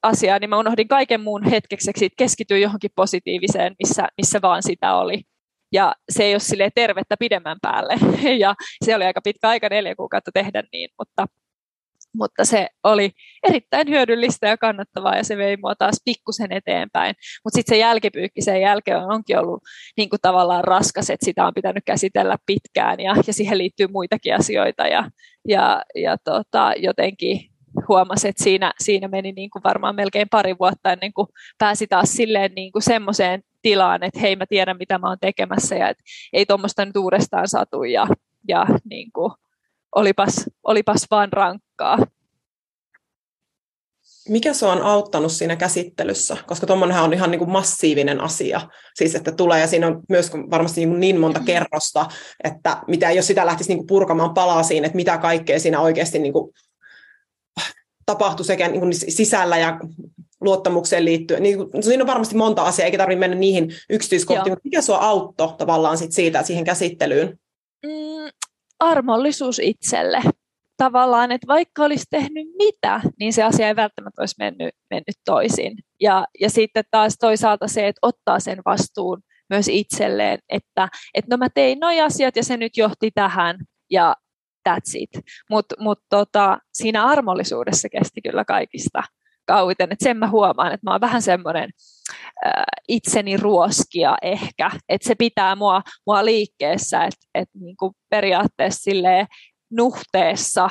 asiaan, 0.04 0.42
niin 0.42 0.50
mä 0.50 0.58
unohdin 0.58 0.88
kaiken 0.88 1.22
muun 1.22 1.44
hetkeksi, 1.44 1.92
keskityin 2.18 2.62
johonkin 2.62 2.92
positiiviseen, 2.96 3.76
missä, 3.84 4.08
missä 4.18 4.42
vaan 4.42 4.64
sitä 4.64 4.96
oli 4.96 5.22
ja 5.76 5.96
se 6.10 6.24
ei 6.24 6.34
ole 6.34 6.40
sille 6.40 6.70
tervettä 6.76 7.16
pidemmän 7.20 7.58
päälle. 7.62 7.96
Ja 8.46 8.56
se 8.86 8.96
oli 8.96 9.06
aika 9.06 9.22
pitkä 9.22 9.50
aika, 9.50 9.70
neljä 9.70 9.96
kuukautta 9.96 10.32
tehdä 10.34 10.64
niin, 10.72 10.90
mutta, 11.00 11.26
mutta 12.18 12.46
se 12.46 12.68
oli 12.84 13.12
erittäin 13.44 13.90
hyödyllistä 13.90 14.48
ja 14.48 14.58
kannattavaa 14.58 15.16
ja 15.16 15.24
se 15.24 15.38
vei 15.38 15.58
mua 15.58 15.76
taas 15.76 16.02
pikkusen 16.06 16.52
eteenpäin. 16.52 17.16
Mutta 17.44 17.58
sitten 17.58 17.76
se 17.76 17.80
jälkipyykki 17.80 18.42
sen 18.42 18.62
jälkeen 18.62 18.98
onkin 18.98 19.40
ollut 19.40 19.64
niin 19.98 20.10
kuin 20.10 20.22
tavallaan 20.22 20.64
raskas, 20.64 21.10
että 21.10 21.26
sitä 21.26 21.48
on 21.48 21.54
pitänyt 21.54 21.84
käsitellä 21.86 22.38
pitkään 22.46 23.00
ja, 23.00 23.16
ja 23.28 23.34
siihen 23.34 23.58
liittyy 23.58 23.88
muitakin 23.88 24.36
asioita 24.36 24.88
ja, 24.88 25.10
ja, 25.48 25.82
ja 25.96 26.18
tota, 26.18 26.74
jotenkin 26.78 27.50
huomasi, 27.88 28.28
että 28.28 28.44
siinä, 28.44 28.74
siinä 28.80 29.08
meni 29.08 29.32
niin 29.32 29.50
kuin 29.50 29.64
varmaan 29.64 29.96
melkein 29.96 30.30
pari 30.32 30.56
vuotta 30.60 30.92
ennen 30.92 31.14
kuin 31.14 31.28
pääsi 31.58 31.88
taas 31.88 32.14
silleen 32.14 32.52
niin 32.56 32.72
kuin 32.72 32.82
semmoiseen 32.82 33.44
tilaan, 33.66 34.04
että 34.04 34.20
hei 34.20 34.36
mä 34.36 34.46
tiedän 34.50 34.78
mitä 34.78 34.98
mä 34.98 35.08
oon 35.08 35.18
tekemässä 35.22 35.76
ja 35.76 35.90
että 35.90 36.04
ei 36.34 36.46
tuommoista 36.46 36.86
nyt 36.86 36.98
uudestaan 36.98 37.48
satu 37.48 37.84
ja, 37.84 38.08
ja 38.48 38.66
niin 38.90 39.12
kuin, 39.12 39.32
olipas, 39.96 40.46
olipas 40.64 41.08
vaan 41.12 41.34
rankkaa. 41.34 41.98
Mikä 44.30 44.54
se 44.54 44.66
on 44.66 44.82
auttanut 44.82 45.32
siinä 45.32 45.56
käsittelyssä? 45.56 46.38
Koska 46.48 46.68
tuommoinenhan 46.68 47.04
on 47.04 47.14
ihan 47.14 47.32
niin 47.32 47.40
kuin 47.40 47.52
massiivinen 47.52 48.22
asia, 48.22 48.62
siis 48.96 49.16
että 49.16 49.32
tulee, 49.32 49.62
ja 49.62 49.68
siinä 49.68 49.88
on 49.88 50.02
myös 50.10 50.32
varmasti 50.52 50.86
niin, 50.86 51.00
niin 51.00 51.20
monta 51.20 51.40
kerrosta, 51.40 52.06
että 52.44 52.78
mitä 52.88 53.12
jos 53.12 53.28
sitä 53.28 53.46
lähtisi 53.46 53.70
niin 53.70 53.78
kuin 53.78 53.88
purkamaan 53.88 54.34
palasiin, 54.34 54.86
että 54.86 54.96
mitä 54.96 55.18
kaikkea 55.18 55.60
siinä 55.60 55.80
oikeasti 55.80 56.20
niin 56.20 56.34
kuin 56.34 56.54
tapahtui 58.06 58.46
sekä 58.46 58.68
niin 58.68 58.80
kuin 58.80 58.94
sisällä 58.94 59.58
ja 59.58 59.80
luottamukseen 60.42 61.06
liittyen. 61.06 61.44
Niin, 61.44 61.58
siinä 61.82 62.04
on 62.04 62.08
varmasti 62.08 62.36
monta 62.36 62.64
asiaa, 62.64 62.86
eikä 62.86 62.98
tarvitse 62.98 63.20
mennä 63.20 63.38
niihin 63.38 63.70
yksityiskohtiin, 63.90 64.52
mutta 64.52 64.64
mikä 64.64 64.82
sua 64.82 64.98
auttoi 64.98 65.54
tavallaan 65.58 65.98
sit 65.98 66.12
siitä 66.12 66.44
siihen 66.44 66.64
käsittelyyn? 66.64 67.40
Mm, 67.86 68.30
armollisuus 68.80 69.60
itselle. 69.60 70.22
Tavallaan, 70.78 71.32
että 71.32 71.48
vaikka 71.48 71.84
olisi 71.84 72.06
tehnyt 72.10 72.48
mitä, 72.58 73.02
niin 73.20 73.34
se 73.34 73.44
asia 73.44 73.68
ei 73.68 73.76
välttämättä 73.76 74.22
olisi 74.22 74.36
mennyt, 74.40 74.76
mennyt 74.90 75.16
toisin. 75.26 75.78
Ja, 76.02 76.26
ja 76.40 76.50
sitten 76.50 76.84
taas 76.92 77.16
toisaalta 77.20 77.68
se, 77.68 77.88
että 77.88 78.00
ottaa 78.02 78.40
sen 78.40 78.62
vastuun 78.66 79.22
myös 79.50 79.68
itselleen, 79.68 80.40
että, 80.50 80.90
että 81.14 81.36
no 81.36 81.38
mä 81.38 81.50
tein 81.50 81.80
nuo 81.80 82.06
asiat 82.06 82.36
ja 82.36 82.44
se 82.44 82.58
nyt 82.58 82.78
johti 82.78 83.12
tähän 83.12 83.58
ja 83.92 84.16
that's 84.70 84.92
it. 84.96 85.10
Mutta 85.50 85.76
mut 85.80 86.00
tota, 86.10 86.60
siinä 86.74 87.06
armollisuudessa 87.06 87.90
kesti 87.90 88.22
kyllä 88.22 88.46
kaikista 88.46 89.04
kauiten. 89.48 89.92
Et 89.92 90.00
sen 90.00 90.18
mä 90.18 90.30
huomaan, 90.30 90.74
että 90.74 90.86
mä 90.86 90.92
oon 90.92 91.02
vähän 91.02 91.22
semmoinen 91.22 91.70
äh, 92.46 92.64
itseni 92.88 93.38
ruoskia 93.38 94.16
ehkä, 94.22 94.72
että 94.90 95.08
se 95.08 95.16
pitää 95.16 95.56
mua, 95.56 95.82
mua 96.08 96.26
liikkeessä, 96.26 97.04
että 97.04 97.26
et 97.36 97.50
niinku 97.54 97.94
periaatteessa 98.10 98.84
silleen 98.84 99.28
nuhteessa 99.72 100.70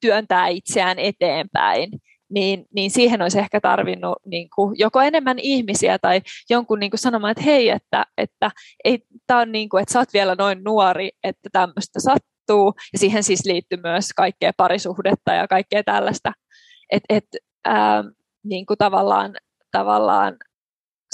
työntää 0.00 0.48
itseään 0.48 0.98
eteenpäin, 0.98 1.90
niin, 2.30 2.64
niin 2.74 2.90
siihen 2.90 3.22
olisi 3.22 3.38
ehkä 3.38 3.60
tarvinnut 3.60 4.18
niin 4.24 4.48
kuin, 4.54 4.74
joko 4.78 5.00
enemmän 5.00 5.38
ihmisiä 5.38 5.98
tai 5.98 6.20
jonkun 6.50 6.78
niin 6.80 6.90
kuin 6.90 6.98
sanomaan, 6.98 7.30
että 7.30 7.44
hei, 7.44 7.68
että, 7.68 8.06
että, 8.18 8.50
ei, 8.84 8.98
tää 9.26 9.38
on 9.38 9.52
niin 9.52 9.68
kuin, 9.68 9.82
että 9.82 9.92
sä 9.92 9.98
oot 9.98 10.12
vielä 10.12 10.34
noin 10.34 10.64
nuori, 10.64 11.10
että 11.24 11.48
tämmöistä 11.52 12.00
sattuu, 12.00 12.74
ja 12.92 12.98
siihen 12.98 13.22
siis 13.22 13.44
liittyy 13.44 13.78
myös 13.82 14.08
kaikkea 14.16 14.52
parisuhdetta 14.56 15.32
ja 15.32 15.48
kaikkea 15.48 15.84
tällaista, 15.84 16.32
että 16.92 17.14
et, 17.14 17.24
ää, 17.64 18.04
niin 18.44 18.66
kuin 18.66 18.78
tavallaan, 18.78 19.34
tavallaan 19.72 20.36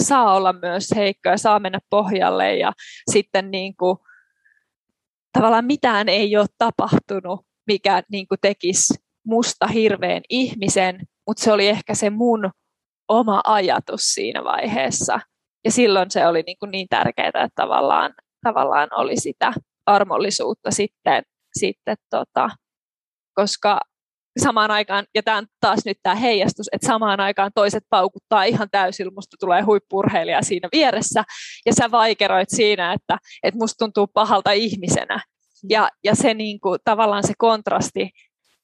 saa 0.03 0.33
olla 0.33 0.53
myös 0.53 0.89
heikko 0.95 1.29
ja 1.29 1.37
saa 1.37 1.59
mennä 1.59 1.79
pohjalle 1.89 2.55
ja 2.55 2.71
sitten 3.11 3.51
niin 3.51 3.75
kuin, 3.77 3.97
tavallaan 5.37 5.65
mitään 5.65 6.09
ei 6.09 6.37
ole 6.37 6.45
tapahtunut, 6.57 7.45
mikä 7.67 8.03
niin 8.11 8.27
kuin 8.27 8.39
tekisi 8.41 8.93
musta 9.27 9.67
hirveän 9.67 10.21
ihmisen, 10.29 10.99
mutta 11.27 11.43
se 11.43 11.51
oli 11.51 11.67
ehkä 11.67 11.95
se 11.95 12.09
mun 12.09 12.51
oma 13.07 13.41
ajatus 13.45 14.01
siinä 14.01 14.43
vaiheessa. 14.43 15.19
Ja 15.65 15.71
silloin 15.71 16.11
se 16.11 16.27
oli 16.27 16.43
niin, 16.47 16.57
kuin 16.59 16.71
niin 16.71 16.87
tärkeää, 16.89 17.27
että 17.27 17.49
tavallaan, 17.55 18.13
tavallaan 18.43 18.89
oli 18.91 19.17
sitä 19.17 19.53
armollisuutta 19.85 20.71
sitten, 20.71 21.23
sitten 21.59 21.97
tota, 22.09 22.49
koska 23.33 23.79
samaan 24.37 24.71
aikaan, 24.71 25.05
ja 25.15 25.23
tämä 25.23 25.37
on 25.37 25.45
taas 25.59 25.79
nyt 25.85 25.97
tämä 26.03 26.15
heijastus, 26.15 26.69
että 26.71 26.87
samaan 26.87 27.19
aikaan 27.19 27.51
toiset 27.55 27.83
paukuttaa 27.89 28.43
ihan 28.43 28.67
täysin, 28.71 29.13
musta 29.13 29.37
tulee 29.39 29.61
huippurheilija 29.61 30.41
siinä 30.41 30.69
vieressä, 30.71 31.23
ja 31.65 31.73
sä 31.73 31.91
vaikeroit 31.91 32.49
siinä, 32.49 32.93
että, 32.93 33.17
että 33.43 33.57
musta 33.57 33.85
tuntuu 33.85 34.07
pahalta 34.07 34.51
ihmisenä. 34.51 35.19
Ja, 35.69 35.89
ja 36.03 36.15
se 36.15 36.33
niin 36.33 36.59
kuin, 36.59 36.79
tavallaan 36.83 37.27
se 37.27 37.33
kontrasti 37.37 38.09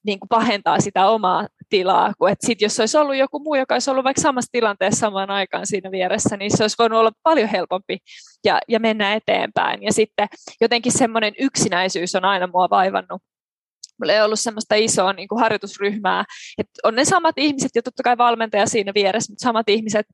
niin 0.06 0.20
kuin 0.20 0.28
pahentaa 0.28 0.80
sitä 0.80 1.08
omaa 1.08 1.46
tilaa, 1.68 2.12
kun 2.18 2.30
että 2.30 2.46
sit, 2.46 2.60
jos 2.60 2.80
olisi 2.80 2.98
ollut 2.98 3.16
joku 3.16 3.38
muu, 3.38 3.54
joka 3.54 3.74
olisi 3.74 3.90
ollut 3.90 4.04
vaikka 4.04 4.22
samassa 4.22 4.52
tilanteessa 4.52 5.00
samaan 5.00 5.30
aikaan 5.30 5.66
siinä 5.66 5.90
vieressä, 5.90 6.36
niin 6.36 6.56
se 6.56 6.64
olisi 6.64 6.76
voinut 6.78 6.98
olla 6.98 7.12
paljon 7.22 7.48
helpompi 7.48 7.98
ja, 8.44 8.58
ja 8.68 8.80
mennä 8.80 9.14
eteenpäin. 9.14 9.82
Ja 9.82 9.92
sitten 9.92 10.28
jotenkin 10.60 10.92
semmoinen 10.92 11.34
yksinäisyys 11.38 12.14
on 12.14 12.24
aina 12.24 12.46
mua 12.46 12.70
vaivannut 12.70 13.22
Mulla 14.00 14.12
ei 14.12 14.22
ollut 14.22 14.40
semmoista 14.40 14.74
isoa 14.74 15.12
niin 15.12 15.28
kuin 15.28 15.40
harjoitusryhmää. 15.40 16.24
Et 16.58 16.66
on 16.84 16.94
ne 16.94 17.04
samat 17.04 17.38
ihmiset 17.38 17.70
ja 17.74 17.82
totta 17.82 18.02
kai 18.02 18.18
valmentaja 18.18 18.66
siinä 18.66 18.92
vieressä, 18.94 19.32
mutta 19.32 19.42
samat 19.42 19.68
ihmiset 19.68 20.06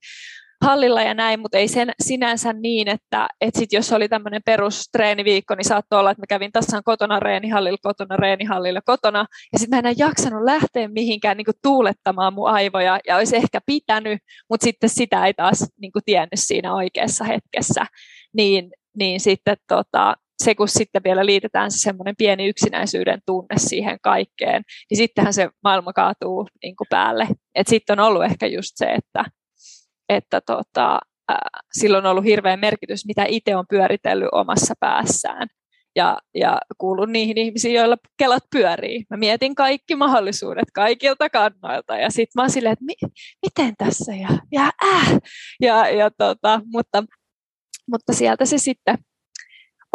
hallilla 0.64 1.02
ja 1.02 1.14
näin, 1.14 1.40
mutta 1.40 1.58
ei 1.58 1.68
sen 1.68 1.92
sinänsä 2.02 2.52
niin, 2.52 2.88
että, 2.88 3.28
että 3.40 3.60
sit 3.60 3.72
jos 3.72 3.92
oli 3.92 4.08
tämmöinen 4.08 4.42
perustreeniviikko, 4.44 5.54
niin 5.54 5.64
saattoi 5.64 5.98
olla, 6.00 6.10
että 6.10 6.22
mä 6.22 6.26
kävin 6.26 6.52
tasan 6.52 6.82
kotona 6.84 7.20
reenihallilla, 7.20 7.78
kotona 7.82 8.16
reenihallilla, 8.16 8.80
kotona, 8.84 9.26
ja 9.52 9.58
sitten 9.58 9.76
mä 9.76 9.78
enää 9.78 9.92
jaksanut 9.98 10.44
lähteä 10.44 10.88
mihinkään 10.88 11.36
niin 11.36 11.44
kuin 11.44 11.56
tuulettamaan 11.62 12.34
mun 12.34 12.50
aivoja, 12.50 12.98
ja 13.06 13.16
olisi 13.16 13.36
ehkä 13.36 13.60
pitänyt, 13.66 14.18
mutta 14.50 14.64
sitten 14.64 14.90
sitä 14.90 15.26
ei 15.26 15.34
taas 15.34 15.64
niin 15.80 15.92
kuin 15.92 16.02
tiennyt 16.04 16.30
siinä 16.40 16.74
oikeassa 16.74 17.24
hetkessä, 17.24 17.86
niin, 18.32 18.70
niin 18.98 19.20
sitten 19.20 19.56
tota, 19.68 20.14
se, 20.38 20.54
kun 20.54 20.68
sitten 20.68 21.04
vielä 21.04 21.26
liitetään 21.26 21.70
se 21.70 21.78
semmoinen 21.78 22.14
pieni 22.18 22.48
yksinäisyyden 22.48 23.20
tunne 23.26 23.56
siihen 23.56 23.98
kaikkeen, 24.02 24.62
niin 24.90 24.98
sittenhän 24.98 25.32
se 25.32 25.48
maailma 25.62 25.92
kaatuu 25.92 26.48
niin 26.62 26.76
kuin 26.76 26.88
päälle. 26.90 27.28
Sitten 27.66 28.00
on 28.00 28.06
ollut 28.06 28.24
ehkä 28.24 28.46
just 28.46 28.72
se, 28.74 28.86
että, 28.86 29.24
että 30.08 30.40
tota, 30.40 30.98
ää, 31.28 31.48
silloin 31.72 32.06
on 32.06 32.10
ollut 32.10 32.24
hirveä 32.24 32.56
merkitys, 32.56 33.06
mitä 33.06 33.24
itse 33.28 33.56
on 33.56 33.64
pyöritellyt 33.68 34.28
omassa 34.32 34.74
päässään. 34.80 35.48
Ja, 35.96 36.18
ja 36.34 36.58
kuulun 36.78 37.12
niihin 37.12 37.38
ihmisiin, 37.38 37.74
joilla 37.74 37.96
kelat 38.18 38.42
pyörii. 38.50 39.04
Mä 39.10 39.16
mietin 39.16 39.54
kaikki 39.54 39.96
mahdollisuudet 39.96 40.68
kaikilta 40.74 41.30
kannoilta. 41.30 41.96
Ja 41.96 42.10
sitten 42.10 42.32
mä 42.34 42.42
oon 42.42 42.50
silleen, 42.50 42.72
että 42.72 42.84
mi, 42.84 42.94
miten 43.42 43.74
tässä 43.78 44.12
ja, 44.14 44.28
ja 44.52 44.70
äh. 44.94 45.18
Ja, 45.60 45.88
ja 45.88 46.10
tota, 46.10 46.60
mutta, 46.64 47.04
mutta 47.90 48.12
sieltä 48.12 48.44
se 48.44 48.58
sitten 48.58 48.98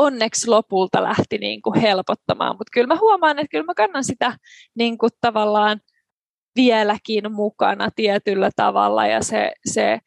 onneksi 0.02 0.48
lopulta 0.48 1.04
lähti 1.04 1.38
niin 1.38 1.62
kuin 1.62 1.80
helpottamaan. 1.80 2.56
Mutta 2.58 2.72
kyllä 2.74 2.88
mä 2.88 3.00
huomaan, 3.02 3.40
että 3.40 3.52
kyllä 3.52 3.66
mä 3.66 3.74
kannan 3.74 4.04
sitä 4.04 4.38
niin 4.76 4.98
kuin 4.98 5.12
tavallaan 5.22 5.80
vieläkin 6.56 7.32
mukana 7.32 7.90
tietyllä 7.96 8.50
tavalla. 8.56 9.08
Ja 9.08 9.24
se, 9.24 9.52
se 9.66 10.00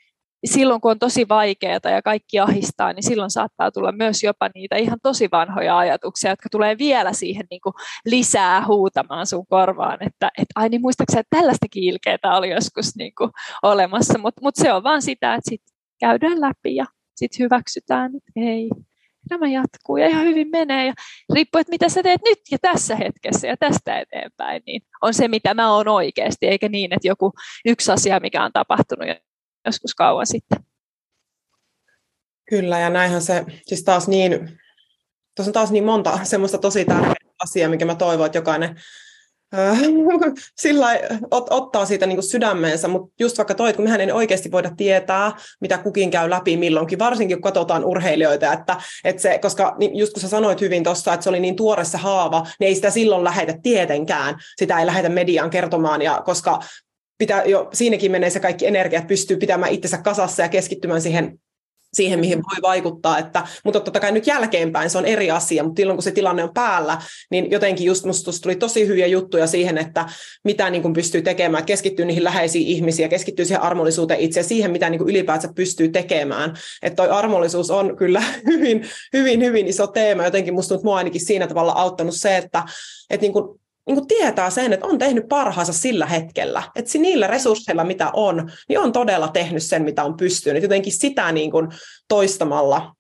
silloin 0.44 0.80
kun 0.80 0.90
on 0.90 0.98
tosi 0.98 1.28
vaikeaa 1.28 1.90
ja 1.92 2.02
kaikki 2.02 2.38
ahistaa, 2.38 2.92
niin 2.92 3.02
silloin 3.02 3.30
saattaa 3.30 3.70
tulla 3.70 3.92
myös 3.92 4.22
jopa 4.22 4.50
niitä 4.54 4.76
ihan 4.76 4.98
tosi 5.02 5.28
vanhoja 5.32 5.78
ajatuksia, 5.78 6.30
jotka 6.30 6.48
tulee 6.50 6.78
vielä 6.78 7.12
siihen 7.12 7.46
niin 7.50 7.60
kuin 7.60 7.74
lisää 8.04 8.66
huutamaan 8.66 9.26
sun 9.26 9.46
korvaan, 9.46 9.98
että 10.06 10.30
et, 10.38 10.48
ai 10.54 10.68
niin 10.68 10.80
muistaakseni, 10.80 11.20
että 11.20 11.36
tällaistakin 11.36 11.84
ilkeää 11.84 12.36
oli 12.36 12.50
joskus 12.50 12.96
niin 12.96 13.12
kuin 13.18 13.30
olemassa, 13.62 14.18
mutta 14.18 14.40
mut 14.42 14.56
se 14.56 14.72
on 14.72 14.82
vaan 14.82 15.02
sitä, 15.02 15.34
että 15.34 15.50
sitten 15.50 15.74
käydään 16.00 16.40
läpi 16.40 16.76
ja 16.76 16.84
sitten 17.16 17.44
hyväksytään, 17.44 18.12
että 18.16 18.32
ei, 18.36 18.70
elämä 19.30 19.48
jatkuu 19.48 19.96
ja 19.96 20.08
ihan 20.08 20.24
hyvin 20.24 20.48
menee. 20.48 20.86
Ja 20.86 20.92
riippuu, 21.34 21.60
että 21.60 21.70
mitä 21.70 21.88
sä 21.88 22.02
teet 22.02 22.20
nyt 22.24 22.38
ja 22.50 22.58
tässä 22.58 22.96
hetkessä 22.96 23.46
ja 23.46 23.56
tästä 23.56 24.00
eteenpäin, 24.00 24.62
niin 24.66 24.82
on 25.02 25.14
se, 25.14 25.28
mitä 25.28 25.54
mä 25.54 25.74
oon 25.74 25.88
oikeasti, 25.88 26.46
eikä 26.46 26.68
niin, 26.68 26.92
että 26.92 27.08
joku 27.08 27.32
yksi 27.64 27.92
asia, 27.92 28.20
mikä 28.20 28.44
on 28.44 28.52
tapahtunut 28.52 29.08
joskus 29.66 29.94
kauan 29.94 30.26
sitten. 30.26 30.58
Kyllä, 32.48 32.78
ja 32.78 32.90
näinhän 32.90 33.22
se, 33.22 33.44
siis 33.62 33.84
taas 33.84 34.08
niin, 34.08 34.58
tuossa 35.36 35.48
on 35.48 35.52
taas 35.52 35.70
niin 35.70 35.84
monta 35.84 36.24
semmoista 36.24 36.58
tosi 36.58 36.84
tärkeää 36.84 37.14
asiaa, 37.42 37.70
mikä 37.70 37.84
mä 37.84 37.94
toivon, 37.94 38.26
että 38.26 38.38
jokainen 38.38 38.80
sillä 40.62 40.88
ot, 41.30 41.46
ottaa 41.50 41.86
siitä 41.86 42.06
niin 42.06 42.22
sydämeensä, 42.22 42.88
mutta 42.88 43.14
just 43.20 43.38
vaikka 43.38 43.54
toi, 43.54 43.70
että 43.70 43.76
kun 43.76 43.84
mehän 43.84 44.00
ei 44.00 44.12
oikeasti 44.12 44.52
voida 44.52 44.70
tietää, 44.76 45.32
mitä 45.60 45.78
kukin 45.78 46.10
käy 46.10 46.30
läpi 46.30 46.56
milloinkin, 46.56 46.98
varsinkin 46.98 47.36
kun 47.36 47.42
katsotaan 47.42 47.84
urheilijoita, 47.84 48.52
että, 48.52 48.76
että 49.04 49.22
se, 49.22 49.38
koska 49.38 49.74
niin 49.78 49.96
just 49.96 50.12
kun 50.12 50.20
sä 50.20 50.28
sanoit 50.28 50.60
hyvin 50.60 50.84
tuossa, 50.84 51.14
että 51.14 51.24
se 51.24 51.30
oli 51.30 51.40
niin 51.40 51.56
tuore 51.56 51.84
se 51.84 51.98
haava, 51.98 52.46
niin 52.60 52.68
ei 52.68 52.74
sitä 52.74 52.90
silloin 52.90 53.24
lähetä 53.24 53.54
tietenkään, 53.62 54.34
sitä 54.56 54.78
ei 54.78 54.86
lähetä 54.86 55.08
mediaan 55.08 55.50
kertomaan, 55.50 56.02
ja 56.02 56.22
koska 56.24 56.60
pitää 57.18 57.44
jo, 57.44 57.68
siinäkin 57.72 58.12
menee 58.12 58.30
se 58.30 58.40
kaikki 58.40 58.66
energiat, 58.66 59.06
pystyy 59.06 59.36
pitämään 59.36 59.72
itsensä 59.72 59.98
kasassa 59.98 60.42
ja 60.42 60.48
keskittymään 60.48 61.02
siihen 61.02 61.38
siihen, 61.94 62.20
mihin 62.20 62.38
voi 62.38 62.62
vaikuttaa. 62.62 63.18
Että, 63.18 63.46
mutta 63.64 63.80
totta 63.80 64.00
kai 64.00 64.12
nyt 64.12 64.26
jälkeenpäin 64.26 64.90
se 64.90 64.98
on 64.98 65.04
eri 65.04 65.30
asia, 65.30 65.64
mutta 65.64 65.80
silloin 65.80 65.96
kun 65.96 66.02
se 66.02 66.10
tilanne 66.10 66.42
on 66.44 66.54
päällä, 66.54 66.98
niin 67.30 67.50
jotenkin 67.50 67.86
just 67.86 68.04
musta 68.04 68.30
tuli 68.42 68.56
tosi 68.56 68.86
hyviä 68.86 69.06
juttuja 69.06 69.46
siihen, 69.46 69.78
että 69.78 70.06
mitä 70.44 70.70
niin 70.70 70.82
kuin 70.82 70.94
pystyy 70.94 71.22
tekemään, 71.22 71.64
keskittyy 71.64 72.04
niihin 72.04 72.24
läheisiin 72.24 72.66
ihmisiin 72.66 73.04
ja 73.04 73.08
keskittyy 73.08 73.44
siihen 73.44 73.62
armollisuuteen 73.62 74.20
itse 74.20 74.40
ja 74.40 74.44
siihen, 74.44 74.70
mitä 74.70 74.90
niin 74.90 74.98
kuin 74.98 75.10
ylipäätään 75.10 75.54
pystyy 75.54 75.88
tekemään. 75.88 76.54
Että 76.82 76.96
toi 76.96 77.08
armollisuus 77.08 77.70
on 77.70 77.96
kyllä 77.96 78.22
hyvin, 78.50 78.86
hyvin, 79.12 79.42
hyvin 79.42 79.66
iso 79.66 79.86
teema. 79.86 80.24
Jotenkin 80.24 80.54
musta 80.54 80.78
mua 80.82 80.96
ainakin 80.96 81.26
siinä 81.26 81.46
tavalla 81.46 81.72
auttanut 81.72 82.14
se, 82.14 82.36
että, 82.36 82.62
että 83.10 83.24
niin 83.24 83.32
kuin 83.32 83.60
niin 83.86 83.96
kuin 83.96 84.08
tietää 84.08 84.50
sen, 84.50 84.72
että 84.72 84.86
on 84.86 84.98
tehnyt 84.98 85.28
parhaansa 85.28 85.72
sillä 85.72 86.06
hetkellä. 86.06 86.62
Että 86.76 86.98
niillä 86.98 87.26
resursseilla, 87.26 87.84
mitä 87.84 88.10
on, 88.12 88.50
niin 88.68 88.78
on 88.78 88.92
todella 88.92 89.28
tehnyt 89.28 89.62
sen, 89.62 89.82
mitä 89.82 90.04
on 90.04 90.16
pystynyt. 90.16 90.62
Jotenkin 90.62 90.92
sitä 90.92 91.32
niin 91.32 91.50
kuin 91.50 91.68
toistamalla 92.08 92.94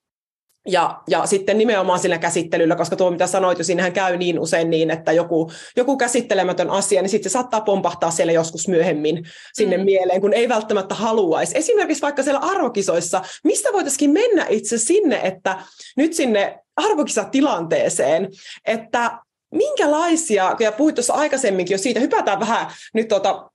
ja, 0.68 1.02
ja 1.08 1.26
sitten 1.26 1.58
nimenomaan 1.58 1.98
sillä 1.98 2.18
käsittelyllä, 2.18 2.76
koska 2.76 2.96
tuo 2.96 3.10
mitä 3.10 3.26
sanoit 3.26 3.58
jo, 3.58 3.64
siinähän 3.64 3.92
käy 3.92 4.16
niin 4.16 4.38
usein 4.40 4.70
niin, 4.70 4.90
että 4.90 5.12
joku, 5.12 5.50
joku 5.76 5.96
käsittelemätön 5.96 6.70
asia, 6.70 7.02
niin 7.02 7.10
sitten 7.10 7.30
se 7.30 7.32
saattaa 7.32 7.60
pompahtaa 7.60 8.10
siellä 8.10 8.32
joskus 8.32 8.68
myöhemmin 8.68 9.24
sinne 9.54 9.76
mm. 9.76 9.84
mieleen, 9.84 10.20
kun 10.20 10.34
ei 10.34 10.48
välttämättä 10.48 10.94
haluaisi. 10.94 11.58
Esimerkiksi 11.58 12.02
vaikka 12.02 12.22
siellä 12.22 12.40
arvokisoissa, 12.40 13.22
mistä 13.44 13.68
voitaisiin 13.72 14.10
mennä 14.10 14.46
itse 14.48 14.78
sinne, 14.78 15.20
että 15.22 15.58
nyt 15.96 16.14
sinne 16.14 16.58
arvokisatilanteeseen, 16.76 18.28
että 18.66 19.18
minkälaisia, 19.54 20.56
ja 20.60 20.72
puhuit 20.72 20.94
tuossa 20.94 21.14
aikaisemminkin 21.14 21.74
jo 21.74 21.78
siitä, 21.78 22.00
hypätään 22.00 22.40
vähän 22.40 22.66
nyt 22.94 23.08
tuota, 23.08 23.50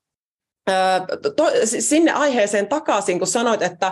to, 1.35 1.51
sinne 1.63 2.11
aiheeseen 2.11 2.67
takaisin, 2.67 3.19
kun 3.19 3.27
sanoit, 3.27 3.61
että 3.61 3.91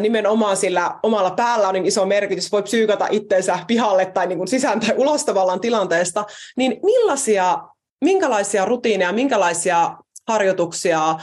nimenomaan 0.00 0.56
sillä 0.56 0.98
omalla 1.02 1.30
päällä 1.30 1.68
on 1.68 1.74
niin 1.74 1.86
iso 1.86 2.06
merkitys, 2.06 2.52
voi 2.52 2.62
psyykata 2.62 3.06
itseensä 3.10 3.58
pihalle 3.66 4.06
tai 4.06 4.26
niin 4.26 4.38
kuin 4.38 4.48
sisään 4.48 4.80
tai 4.80 4.94
ulos 4.96 5.24
tavallaan 5.24 5.60
tilanteesta, 5.60 6.24
niin 6.56 6.80
millaisia, 6.82 7.58
minkälaisia 8.04 8.64
rutiineja, 8.64 9.12
minkälaisia 9.12 9.96
harjoituksia 10.28 11.18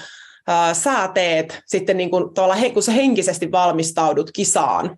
ää, 0.47 0.74
sä 0.74 1.10
teet 1.14 1.62
sitten, 1.66 1.97
niin 1.97 2.12
kuin, 2.12 2.24
kun 2.74 2.84
sä 2.84 2.91
henkisesti 2.91 3.52
valmistaudut 3.52 4.32
kisaan? 4.32 4.97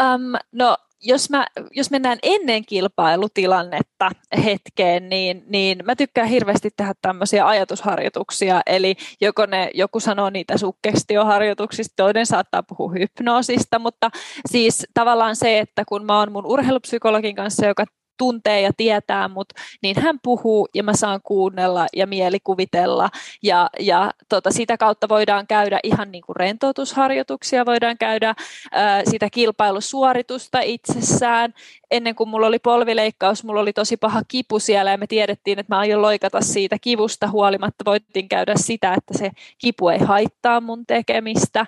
Um, 0.00 0.34
no 0.52 0.76
jos, 1.04 1.30
mä, 1.30 1.46
jos 1.70 1.90
mennään 1.90 2.18
ennen 2.22 2.64
kilpailutilannetta 2.66 4.10
hetkeen, 4.44 5.08
niin, 5.08 5.44
niin 5.46 5.78
mä 5.84 5.96
tykkään 5.96 6.28
hirveästi 6.28 6.70
tehdä 6.76 6.92
tämmöisiä 7.02 7.46
ajatusharjoituksia, 7.46 8.60
eli 8.66 8.96
joko 9.20 9.46
ne, 9.46 9.70
joku 9.74 10.00
sanoo 10.00 10.30
niitä 10.30 10.58
sukkestioharjoituksista, 10.58 11.92
toinen 11.96 12.26
saattaa 12.26 12.62
puhua 12.62 12.92
hypnoosista, 12.92 13.78
mutta 13.78 14.10
siis 14.50 14.86
tavallaan 14.94 15.36
se, 15.36 15.58
että 15.58 15.84
kun 15.88 16.04
mä 16.04 16.18
oon 16.18 16.32
mun 16.32 16.46
urheilupsykologin 16.46 17.36
kanssa, 17.36 17.66
joka 17.66 17.84
tuntee 18.16 18.60
ja 18.60 18.70
tietää 18.76 19.28
mut, 19.28 19.48
niin 19.82 20.02
hän 20.02 20.18
puhuu 20.22 20.68
ja 20.74 20.82
mä 20.82 20.92
saan 20.96 21.20
kuunnella 21.22 21.86
ja 21.96 22.06
mielikuvitella 22.06 23.08
ja, 23.42 23.70
ja 23.80 24.10
tota, 24.28 24.50
sitä 24.50 24.76
kautta 24.76 25.08
voidaan 25.08 25.46
käydä 25.46 25.80
ihan 25.82 26.12
niin 26.12 26.22
kuin 26.26 26.36
rentoutusharjoituksia, 26.36 27.66
voidaan 27.66 27.98
käydä 27.98 28.34
ää, 28.72 29.02
sitä 29.10 29.30
kilpailusuoritusta 29.30 30.60
itsessään. 30.60 31.54
Ennen 31.90 32.14
kuin 32.14 32.28
mulla 32.28 32.46
oli 32.46 32.58
polvileikkaus, 32.58 33.44
mulla 33.44 33.60
oli 33.60 33.72
tosi 33.72 33.96
paha 33.96 34.22
kipu 34.28 34.58
siellä 34.58 34.90
ja 34.90 34.98
me 34.98 35.06
tiedettiin, 35.06 35.58
että 35.58 35.74
mä 35.74 35.78
aion 35.78 36.02
loikata 36.02 36.40
siitä 36.40 36.76
kivusta 36.80 37.30
huolimatta. 37.30 37.84
Voitiin 37.84 38.28
käydä 38.28 38.54
sitä, 38.56 38.94
että 38.94 39.18
se 39.18 39.30
kipu 39.58 39.88
ei 39.88 39.98
haittaa 39.98 40.60
mun 40.60 40.86
tekemistä. 40.86 41.66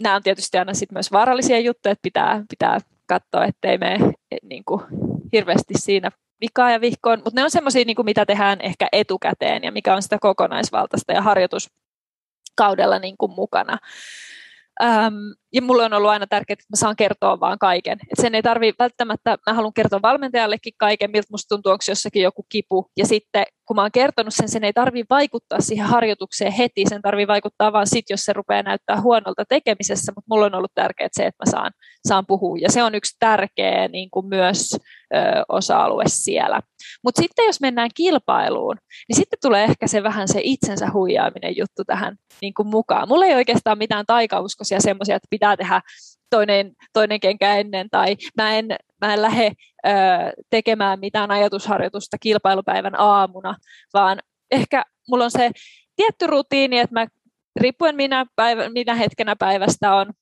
Nämä 0.00 0.16
on 0.16 0.22
tietysti 0.22 0.58
aina 0.58 0.74
sit 0.74 0.92
myös 0.92 1.12
vaarallisia 1.12 1.58
juttuja, 1.58 1.92
että 1.92 2.02
pitää, 2.02 2.44
pitää 2.50 2.78
katsoa, 3.06 3.44
ettei 3.44 3.78
me 3.78 3.98
niin 4.42 4.64
kuin, 4.64 4.82
hirveästi 5.32 5.74
siinä 5.76 6.10
vikaa 6.40 6.70
ja 6.70 6.80
vihkoon, 6.80 7.18
mutta 7.24 7.40
ne 7.40 7.44
on 7.44 7.50
semmoisia, 7.50 7.84
niin 7.84 8.04
mitä 8.04 8.26
tehdään 8.26 8.60
ehkä 8.60 8.88
etukäteen 8.92 9.64
ja 9.64 9.72
mikä 9.72 9.94
on 9.94 10.02
sitä 10.02 10.18
kokonaisvaltaista 10.20 11.12
ja 11.12 11.22
harjoituskaudella 11.22 12.98
niin 12.98 13.16
kuin 13.18 13.32
mukana. 13.32 13.78
Ähm, 14.82 15.14
ja 15.52 15.62
mulle 15.62 15.84
on 15.84 15.92
ollut 15.92 16.10
aina 16.10 16.26
tärkeää, 16.26 16.52
että 16.52 16.64
mä 16.70 16.76
saan 16.76 16.96
kertoa 16.96 17.40
vaan 17.40 17.58
kaiken. 17.58 17.98
Et 18.02 18.20
sen 18.22 18.34
ei 18.34 18.42
tarvi 18.42 18.72
välttämättä, 18.78 19.38
mä 19.46 19.54
haluan 19.54 19.72
kertoa 19.72 20.02
valmentajallekin 20.02 20.72
kaiken, 20.78 21.10
miltä 21.10 21.28
musta 21.30 21.54
tuntuu, 21.54 21.72
onko 21.72 21.84
jossakin 21.88 22.22
joku 22.22 22.46
kipu. 22.48 22.90
Ja 22.96 23.06
sitten 23.06 23.44
kun 23.68 23.74
mä 23.76 23.82
oon 23.82 23.92
kertonut 23.92 24.34
sen, 24.34 24.48
sen 24.48 24.64
ei 24.64 24.72
tarvi 24.72 25.04
vaikuttaa 25.10 25.60
siihen 25.60 25.86
harjoitukseen 25.86 26.52
heti, 26.52 26.84
sen 26.88 27.02
tarvii 27.02 27.26
vaikuttaa 27.26 27.72
vaan 27.72 27.86
sit, 27.86 28.10
jos 28.10 28.20
se 28.24 28.32
rupeaa 28.32 28.62
näyttää 28.62 29.00
huonolta 29.00 29.44
tekemisessä, 29.48 30.12
mutta 30.16 30.26
mulla 30.30 30.46
on 30.46 30.54
ollut 30.54 30.72
tärkeää 30.74 31.08
se, 31.12 31.26
että 31.26 31.44
mä 31.46 31.50
saan, 31.50 31.72
saan 32.08 32.26
puhua. 32.26 32.56
Ja 32.60 32.72
se 32.72 32.82
on 32.82 32.94
yksi 32.94 33.16
tärkeä 33.18 33.88
niin 33.88 34.10
kuin 34.10 34.26
myös 34.26 34.72
ö, 34.72 35.18
osa-alue 35.48 36.04
siellä. 36.06 36.60
Mutta 37.04 37.22
sitten 37.22 37.46
jos 37.46 37.60
mennään 37.60 37.90
kilpailuun, 37.94 38.76
niin 39.08 39.16
sitten 39.16 39.38
tulee 39.42 39.64
ehkä 39.64 39.86
se 39.86 40.02
vähän 40.02 40.28
se 40.28 40.40
itsensä 40.42 40.90
huijaaminen 40.92 41.56
juttu 41.56 41.84
tähän 41.86 42.16
niin 42.42 42.54
kuin 42.54 42.68
mukaan. 42.68 43.08
Mulla 43.08 43.26
ei 43.26 43.34
oikeastaan 43.34 43.78
mitään 43.78 44.04
taikauskoisia 44.06 44.80
semmoisia, 44.80 45.16
että 45.16 45.28
pitää 45.38 45.56
tehdä 45.56 45.80
toinen, 46.30 46.72
toinen 46.92 47.20
kenkä 47.20 47.56
ennen, 47.56 47.90
tai 47.90 48.16
mä 48.36 48.54
en, 48.54 48.66
mä 49.00 49.14
en 49.14 49.22
lähde 49.22 49.52
ö, 49.86 49.90
tekemään 50.50 51.00
mitään 51.00 51.30
ajatusharjoitusta 51.30 52.18
kilpailupäivän 52.18 53.00
aamuna, 53.00 53.54
vaan 53.94 54.18
ehkä 54.50 54.82
mulla 55.08 55.24
on 55.24 55.30
se 55.30 55.50
tietty 55.96 56.26
rutiini, 56.26 56.78
että 56.78 56.94
mä 56.94 57.06
riippuen 57.60 57.96
minä, 57.96 58.26
päivä, 58.36 58.70
minä 58.70 58.94
hetkenä 58.94 59.36
päivästä 59.36 59.94
on, 59.94 60.12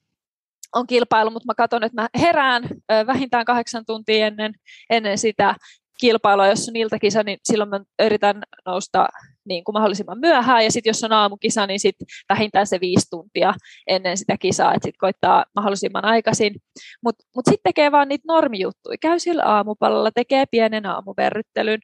on 0.75 0.87
kilpailu, 0.87 1.31
mutta 1.31 1.47
mä 1.47 1.55
katson, 1.55 1.85
että 1.85 2.03
mä 2.03 2.09
herään 2.19 2.65
ö, 2.65 3.07
vähintään 3.07 3.45
kahdeksan 3.45 3.85
tuntia 3.87 4.27
ennen, 4.27 4.53
ennen 4.91 5.19
sitä 5.19 5.55
kilpailua, 6.01 6.47
jos 6.47 6.69
on 6.69 6.77
iltakisa, 6.77 7.23
niin 7.23 7.39
silloin 7.45 7.71
mä 7.71 7.81
yritän 7.99 8.43
nousta 8.67 9.09
niin 9.49 9.65
kuin 9.65 9.73
mahdollisimman 9.73 10.19
myöhään, 10.19 10.65
ja 10.65 10.73
sitten 10.73 10.91
jos 10.91 11.05
on 11.05 11.13
aamukisa, 11.13 11.67
niin 11.67 11.81
sit 11.81 11.97
vähintään 12.29 12.67
se 12.67 12.81
viisi 12.81 13.07
tuntia 13.11 13.55
ennen 13.87 14.17
sitä 14.17 14.37
kisaa, 14.39 14.75
että 14.75 14.87
sitten 14.87 14.99
koittaa 14.99 15.45
mahdollisimman 15.55 16.05
aikaisin. 16.05 16.55
Mutta 17.03 17.25
mut, 17.25 17.35
mut 17.37 17.45
sitten 17.45 17.71
tekee 17.71 17.93
vaan 17.93 18.09
niitä 18.09 18.25
normijuttuja, 18.27 18.97
käy 19.01 19.19
siellä 19.19 19.43
aamupalalla, 19.43 20.11
tekee 20.11 20.45
pienen 20.51 20.87
aamuverryttelyn, 20.87 21.81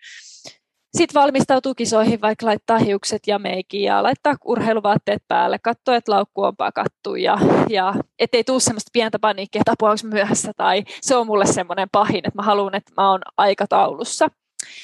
sitten 0.97 1.21
valmistautuu 1.21 1.75
kisoihin, 1.75 2.21
vaikka 2.21 2.47
laittaa 2.47 2.79
hiukset 2.79 3.23
ja 3.27 3.39
meikin 3.39 3.83
ja 3.83 4.03
laittaa 4.03 4.35
urheiluvaatteet 4.45 5.23
päälle, 5.29 5.59
katsoo, 5.59 5.95
että 5.95 6.13
laukku 6.13 6.43
on 6.43 6.57
pakattu 6.57 7.15
ja, 7.15 7.39
ja 7.71 7.95
ettei 8.19 8.45
tule 8.45 8.61
semmoista 8.61 8.91
pientä 8.93 9.19
paniikkia, 9.19 9.61
että 9.61 9.73
apua 9.73 9.95
myöhässä 10.03 10.53
tai 10.57 10.83
se 11.01 11.17
on 11.17 11.27
mulle 11.27 11.47
semmoinen 11.47 11.89
pahin, 11.93 12.19
että 12.19 12.31
mä 12.35 12.43
haluan, 12.43 12.75
että 12.75 12.93
mä 12.97 13.11
oon 13.11 13.21
aikataulussa. 13.37 14.29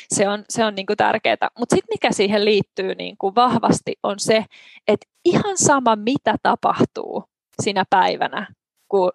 Se 0.08 0.28
on, 0.28 0.44
se 0.48 0.64
on 0.64 0.74
niin 0.74 0.86
tärkeää. 0.96 1.48
Mutta 1.58 1.76
sitten 1.76 1.94
mikä 1.94 2.12
siihen 2.12 2.44
liittyy 2.44 2.94
niin 2.94 3.16
kuin 3.18 3.34
vahvasti 3.34 3.96
on 4.02 4.18
se, 4.18 4.44
että 4.88 5.06
ihan 5.24 5.58
sama 5.58 5.96
mitä 5.96 6.34
tapahtuu 6.42 7.24
sinä 7.62 7.84
päivänä, 7.90 8.46
kun 8.88 9.12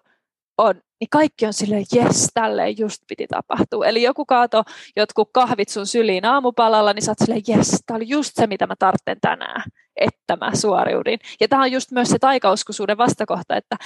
on, 0.58 0.74
niin 1.00 1.08
kaikki 1.10 1.46
on 1.46 1.52
silleen, 1.52 1.84
jes, 1.94 2.28
tälleen 2.34 2.78
just 2.78 3.02
piti 3.08 3.26
tapahtua. 3.26 3.86
Eli 3.86 4.02
joku 4.02 4.24
kaato 4.24 4.62
jotkut 4.96 5.30
kahvit 5.32 5.68
sun 5.68 5.86
syliin 5.86 6.24
aamupalalla, 6.24 6.92
niin 6.92 7.02
sä 7.02 7.10
oot 7.10 7.18
silleen, 7.18 7.42
jes, 7.48 7.82
tää 7.86 7.96
oli 7.96 8.08
just 8.08 8.32
se, 8.34 8.46
mitä 8.46 8.66
mä 8.66 8.74
tartten 8.78 9.16
tänään, 9.20 9.62
että 9.96 10.36
mä 10.36 10.50
suoriudin. 10.54 11.18
Ja 11.40 11.48
tämä 11.48 11.62
on 11.62 11.72
just 11.72 11.90
myös 11.90 12.08
se 12.08 12.18
taikauskoisuuden 12.18 12.98
vastakohta, 12.98 13.56
että 13.56 13.76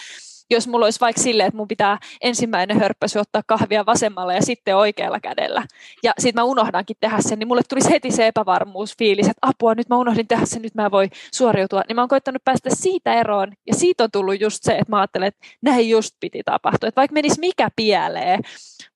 jos 0.50 0.68
mulla 0.68 0.86
olisi 0.86 1.00
vaikka 1.00 1.22
silleen, 1.22 1.46
että 1.46 1.56
mun 1.56 1.68
pitää 1.68 1.98
ensimmäinen 2.20 2.80
hörppäsy 2.80 3.18
ottaa 3.18 3.42
kahvia 3.46 3.86
vasemmalla 3.86 4.34
ja 4.34 4.42
sitten 4.42 4.76
oikealla 4.76 5.20
kädellä, 5.20 5.62
ja 6.02 6.12
sitten 6.18 6.42
mä 6.42 6.44
unohdankin 6.44 6.96
tehdä 7.00 7.16
sen, 7.20 7.38
niin 7.38 7.48
mulle 7.48 7.62
tulisi 7.68 7.90
heti 7.90 8.10
se 8.10 8.26
epävarmuusfiilis, 8.26 9.28
että 9.28 9.46
apua, 9.46 9.74
nyt 9.74 9.88
mä 9.88 9.96
unohdin 9.96 10.28
tehdä 10.28 10.46
sen, 10.46 10.62
nyt 10.62 10.74
mä 10.74 10.90
voi 10.90 11.08
suoriutua. 11.34 11.82
Niin 11.88 11.96
mä 11.96 12.02
oon 12.02 12.08
koittanut 12.08 12.44
päästä 12.44 12.70
siitä 12.72 13.14
eroon, 13.14 13.52
ja 13.66 13.74
siitä 13.74 14.04
on 14.04 14.10
tullut 14.10 14.40
just 14.40 14.62
se, 14.62 14.72
että 14.72 14.90
mä 14.92 14.98
ajattelen, 14.98 15.28
että 15.28 15.46
näin 15.62 15.90
just 15.90 16.14
piti 16.20 16.42
tapahtua. 16.44 16.88
Että 16.88 17.00
vaikka 17.00 17.14
menisi 17.14 17.40
mikä 17.40 17.68
pieleen, 17.76 18.42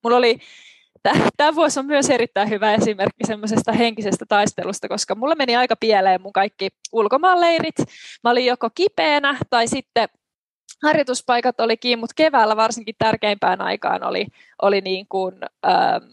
mulla 0.03 0.17
oli 0.17 0.39
tämä 1.37 1.55
vuosi 1.55 1.79
on 1.79 1.85
myös 1.85 2.09
erittäin 2.09 2.49
hyvä 2.49 2.73
esimerkki 2.73 3.27
semmoisesta 3.27 3.71
henkisestä 3.71 4.25
taistelusta, 4.29 4.87
koska 4.87 5.15
mulla 5.15 5.35
meni 5.35 5.55
aika 5.55 5.75
pieleen 5.75 6.21
mun 6.21 6.33
kaikki 6.33 6.69
ulkomaanleirit. 6.91 7.75
Mä 8.23 8.29
olin 8.29 8.45
joko 8.45 8.69
kipeänä 8.75 9.37
tai 9.49 9.67
sitten 9.67 10.09
harjoituspaikat 10.83 11.59
oli 11.59 11.77
kiinni, 11.77 11.99
mutta 11.99 12.13
keväällä 12.15 12.55
varsinkin 12.55 12.95
tärkeimpään 12.97 13.61
aikaan 13.61 14.03
oli, 14.03 14.27
oli 14.61 14.81
niin 14.81 15.05
kuin, 15.09 15.35
ähm, 15.67 16.03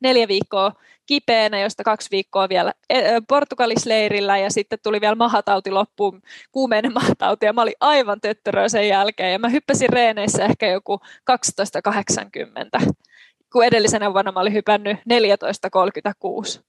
neljä 0.00 0.28
viikkoa 0.28 0.72
kipeänä, 1.06 1.60
josta 1.60 1.84
kaksi 1.84 2.08
viikkoa 2.10 2.48
vielä 2.48 2.72
e, 2.90 3.02
Portugalisleirillä 3.28 4.38
ja 4.38 4.50
sitten 4.50 4.78
tuli 4.82 5.00
vielä 5.00 5.14
mahatauti 5.14 5.70
loppuun, 5.70 6.22
kuumeinen 6.52 6.92
mahatauti 6.94 7.46
ja 7.46 7.52
mä 7.52 7.62
olin 7.62 7.74
aivan 7.80 8.20
töttörö 8.20 8.68
sen 8.68 8.88
jälkeen 8.88 9.32
ja 9.32 9.38
mä 9.38 9.48
hyppäsin 9.48 9.88
reeneissä 9.88 10.44
ehkä 10.44 10.66
joku 10.66 11.00
12.80, 11.30 12.92
kun 13.52 13.64
edellisenä 13.64 14.12
vuonna 14.12 14.32
mä 14.32 14.40
olin 14.40 14.52
hypännyt 14.52 14.96
14.36. 14.98 16.60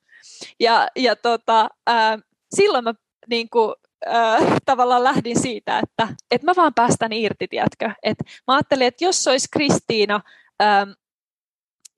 Ja, 0.59 0.87
ja 0.95 1.15
tota, 1.15 1.69
ää, 1.87 2.19
silloin 2.55 2.83
mä 2.83 2.93
niin 3.29 3.49
kuin, 3.49 3.75
tavallaan 4.65 5.03
lähdin 5.03 5.39
siitä, 5.39 5.79
että, 5.79 6.07
että 6.31 6.45
mä 6.45 6.53
vaan 6.55 6.73
päästän 6.73 7.13
irti, 7.13 7.47
tiedätkö. 7.47 7.91
Et 8.03 8.17
mä 8.47 8.53
ajattelin, 8.53 8.87
että 8.87 9.05
jos 9.05 9.27
olisi 9.27 9.47
Kristiina 9.51 10.21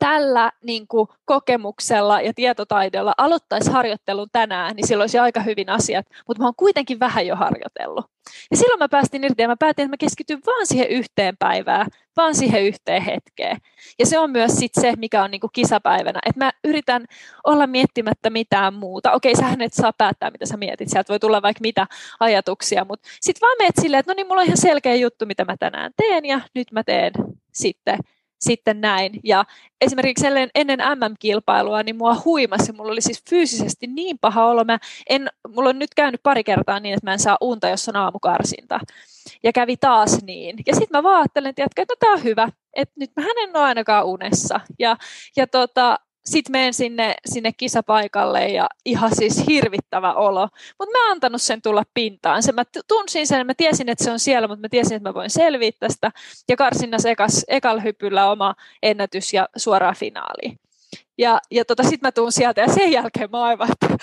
tällä 0.03 0.51
niin 0.63 0.87
kuin, 0.87 1.07
kokemuksella 1.25 2.21
ja 2.21 2.33
tietotaidolla 2.33 3.13
aloittaisi 3.17 3.71
harjoittelun 3.71 4.27
tänään, 4.31 4.75
niin 4.75 4.87
silloin 4.87 5.03
olisi 5.03 5.19
aika 5.19 5.39
hyvin 5.39 5.69
asiat, 5.69 6.05
mutta 6.27 6.43
mä 6.43 6.47
oon 6.47 6.55
kuitenkin 6.57 6.99
vähän 6.99 7.27
jo 7.27 7.35
harjoitellut. 7.35 8.05
Ja 8.51 8.57
silloin 8.57 8.79
mä 8.79 8.89
päästin 8.89 9.23
irti 9.23 9.41
ja 9.41 9.47
mä 9.47 9.55
päätin, 9.59 9.83
että 9.83 9.93
mä 9.93 9.97
keskityn 9.97 10.39
vaan 10.45 10.67
siihen 10.67 10.89
yhteen 10.89 11.37
päivään, 11.37 11.87
vaan 12.17 12.35
siihen 12.35 12.63
yhteen 12.63 13.01
hetkeen. 13.01 13.57
Ja 13.99 14.05
se 14.05 14.19
on 14.19 14.31
myös 14.31 14.55
sit 14.55 14.71
se, 14.81 14.93
mikä 14.97 15.23
on 15.23 15.31
niin 15.31 15.41
kuin 15.41 15.51
kisapäivänä, 15.53 16.19
että 16.25 16.45
mä 16.45 16.51
yritän 16.63 17.05
olla 17.43 17.67
miettimättä 17.67 18.29
mitään 18.29 18.73
muuta. 18.73 19.11
Okei, 19.11 19.35
sähän 19.35 19.61
et 19.61 19.73
saa 19.73 19.93
päättää, 19.97 20.31
mitä 20.31 20.45
sä 20.45 20.57
mietit, 20.57 20.89
sieltä 20.89 21.09
voi 21.09 21.19
tulla 21.19 21.41
vaikka 21.41 21.61
mitä 21.61 21.87
ajatuksia, 22.19 22.85
mutta 22.85 23.09
sitten 23.21 23.47
vaan 23.47 23.55
meet 23.59 23.75
silleen, 23.81 23.99
että 23.99 24.11
no 24.11 24.15
niin, 24.15 24.27
mulla 24.27 24.41
on 24.41 24.47
ihan 24.47 24.57
selkeä 24.57 24.95
juttu, 24.95 25.25
mitä 25.25 25.45
mä 25.45 25.57
tänään 25.59 25.91
teen 25.97 26.25
ja 26.25 26.41
nyt 26.55 26.71
mä 26.71 26.83
teen 26.83 27.13
sitten 27.53 27.97
sitten 28.43 28.81
näin. 28.81 29.19
Ja 29.23 29.45
esimerkiksi 29.81 30.25
ennen 30.55 30.79
MM-kilpailua, 30.79 31.83
niin 31.83 31.95
mua 31.95 32.21
huimasi, 32.25 32.71
mulla 32.71 32.91
oli 32.91 33.01
siis 33.01 33.23
fyysisesti 33.29 33.87
niin 33.87 34.19
paha 34.19 34.45
olo. 34.45 34.63
Mä 34.63 34.79
en, 35.09 35.29
mulla 35.55 35.69
on 35.69 35.79
nyt 35.79 35.93
käynyt 35.95 36.23
pari 36.23 36.43
kertaa 36.43 36.79
niin, 36.79 36.93
että 36.93 37.07
mä 37.07 37.13
en 37.13 37.19
saa 37.19 37.37
unta, 37.41 37.69
jos 37.69 37.89
on 37.89 37.95
aamukarsinta. 37.95 38.79
Ja 39.43 39.53
kävi 39.53 39.77
taas 39.77 40.23
niin. 40.23 40.55
Ja 40.67 40.75
sitten 40.75 40.97
mä 40.97 41.03
vaan 41.03 41.17
ajattelin, 41.17 41.49
että 41.49 41.85
no 41.89 41.95
tämä 41.99 42.13
on 42.13 42.23
hyvä, 42.23 42.49
että 42.73 42.93
nyt 42.99 43.11
mä 43.15 43.23
en 43.43 43.57
ole 43.57 43.63
ainakaan 43.63 44.05
unessa. 44.05 44.59
Ja, 44.79 44.97
ja 45.35 45.47
tota, 45.47 45.99
sitten 46.25 46.51
menen 46.51 46.73
sinne, 46.73 47.15
sinne 47.25 47.51
kisapaikalle 47.57 48.47
ja 48.47 48.69
ihan 48.85 49.15
siis 49.15 49.43
hirvittävä 49.47 50.13
olo. 50.13 50.47
Mutta 50.79 50.91
mä 50.91 51.05
en 51.05 51.11
antanut 51.11 51.41
sen 51.41 51.61
tulla 51.61 51.83
pintaan. 51.93 52.43
Se, 52.43 52.51
mä 52.51 52.63
tunsin 52.87 53.27
sen, 53.27 53.45
mä 53.45 53.53
tiesin, 53.53 53.89
että 53.89 54.03
se 54.03 54.11
on 54.11 54.19
siellä, 54.19 54.47
mutta 54.47 54.61
mä 54.61 54.69
tiesin, 54.69 54.95
että 54.95 55.09
mä 55.09 55.13
voin 55.13 55.29
selviä 55.29 55.71
tästä. 55.79 56.11
Ja 56.49 56.55
karsinnassa 56.55 57.09
ekas, 57.09 57.45
ekal 57.47 57.81
hypyllä 57.83 58.31
oma 58.31 58.55
ennätys 58.83 59.33
ja 59.33 59.49
suoraan 59.55 59.95
finaaliin. 59.95 60.59
Ja, 61.17 61.39
ja 61.51 61.65
tota, 61.65 61.83
sitten 61.83 62.07
mä 62.07 62.11
tuun 62.11 62.31
sieltä 62.31 62.61
ja 62.61 62.73
sen 62.73 62.91
jälkeen 62.91 63.31
mä 63.31 63.41
aivan, 63.41 63.69
että 63.71 63.97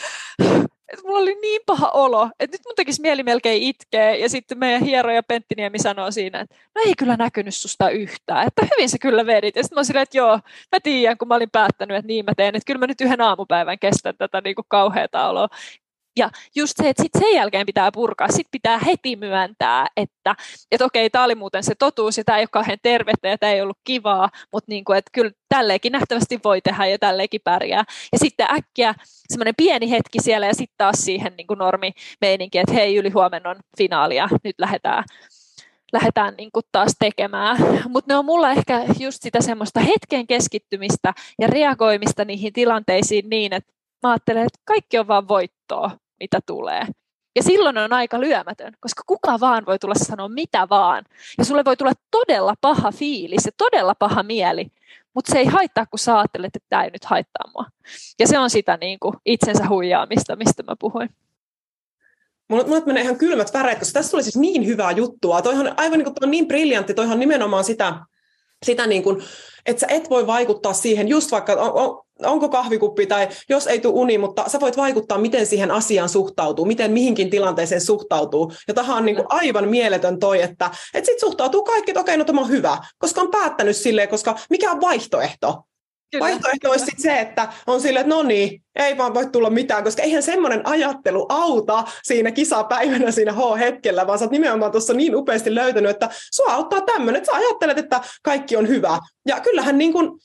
että 0.93 1.07
mulla 1.07 1.19
oli 1.19 1.35
niin 1.35 1.61
paha 1.67 1.89
olo, 1.89 2.31
että 2.41 2.55
nyt 2.55 2.61
mun 2.67 2.75
tekisi 2.77 3.03
mieli 3.03 3.23
melkein 3.23 3.63
itkeä. 3.63 4.15
Ja 4.15 4.29
sitten 4.29 4.59
meidän 4.59 4.83
hieroja 4.83 5.23
Penttiniemi 5.23 5.79
sanoo 5.79 6.11
siinä, 6.11 6.41
että 6.41 6.57
no 6.75 6.83
ei 6.87 6.95
kyllä 6.99 7.17
näkynyt 7.17 7.55
susta 7.55 7.91
yhtään, 7.91 8.47
että 8.47 8.67
hyvin 8.77 8.89
sä 8.89 8.97
kyllä 9.01 9.27
vedit. 9.27 9.57
Ja 9.57 9.63
sitten 9.63 9.79
mä 9.79 9.85
silleen, 9.85 10.03
että 10.03 10.19
joo, 10.19 10.41
mä 10.73 10.81
tiedän, 10.83 11.19
kun 11.19 11.29
mä 11.29 11.35
olin 11.35 11.51
päättänyt, 11.51 11.97
että 11.97 12.07
niin 12.07 12.25
mä 12.25 12.33
teen, 12.37 12.57
että 12.57 12.67
kyllä 12.67 12.79
mä 12.79 12.87
nyt 12.87 13.01
yhden 13.01 13.21
aamupäivän 13.21 13.79
kestän 13.79 14.17
tätä 14.17 14.41
niin 14.41 14.55
kuin 14.55 14.65
kauheata 14.69 15.29
oloa. 15.29 15.49
Ja 16.17 16.31
just 16.55 16.73
se, 16.77 16.89
että 16.89 17.03
sit 17.03 17.13
sen 17.19 17.35
jälkeen 17.35 17.67
pitää 17.67 17.93
purkaa, 17.93 18.29
sitten 18.29 18.51
pitää 18.51 18.79
heti 18.79 19.17
myöntää, 19.17 19.87
että, 19.97 20.35
että 20.71 20.85
okei, 20.85 21.11
tämä 21.11 21.25
oli 21.25 21.35
muuten 21.35 21.65
se 21.65 21.75
totuus 21.75 22.19
ja 22.19 22.25
tämä 22.25 22.39
ei 22.39 22.43
ole 22.43 22.49
kauhean 22.53 22.79
tervettä 22.83 23.29
ja 23.29 23.39
tämä 23.39 23.53
ei 23.53 23.63
ollut 23.63 23.79
kivaa, 23.85 24.29
mutta 24.53 24.73
niin 24.73 24.85
kuin, 24.85 24.99
että 24.99 25.11
kyllä 25.15 25.31
tälleenkin 25.49 25.93
nähtävästi 25.93 26.41
voi 26.45 26.61
tehdä 26.61 26.87
ja 26.87 26.99
tälleenkin 26.99 27.41
pärjää. 27.45 27.85
Ja 28.13 28.19
sitten 28.19 28.47
äkkiä 28.51 28.95
semmoinen 29.05 29.55
pieni 29.57 29.91
hetki 29.91 30.19
siellä 30.23 30.47
ja 30.47 30.55
sitten 30.55 30.75
taas 30.79 31.05
siihen 31.05 31.35
niin 31.37 31.47
kuin 31.47 31.59
normimeininki, 31.59 32.59
että 32.59 32.75
hei, 32.75 32.97
yli 32.97 33.11
huomenna 33.11 33.51
on 33.51 33.57
finaalia, 33.79 34.29
nyt 34.45 34.55
lähdetään 34.59 35.05
lähdetään 35.93 36.35
niin 36.39 36.51
kuin 36.53 36.65
taas 36.73 36.93
tekemään. 36.99 37.57
Mutta 37.89 38.13
ne 38.13 38.17
on 38.17 38.25
mulla 38.25 38.51
ehkä 38.51 38.85
just 38.99 39.23
sitä 39.23 39.41
semmoista 39.41 39.81
hetken 39.81 40.27
keskittymistä 40.27 41.15
ja 41.39 41.47
reagoimista 41.47 42.25
niihin 42.25 42.53
tilanteisiin 42.53 43.31
niin, 43.31 43.53
että 43.53 43.73
mä 44.03 44.11
ajattelen, 44.11 44.47
että 44.47 44.61
kaikki 44.65 44.99
on 44.99 45.09
vaan 45.09 45.29
voittoa, 45.29 45.91
mitä 46.21 46.41
tulee. 46.47 46.87
Ja 47.37 47.43
silloin 47.43 47.79
on 47.79 47.93
aika 47.93 48.21
lyömätön, 48.21 48.73
koska 48.81 49.03
kuka 49.07 49.41
vaan 49.41 49.67
voi 49.67 49.79
tulla 49.79 49.95
sanoa 49.95 50.29
mitä 50.29 50.69
vaan. 50.71 51.05
Ja 51.39 51.45
sulle 51.45 51.65
voi 51.65 51.77
tulla 51.77 51.93
todella 52.11 52.55
paha 52.61 52.93
fiilis 52.93 53.47
ja 53.47 53.53
todella 53.57 53.95
paha 53.95 54.23
mieli, 54.23 54.67
mutta 55.15 55.33
se 55.33 55.39
ei 55.39 55.45
haittaa, 55.45 55.87
kun 55.87 55.99
sä 55.99 56.19
ajattelet, 56.19 56.57
että 56.57 56.67
tämä 56.69 56.85
ei 56.85 56.91
nyt 56.91 57.05
haittaa 57.05 57.51
mua. 57.55 57.67
Ja 58.19 58.27
se 58.27 58.39
on 58.39 58.51
sitä 58.51 58.79
niin 58.81 58.99
kuin 59.01 59.15
itsensä 59.27 59.69
huijaamista, 59.69 60.37
mistä 60.37 60.63
mä 60.63 60.75
puhuin. 60.79 61.11
Mulla, 62.49 62.65
mulla 62.65 62.81
menee 62.87 63.03
ihan 63.03 63.19
kylmät 63.19 63.55
väreet, 63.55 63.79
koska 63.79 63.93
tässä 63.93 64.11
tuli 64.11 64.23
siis 64.23 64.37
niin 64.37 64.67
hyvää 64.67 64.91
juttua. 64.91 65.43
Toihan 65.43 65.75
aivan 65.77 65.99
niin 65.99 66.05
kuin, 66.05 66.15
on 66.23 66.31
niin 66.31 66.49
briljantti, 66.49 66.95
toihan 66.95 67.21
nimenomaan 67.21 67.65
sitä, 67.65 67.95
sitä 68.67 68.87
niin 68.87 69.03
kuin, 69.03 69.23
että 69.67 69.81
sä 69.81 69.87
et 69.91 70.11
voi 70.11 70.27
vaikuttaa 70.27 70.73
siihen, 70.73 71.09
just 71.09 71.31
vaikka 71.31 71.53
on, 71.53 71.73
on, 71.73 72.05
onko 72.25 72.49
kahvikuppi 72.49 73.07
tai 73.07 73.29
jos 73.49 73.67
ei 73.67 73.81
tule 73.81 73.95
uni, 73.95 74.19
mutta 74.19 74.45
sä 74.49 74.61
voit 74.61 74.77
vaikuttaa, 74.77 75.19
miten 75.19 75.47
siihen 75.47 75.71
asiaan 75.71 76.09
suhtautuu, 76.09 76.65
miten 76.65 76.93
mihinkin 76.93 77.31
tilanteeseen 77.31 77.81
suhtautuu. 77.81 78.53
Ja 78.69 78.75
tähän 78.75 78.97
on 78.97 79.05
niin 79.05 79.17
kuin 79.17 79.27
aivan 79.29 79.69
mieletön 79.69 80.19
toi, 80.19 80.43
että, 80.43 80.71
että 80.95 81.07
sit 81.11 81.21
suhtautuu 81.21 81.63
kaikki, 81.63 81.91
että 81.91 82.01
okei, 82.01 82.17
no 82.17 82.25
tämä 82.25 82.41
on 82.41 82.49
hyvä, 82.49 82.79
koska 82.99 83.21
on 83.21 83.31
päättänyt 83.31 83.77
silleen, 83.77 84.09
koska 84.09 84.39
mikä 84.51 84.71
on 84.71 84.81
vaihtoehto? 84.81 85.63
Kyllä. 86.11 86.25
Vaihtoehto 86.25 86.71
olisi 86.71 86.85
sit 86.85 86.99
se, 86.99 87.21
että 87.21 87.49
on 87.67 87.81
silleen, 87.81 88.01
että 88.07 88.15
no 88.15 88.23
niin, 88.23 88.63
ei 88.77 88.99
vaan 88.99 89.15
voi 89.15 89.27
tulla 89.27 89.51
mitään, 89.51 89.85
koska 89.85 90.03
eihän 90.03 90.23
semmoinen 90.23 90.67
ajattelu 90.67 91.27
auta 91.29 91.85
siinä 92.03 92.31
kisapäivänä 92.31 93.11
siinä 93.11 93.33
H-hetkellä, 93.33 94.07
vaan 94.07 94.19
sä 94.19 94.25
oot 94.25 94.33
nimenomaan 94.33 94.73
tuossa 94.73 94.95
niin 94.95 95.17
upeasti 95.17 95.55
löytänyt, 95.55 95.91
että 95.91 96.09
sua 96.33 96.55
auttaa 96.55 96.81
tämmöinen, 96.81 97.17
että 97.17 97.33
sä 97.33 97.37
ajattelet, 97.37 97.79
että 97.79 98.01
kaikki 98.23 98.57
on 98.57 98.69
hyvä. 98.69 98.99
Ja 99.27 99.41
kyllähän 99.41 99.79
niin 99.79 99.93
kun, 99.93 100.21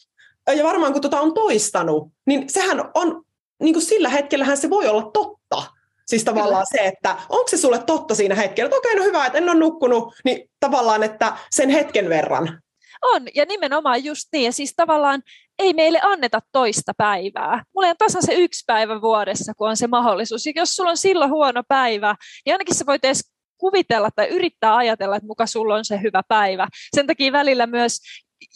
ja 0.54 0.64
varmaan 0.64 0.94
kun 0.94 1.02
tota 1.02 1.22
on 1.22 1.34
toistanut, 1.34 2.08
niin 2.26 2.50
sehän 2.50 2.92
on, 2.94 3.24
niin 3.64 3.74
kuin 3.74 3.86
sillä 3.86 4.10
hetkellähän 4.10 4.58
se 4.58 4.70
voi 4.70 4.88
olla 4.88 5.12
totta. 5.14 5.64
Siis 6.06 6.24
tavallaan 6.24 6.66
Kyllä. 6.72 6.84
se, 6.84 6.88
että 6.88 7.16
onko 7.30 7.48
se 7.48 7.58
sulle 7.58 7.84
totta 7.84 8.16
siinä 8.16 8.36
hetkellä, 8.36 8.68
että 8.68 8.78
okei, 8.78 8.92
okay, 8.92 9.00
no 9.00 9.08
hyvä, 9.08 9.26
että 9.26 9.38
en 9.38 9.50
ole 9.50 9.60
nukkunut, 9.60 10.14
niin 10.26 10.50
tavallaan, 10.60 11.04
että 11.04 11.38
sen 11.52 11.70
hetken 11.70 12.10
verran. 12.10 12.62
On, 13.02 13.22
ja 13.36 13.46
nimenomaan 13.46 14.04
just 14.04 14.28
niin. 14.32 14.46
Ja 14.46 14.52
siis 14.52 14.74
tavallaan 14.76 15.22
ei 15.60 15.74
meille 15.74 16.00
anneta 16.02 16.40
toista 16.52 16.92
päivää. 16.98 17.64
Mulla 17.76 17.88
on 17.88 17.96
tasan 17.98 18.26
se 18.26 18.34
yksi 18.34 18.64
päivä 18.68 19.02
vuodessa, 19.02 19.54
kun 19.54 19.70
on 19.70 19.78
se 19.78 19.88
mahdollisuus. 19.88 20.46
Ja 20.46 20.54
jos 20.56 20.76
sulla 20.76 20.90
on 20.90 20.98
silloin 20.98 21.32
huono 21.32 21.64
päivä, 21.68 22.16
niin 22.46 22.54
ainakin 22.54 22.76
sä 22.76 22.86
voit 22.86 23.06
edes 23.06 23.32
kuvitella 23.58 24.10
tai 24.16 24.28
yrittää 24.28 24.76
ajatella, 24.76 25.16
että 25.16 25.28
muka 25.28 25.46
sulla 25.46 25.76
on 25.76 25.86
se 25.86 26.02
hyvä 26.02 26.22
päivä. 26.28 26.68
Sen 26.96 27.08
takia 27.08 27.32
välillä 27.32 27.68
myös 27.68 28.00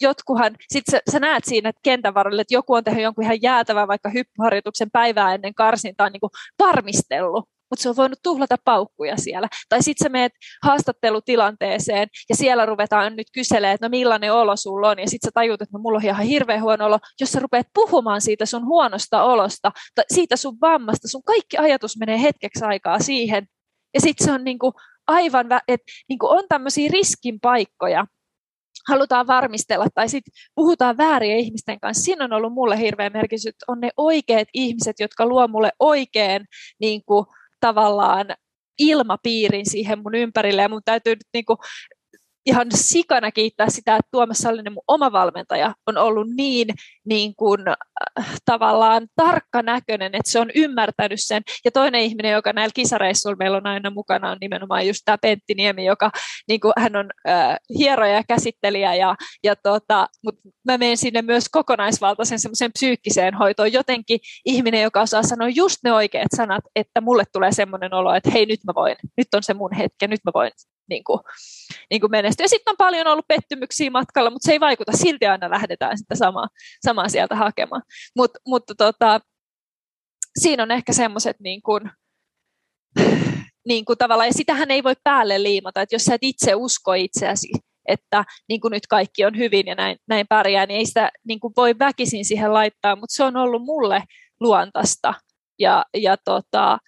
jotkuhan, 0.00 0.56
sit 0.68 0.84
sä, 0.90 1.00
sä 1.12 1.20
näet 1.20 1.44
siinä 1.44 1.72
kentän 1.82 2.14
varrella, 2.14 2.42
että 2.42 2.54
joku 2.54 2.74
on 2.74 2.84
tehnyt 2.84 3.02
jonkun 3.02 3.24
ihan 3.24 3.42
jäätävän 3.42 3.88
vaikka 3.88 4.08
hyppyharjoituksen 4.08 4.90
päivää 4.90 5.34
ennen 5.34 5.54
karsintaa 5.54 6.10
niin 6.10 6.20
kuin 6.20 6.30
varmistellut, 6.58 7.48
mutta 7.70 7.82
se 7.82 7.88
on 7.88 7.96
voinut 7.96 8.18
tuhlata 8.22 8.56
paukkuja 8.64 9.16
siellä. 9.16 9.48
Tai 9.68 9.82
sitten 9.82 10.04
sä 10.04 10.08
meet 10.08 10.32
haastattelutilanteeseen 10.62 12.08
ja 12.28 12.36
siellä 12.36 12.66
ruvetaan 12.66 13.16
nyt 13.16 13.26
kyselemään, 13.34 13.74
että 13.74 13.86
no 13.86 13.90
millainen 13.90 14.32
olo 14.32 14.56
sulla 14.56 14.88
on, 14.88 14.98
ja 14.98 15.10
sitten 15.10 15.28
sä 15.28 15.30
tajut, 15.34 15.62
että 15.62 15.78
no 15.78 15.82
mulla 15.82 15.96
on 15.96 16.04
ihan 16.04 16.26
hirveän 16.26 16.62
huono 16.62 16.86
olo. 16.86 16.98
Jos 17.20 17.32
sä 17.32 17.40
rupeat 17.40 17.66
puhumaan 17.74 18.20
siitä 18.20 18.46
sun 18.46 18.66
huonosta 18.66 19.22
olosta, 19.22 19.72
tai 19.94 20.04
siitä 20.14 20.36
sun 20.36 20.58
vammasta, 20.60 21.08
sun 21.08 21.22
kaikki 21.24 21.58
ajatus 21.58 21.98
menee 21.98 22.22
hetkeksi 22.22 22.64
aikaa 22.64 22.98
siihen, 22.98 23.46
ja 23.94 24.00
sitten 24.00 24.24
se 24.26 24.32
on 24.32 24.44
niinku 24.44 24.72
aivan, 25.06 25.46
että 25.68 25.92
niinku 26.08 26.26
on 26.26 26.44
tämmöisiä 26.48 26.90
riskin 26.92 27.40
paikkoja, 27.40 28.06
halutaan 28.88 29.26
varmistella 29.26 29.86
tai 29.94 30.08
sitten 30.08 30.32
puhutaan 30.54 30.96
vääriä 30.96 31.36
ihmisten 31.36 31.80
kanssa. 31.80 32.04
Siinä 32.04 32.24
on 32.24 32.32
ollut 32.32 32.52
mulle 32.52 32.78
hirveä 32.78 33.10
merkitys, 33.10 33.46
että 33.46 33.64
on 33.68 33.80
ne 33.80 33.90
oikeat 33.96 34.48
ihmiset, 34.54 35.00
jotka 35.00 35.26
luo 35.26 35.48
mulle 35.48 35.72
oikein 35.78 36.44
niin 36.80 37.02
kuin, 37.04 37.26
tavallaan 37.60 38.26
ilmapiirin 38.78 39.70
siihen 39.70 39.98
mun 40.02 40.14
ympärille 40.14 40.62
ja 40.62 40.68
mun 40.68 40.82
täytyy 40.84 41.14
nyt 41.14 41.28
niin 41.32 41.44
kuin 41.44 41.58
ihan 42.46 42.66
sikana 42.74 43.30
kiittää 43.32 43.70
sitä, 43.70 43.96
että 43.96 44.08
Tuomas 44.10 44.38
Sallinen, 44.38 44.72
mun 44.72 44.82
oma 44.88 45.12
valmentaja, 45.12 45.74
on 45.86 45.98
ollut 45.98 46.26
niin, 46.36 46.68
niin 47.04 47.34
kuin, 47.36 47.60
äh, 47.68 48.40
tavallaan 48.44 49.06
näköinen, 49.62 50.14
että 50.14 50.30
se 50.30 50.40
on 50.40 50.50
ymmärtänyt 50.54 51.20
sen. 51.20 51.42
Ja 51.64 51.70
toinen 51.70 52.00
ihminen, 52.00 52.32
joka 52.32 52.52
näillä 52.52 52.72
kisareissuilla 52.74 53.36
meillä 53.36 53.56
on 53.56 53.66
aina 53.66 53.90
mukana, 53.90 54.30
on 54.30 54.36
nimenomaan 54.40 54.86
just 54.86 55.02
tämä 55.04 55.18
Pentti 55.18 55.54
Niemi, 55.54 55.84
joka 55.84 56.10
niin 56.48 56.60
kuin, 56.60 56.72
hän 56.78 56.96
on 56.96 57.10
äh, 57.28 57.56
hieroja 57.78 58.12
ja 58.12 58.22
käsittelijä, 58.28 58.94
ja, 58.94 59.16
ja 59.44 59.56
tota, 59.56 60.08
mutta 60.24 60.40
mä 60.66 60.78
menen 60.78 60.96
sinne 60.96 61.22
myös 61.22 61.48
kokonaisvaltaisen 61.48 62.40
semmoiseen 62.40 62.72
psyykkiseen 62.72 63.34
hoitoon. 63.34 63.72
Jotenkin 63.72 64.20
ihminen, 64.44 64.82
joka 64.82 65.00
osaa 65.00 65.22
sanoa 65.22 65.48
just 65.48 65.78
ne 65.84 65.92
oikeat 65.92 66.28
sanat, 66.36 66.64
että 66.76 67.00
mulle 67.00 67.24
tulee 67.32 67.52
semmoinen 67.52 67.94
olo, 67.94 68.14
että 68.14 68.30
hei 68.30 68.46
nyt 68.46 68.60
mä 68.66 68.72
voin, 68.74 68.96
nyt 69.16 69.34
on 69.34 69.42
se 69.42 69.54
mun 69.54 69.74
hetki, 69.74 70.06
nyt 70.08 70.20
mä 70.24 70.30
voin 70.34 70.50
niin 70.90 71.04
kuin, 71.04 71.20
niin 71.90 72.00
kuin 72.00 72.10
menestyä. 72.10 72.48
Sitten 72.48 72.70
on 72.70 72.76
paljon 72.76 73.06
ollut 73.06 73.28
pettymyksiä 73.28 73.90
matkalla, 73.90 74.30
mutta 74.30 74.46
se 74.46 74.52
ei 74.52 74.60
vaikuta. 74.60 74.96
Silti 74.96 75.26
aina 75.26 75.50
lähdetään 75.50 75.98
sitä 75.98 76.14
samaa, 76.14 76.48
samaa 76.84 77.08
sieltä 77.08 77.36
hakemaan. 77.36 77.82
Mut, 78.16 78.30
mutta 78.46 78.74
tota, 78.74 79.20
siinä 80.38 80.62
on 80.62 80.70
ehkä 80.70 80.92
semmoiset 80.92 81.36
niin 81.40 81.62
kuin, 81.62 81.90
niin 83.68 83.84
kuin 83.84 83.98
tavallaan, 83.98 84.28
ja 84.28 84.32
sitähän 84.32 84.70
ei 84.70 84.84
voi 84.84 84.94
päälle 85.04 85.42
liimata, 85.42 85.82
että 85.82 85.94
jos 85.94 86.04
sä 86.04 86.14
et 86.14 86.22
itse 86.22 86.54
usko 86.54 86.92
itseäsi, 86.92 87.48
että 87.88 88.24
niin 88.48 88.60
kuin 88.60 88.72
nyt 88.72 88.86
kaikki 88.86 89.24
on 89.24 89.36
hyvin 89.36 89.66
ja 89.66 89.74
näin, 89.74 89.96
näin 90.08 90.26
pärjää, 90.28 90.66
niin 90.66 90.78
ei 90.78 90.86
sitä 90.86 91.10
niin 91.24 91.40
kuin 91.40 91.52
voi 91.56 91.78
väkisin 91.78 92.24
siihen 92.24 92.54
laittaa, 92.54 92.96
mutta 92.96 93.14
se 93.14 93.24
on 93.24 93.36
ollut 93.36 93.62
mulle 93.62 94.02
luontaista 94.40 95.14
ja, 95.58 95.84
ja, 95.96 96.16
tota, 96.24 96.78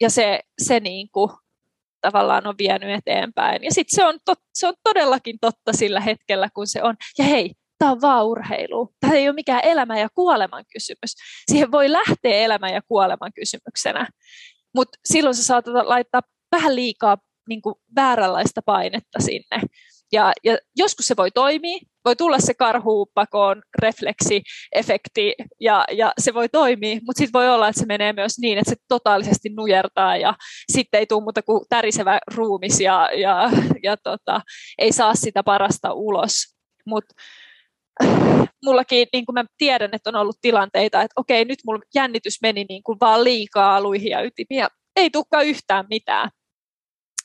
ja 0.00 0.10
se, 0.10 0.40
se 0.62 0.80
niin 0.80 1.08
kuin, 1.12 1.30
tavallaan 2.04 2.46
on 2.46 2.54
vienyt 2.58 2.98
eteenpäin. 2.98 3.64
Ja 3.64 3.70
sitten 3.72 3.96
se, 3.96 4.04
on 4.04 4.18
se 4.54 4.66
on 4.66 4.74
todellakin 4.82 5.36
totta 5.40 5.72
sillä 5.72 6.00
hetkellä, 6.00 6.48
kun 6.54 6.66
se 6.66 6.82
on. 6.82 6.96
Ja 7.18 7.24
hei, 7.24 7.52
tämä 7.78 7.90
on 7.90 8.00
vaan 8.00 8.26
urheilu. 8.26 8.94
Tämä 9.00 9.12
ei 9.12 9.28
ole 9.28 9.34
mikään 9.34 9.60
elämän 9.64 9.98
ja 9.98 10.08
kuoleman 10.14 10.64
kysymys. 10.72 11.14
Siihen 11.50 11.72
voi 11.72 11.92
lähteä 11.92 12.40
elämän 12.40 12.72
ja 12.74 12.82
kuoleman 12.88 13.32
kysymyksenä. 13.34 14.08
Mutta 14.74 14.98
silloin 15.04 15.34
sä 15.34 15.44
saatat 15.44 15.86
laittaa 15.86 16.20
vähän 16.56 16.76
liikaa 16.76 17.18
niin 17.48 17.62
kuin 17.62 17.74
vääränlaista 17.96 18.60
painetta 18.66 19.22
sinne. 19.22 19.60
Ja, 20.12 20.32
ja 20.44 20.58
joskus 20.76 21.06
se 21.06 21.16
voi 21.16 21.30
toimia, 21.30 21.78
voi 22.04 22.16
tulla 22.16 22.38
se 22.38 22.54
karhuupakoon 22.54 23.62
refleksiefekti 23.82 25.34
ja, 25.60 25.84
ja 25.92 26.12
se 26.18 26.34
voi 26.34 26.48
toimia, 26.48 26.94
mutta 26.94 27.18
sitten 27.18 27.32
voi 27.32 27.48
olla, 27.48 27.68
että 27.68 27.80
se 27.80 27.86
menee 27.86 28.12
myös 28.12 28.38
niin, 28.38 28.58
että 28.58 28.70
se 28.70 28.76
totaalisesti 28.88 29.48
nujertaa 29.48 30.16
ja 30.16 30.34
sitten 30.72 30.98
ei 30.98 31.06
tule 31.06 31.22
muuta 31.22 31.42
kuin 31.42 31.64
tärisevä 31.68 32.18
ruumis 32.34 32.80
ja, 32.80 33.10
ja, 33.16 33.50
ja 33.82 33.96
tota, 33.96 34.40
ei 34.78 34.92
saa 34.92 35.14
sitä 35.14 35.42
parasta 35.42 35.92
ulos. 35.92 36.34
Mutta 36.86 37.14
mullakin, 38.64 39.08
niin 39.12 39.26
kuin 39.26 39.34
mä 39.34 39.44
tiedän, 39.58 39.90
että 39.92 40.10
on 40.10 40.16
ollut 40.16 40.38
tilanteita, 40.40 41.02
että 41.02 41.20
okei, 41.20 41.44
nyt 41.44 41.58
mulla 41.66 41.82
jännitys 41.94 42.42
meni 42.42 42.64
niin 42.68 42.82
kuin 42.82 42.98
vaan 43.00 43.24
liikaa 43.24 43.76
aluihin 43.76 44.10
ja 44.10 44.22
ytimiä, 44.22 44.68
ei 44.96 45.10
tulekaan 45.10 45.46
yhtään 45.46 45.84
mitään 45.90 46.30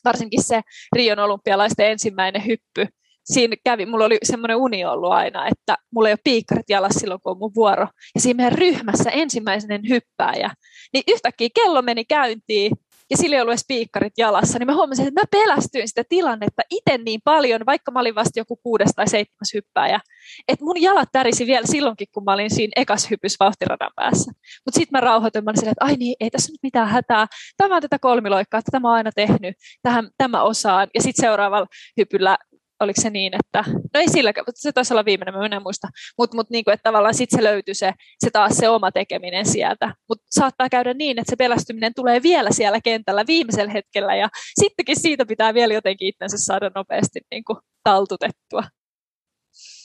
varsinkin 0.05 0.43
se 0.43 0.61
Rion 0.95 1.19
olympialaisten 1.19 1.91
ensimmäinen 1.91 2.45
hyppy, 2.45 2.87
siinä 3.33 3.55
kävi, 3.63 3.85
mulla 3.85 4.05
oli 4.05 4.17
semmoinen 4.23 4.57
uni 4.57 4.85
ollut 4.85 5.11
aina, 5.11 5.47
että 5.47 5.77
mulla 5.91 6.09
ei 6.09 6.13
ole 6.13 6.19
piikkarit 6.23 6.69
jalassa 6.69 6.99
silloin, 6.99 7.21
kun 7.21 7.31
on 7.31 7.39
mun 7.39 7.51
vuoro. 7.55 7.87
Ja 8.15 8.21
siinä 8.21 8.37
meidän 8.37 8.59
ryhmässä 8.59 9.09
ensimmäisen 9.09 9.89
hyppääjä, 9.89 10.49
niin 10.93 11.03
yhtäkkiä 11.07 11.49
kello 11.55 11.81
meni 11.81 12.05
käyntiin, 12.05 12.71
ja 13.09 13.17
sillä 13.17 13.35
ei 13.35 13.41
ollut 13.41 13.51
edes 13.51 13.65
piikkarit 13.67 14.13
jalassa, 14.17 14.59
niin 14.59 14.67
mä 14.67 14.73
huomasin, 14.73 15.07
että 15.07 15.21
mä 15.21 15.25
pelästyin 15.31 15.87
sitä 15.87 16.03
tilannetta 16.09 16.61
itse 16.71 16.97
niin 16.97 17.21
paljon, 17.23 17.65
vaikka 17.65 17.91
mä 17.91 17.99
olin 17.99 18.15
vasta 18.15 18.39
joku 18.39 18.55
kuudes 18.63 18.91
tai 18.95 19.07
seitsemäs 19.07 19.53
hyppääjä, 19.53 19.99
että 20.47 20.65
mun 20.65 20.81
jalat 20.81 21.09
tärisi 21.11 21.45
vielä 21.45 21.65
silloinkin, 21.65 22.07
kun 22.13 22.23
mä 22.23 22.33
olin 22.33 22.55
siinä 22.55 22.71
ekas 22.75 23.09
hypys 23.09 23.35
vauhtiradan 23.39 23.91
päässä. 23.95 24.31
Mutta 24.65 24.79
sitten 24.79 24.97
mä 24.97 25.01
rauhoituin, 25.01 25.45
mä 25.45 25.49
olin 25.49 25.57
silleen, 25.57 25.71
että 25.71 25.85
ai 25.85 25.95
niin, 25.95 26.15
ei 26.19 26.29
tässä 26.29 26.51
nyt 26.51 26.63
mitään 26.63 26.87
hätää, 26.87 27.27
tämä 27.57 27.75
on 27.75 27.81
tätä 27.81 27.99
kolmiloikkaa, 27.99 28.61
tätä 28.61 28.79
mä 28.79 28.87
oon 28.87 28.97
aina 28.97 29.11
tehnyt, 29.15 29.55
tähän, 29.81 30.09
tämä 30.17 30.43
osaan, 30.43 30.87
ja 30.93 31.01
sitten 31.01 31.23
seuraavalla 31.23 31.67
hypyllä 31.97 32.37
oliko 32.79 33.01
se 33.01 33.09
niin, 33.09 33.33
että, 33.39 33.63
no 33.93 33.99
ei 33.99 34.09
sillä, 34.09 34.33
se 34.55 34.71
taisi 34.71 34.93
olla 34.93 35.05
viimeinen, 35.05 35.33
mä 35.33 35.45
en 35.45 35.63
muista, 35.63 35.87
mutta 36.17 36.35
mut 36.35 36.49
niin 36.49 36.69
että 36.71 36.83
tavallaan 36.83 37.13
sitten 37.13 37.39
se 37.39 37.43
löytyi 37.43 37.73
se, 37.73 37.93
se 38.19 38.29
taas 38.29 38.57
se 38.57 38.69
oma 38.69 38.91
tekeminen 38.91 39.45
sieltä, 39.45 39.95
mutta 40.09 40.25
saattaa 40.29 40.69
käydä 40.69 40.93
niin, 40.93 41.19
että 41.19 41.31
se 41.31 41.35
pelästyminen 41.35 41.93
tulee 41.93 42.23
vielä 42.23 42.51
siellä 42.51 42.79
kentällä 42.83 43.23
viimeisellä 43.27 43.71
hetkellä 43.71 44.15
ja 44.15 44.29
sittenkin 44.59 44.99
siitä 44.99 45.25
pitää 45.25 45.53
vielä 45.53 45.73
jotenkin 45.73 46.07
itsensä 46.07 46.37
saada 46.37 46.71
nopeasti 46.75 47.19
niin 47.31 47.43
kuin 47.43 47.57
taltutettua. 47.83 48.63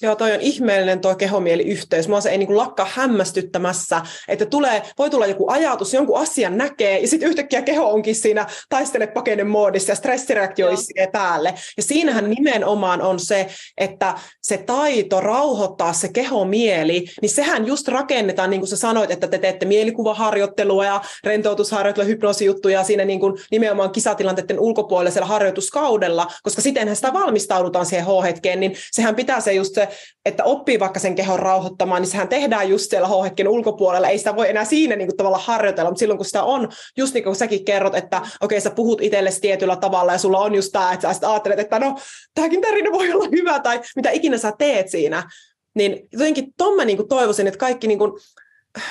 Joo, 0.05 0.17
toi 0.17 0.33
on 0.33 0.41
ihmeellinen 0.41 1.01
tuo 1.01 1.15
kehomieliyhteys. 1.15 2.09
Mua 2.09 2.21
se 2.21 2.31
ei 2.31 2.39
niin 2.39 2.57
lakkaa 2.57 2.89
hämmästyttämässä, 2.95 4.03
että 4.29 4.47
tulee, 4.47 4.83
voi 4.99 5.11
tulla 5.11 5.27
joku 5.27 5.51
ajatus, 5.51 5.95
jonkun 5.95 6.19
asian 6.19 6.59
näkee, 6.59 6.99
ja 6.99 7.09
sitten 7.09 7.29
yhtäkkiä 7.29 7.63
keho 7.63 7.91
onkin 7.91 8.15
siinä 8.15 8.47
taistele 8.69 9.07
pakenen 9.07 9.47
moodissa 9.47 9.93
ja 9.93 9.97
stressireaktio 9.97 10.71
iskee 10.71 11.07
päälle. 11.13 11.55
Ja 11.77 11.83
siinähän 11.83 12.31
nimenomaan 12.31 13.03
on 13.03 13.21
se, 13.21 13.47
että 13.79 14.15
se 14.43 14.57
taito 14.57 15.21
rauhoittaa 15.21 15.93
se 15.93 16.09
kehomieli, 16.13 17.05
niin 17.23 17.31
sehän 17.31 17.67
just 17.67 17.89
rakennetaan, 17.89 18.51
niin 18.51 18.61
kuin 18.61 18.69
sä 18.69 18.77
sanoit, 18.77 19.11
että 19.11 19.29
te 19.29 19.39
teette 19.39 19.67
mielikuvaharjoittelua 19.67 20.85
ja 20.85 21.01
rentoutusharjoittelua, 21.25 22.09
hypnoosijuttuja 22.09 22.85
siinä 22.85 23.05
niin 23.05 23.21
kuin 23.21 23.35
nimenomaan 23.51 23.91
kisatilanteiden 23.91 24.61
ulkopuolisella 24.61 25.27
harjoituskaudella, 25.27 26.27
koska 26.43 26.63
sitenhän 26.63 26.97
sitä 26.97 27.13
valmistaudutaan 27.13 27.87
siihen 27.87 28.07
H-hetkeen, 28.07 28.61
niin 28.61 28.77
sehän 28.91 29.15
pitää 29.15 29.41
se 29.41 29.53
just 29.53 29.75
se 29.75 29.89
että 30.25 30.45
oppii 30.45 30.81
vaikka 30.81 31.01
sen 31.01 31.15
kehon 31.15 31.39
rauhoittamaan, 31.39 32.03
niin 32.03 32.11
sehän 32.11 32.29
tehdään 32.29 32.69
just 32.69 32.91
siellä 32.91 33.09
H-hetken 33.09 33.49
ulkopuolella. 33.49 34.09
Ei 34.09 34.19
sitä 34.19 34.37
voi 34.37 34.51
enää 34.51 34.65
siinä 34.65 34.97
niin 34.97 35.09
kuin, 35.09 35.17
tavalla 35.17 35.39
harjoitella, 35.39 35.91
mutta 35.91 35.99
silloin 35.99 36.19
kun 36.19 36.27
sitä 36.27 36.43
on, 36.43 36.69
just 36.97 37.15
niin 37.15 37.25
kuin 37.25 37.37
säkin 37.37 37.65
kerrot, 37.65 37.95
että 37.95 38.17
okei, 38.17 38.31
okay, 38.41 38.61
sä 38.61 38.71
puhut 38.71 39.03
itsellesi 39.03 39.41
tietyllä 39.41 39.77
tavalla 39.77 40.13
ja 40.13 40.19
sulla 40.19 40.39
on 40.39 40.55
just 40.55 40.73
tämä, 40.73 40.93
että 40.93 41.15
sä 41.15 41.31
ajattelet, 41.31 41.59
että 41.59 41.79
no, 41.79 41.99
tämäkin 42.35 42.61
tarina 42.61 42.93
voi 42.93 43.13
olla 43.13 43.29
hyvä 43.33 43.61
tai 43.61 43.81
mitä 43.97 44.11
ikinä 44.11 44.39
sä 44.39 44.53
teet 44.59 44.91
siinä. 44.91 45.31
Niin 45.75 46.09
jotenkin 46.13 46.47
ton 46.57 46.77
mä 46.77 46.85
niin 46.85 46.97
kuin 46.97 47.09
toivoisin, 47.09 47.47
että 47.47 47.59
kaikki, 47.59 47.87
niin 47.87 47.99
kuin, 47.99 48.13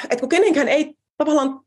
että 0.03 0.19
kun 0.19 0.29
kenenkään 0.29 0.67
ei 0.67 0.93
tavallaan 1.17 1.59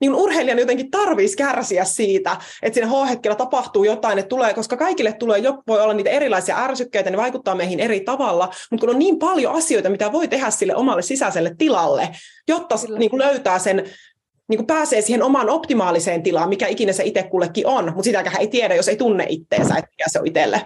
niin 0.00 0.14
urheilijan 0.14 0.58
jotenkin 0.58 0.90
tarvitsisi 0.90 1.36
kärsiä 1.36 1.84
siitä, 1.84 2.36
että 2.62 2.74
siinä 2.74 2.90
H-hetkellä 2.90 3.34
tapahtuu 3.34 3.84
jotain, 3.84 4.18
että 4.18 4.28
tulee, 4.28 4.54
koska 4.54 4.76
kaikille 4.76 5.12
tulee, 5.12 5.38
jo, 5.38 5.62
voi 5.66 5.80
olla 5.80 5.94
niitä 5.94 6.10
erilaisia 6.10 6.58
ärsykkeitä, 6.58 7.10
ne 7.10 7.16
vaikuttaa 7.16 7.54
meihin 7.54 7.80
eri 7.80 8.00
tavalla, 8.00 8.50
mutta 8.70 8.86
kun 8.86 8.94
on 8.94 8.98
niin 8.98 9.18
paljon 9.18 9.54
asioita, 9.54 9.90
mitä 9.90 10.12
voi 10.12 10.28
tehdä 10.28 10.50
sille 10.50 10.76
omalle 10.76 11.02
sisäiselle 11.02 11.54
tilalle, 11.58 12.08
jotta 12.48 12.74
niin 12.98 13.10
kuin 13.10 13.22
löytää 13.22 13.58
sen 13.58 13.84
niin 14.48 14.58
kuin 14.58 14.66
pääsee 14.66 15.00
siihen 15.00 15.22
omaan 15.22 15.50
optimaaliseen 15.50 16.22
tilaan, 16.22 16.48
mikä 16.48 16.66
ikinä 16.66 16.92
se 16.92 17.04
itse 17.04 17.22
kullekin 17.22 17.66
on, 17.66 17.84
mutta 17.84 18.02
sitäkään 18.02 18.40
ei 18.40 18.48
tiedä, 18.48 18.74
jos 18.74 18.88
ei 18.88 18.96
tunne 18.96 19.26
itteensä, 19.28 19.74
että 19.76 19.90
mikä 19.90 20.04
se 20.06 20.20
on 20.20 20.26
itselle. 20.26 20.62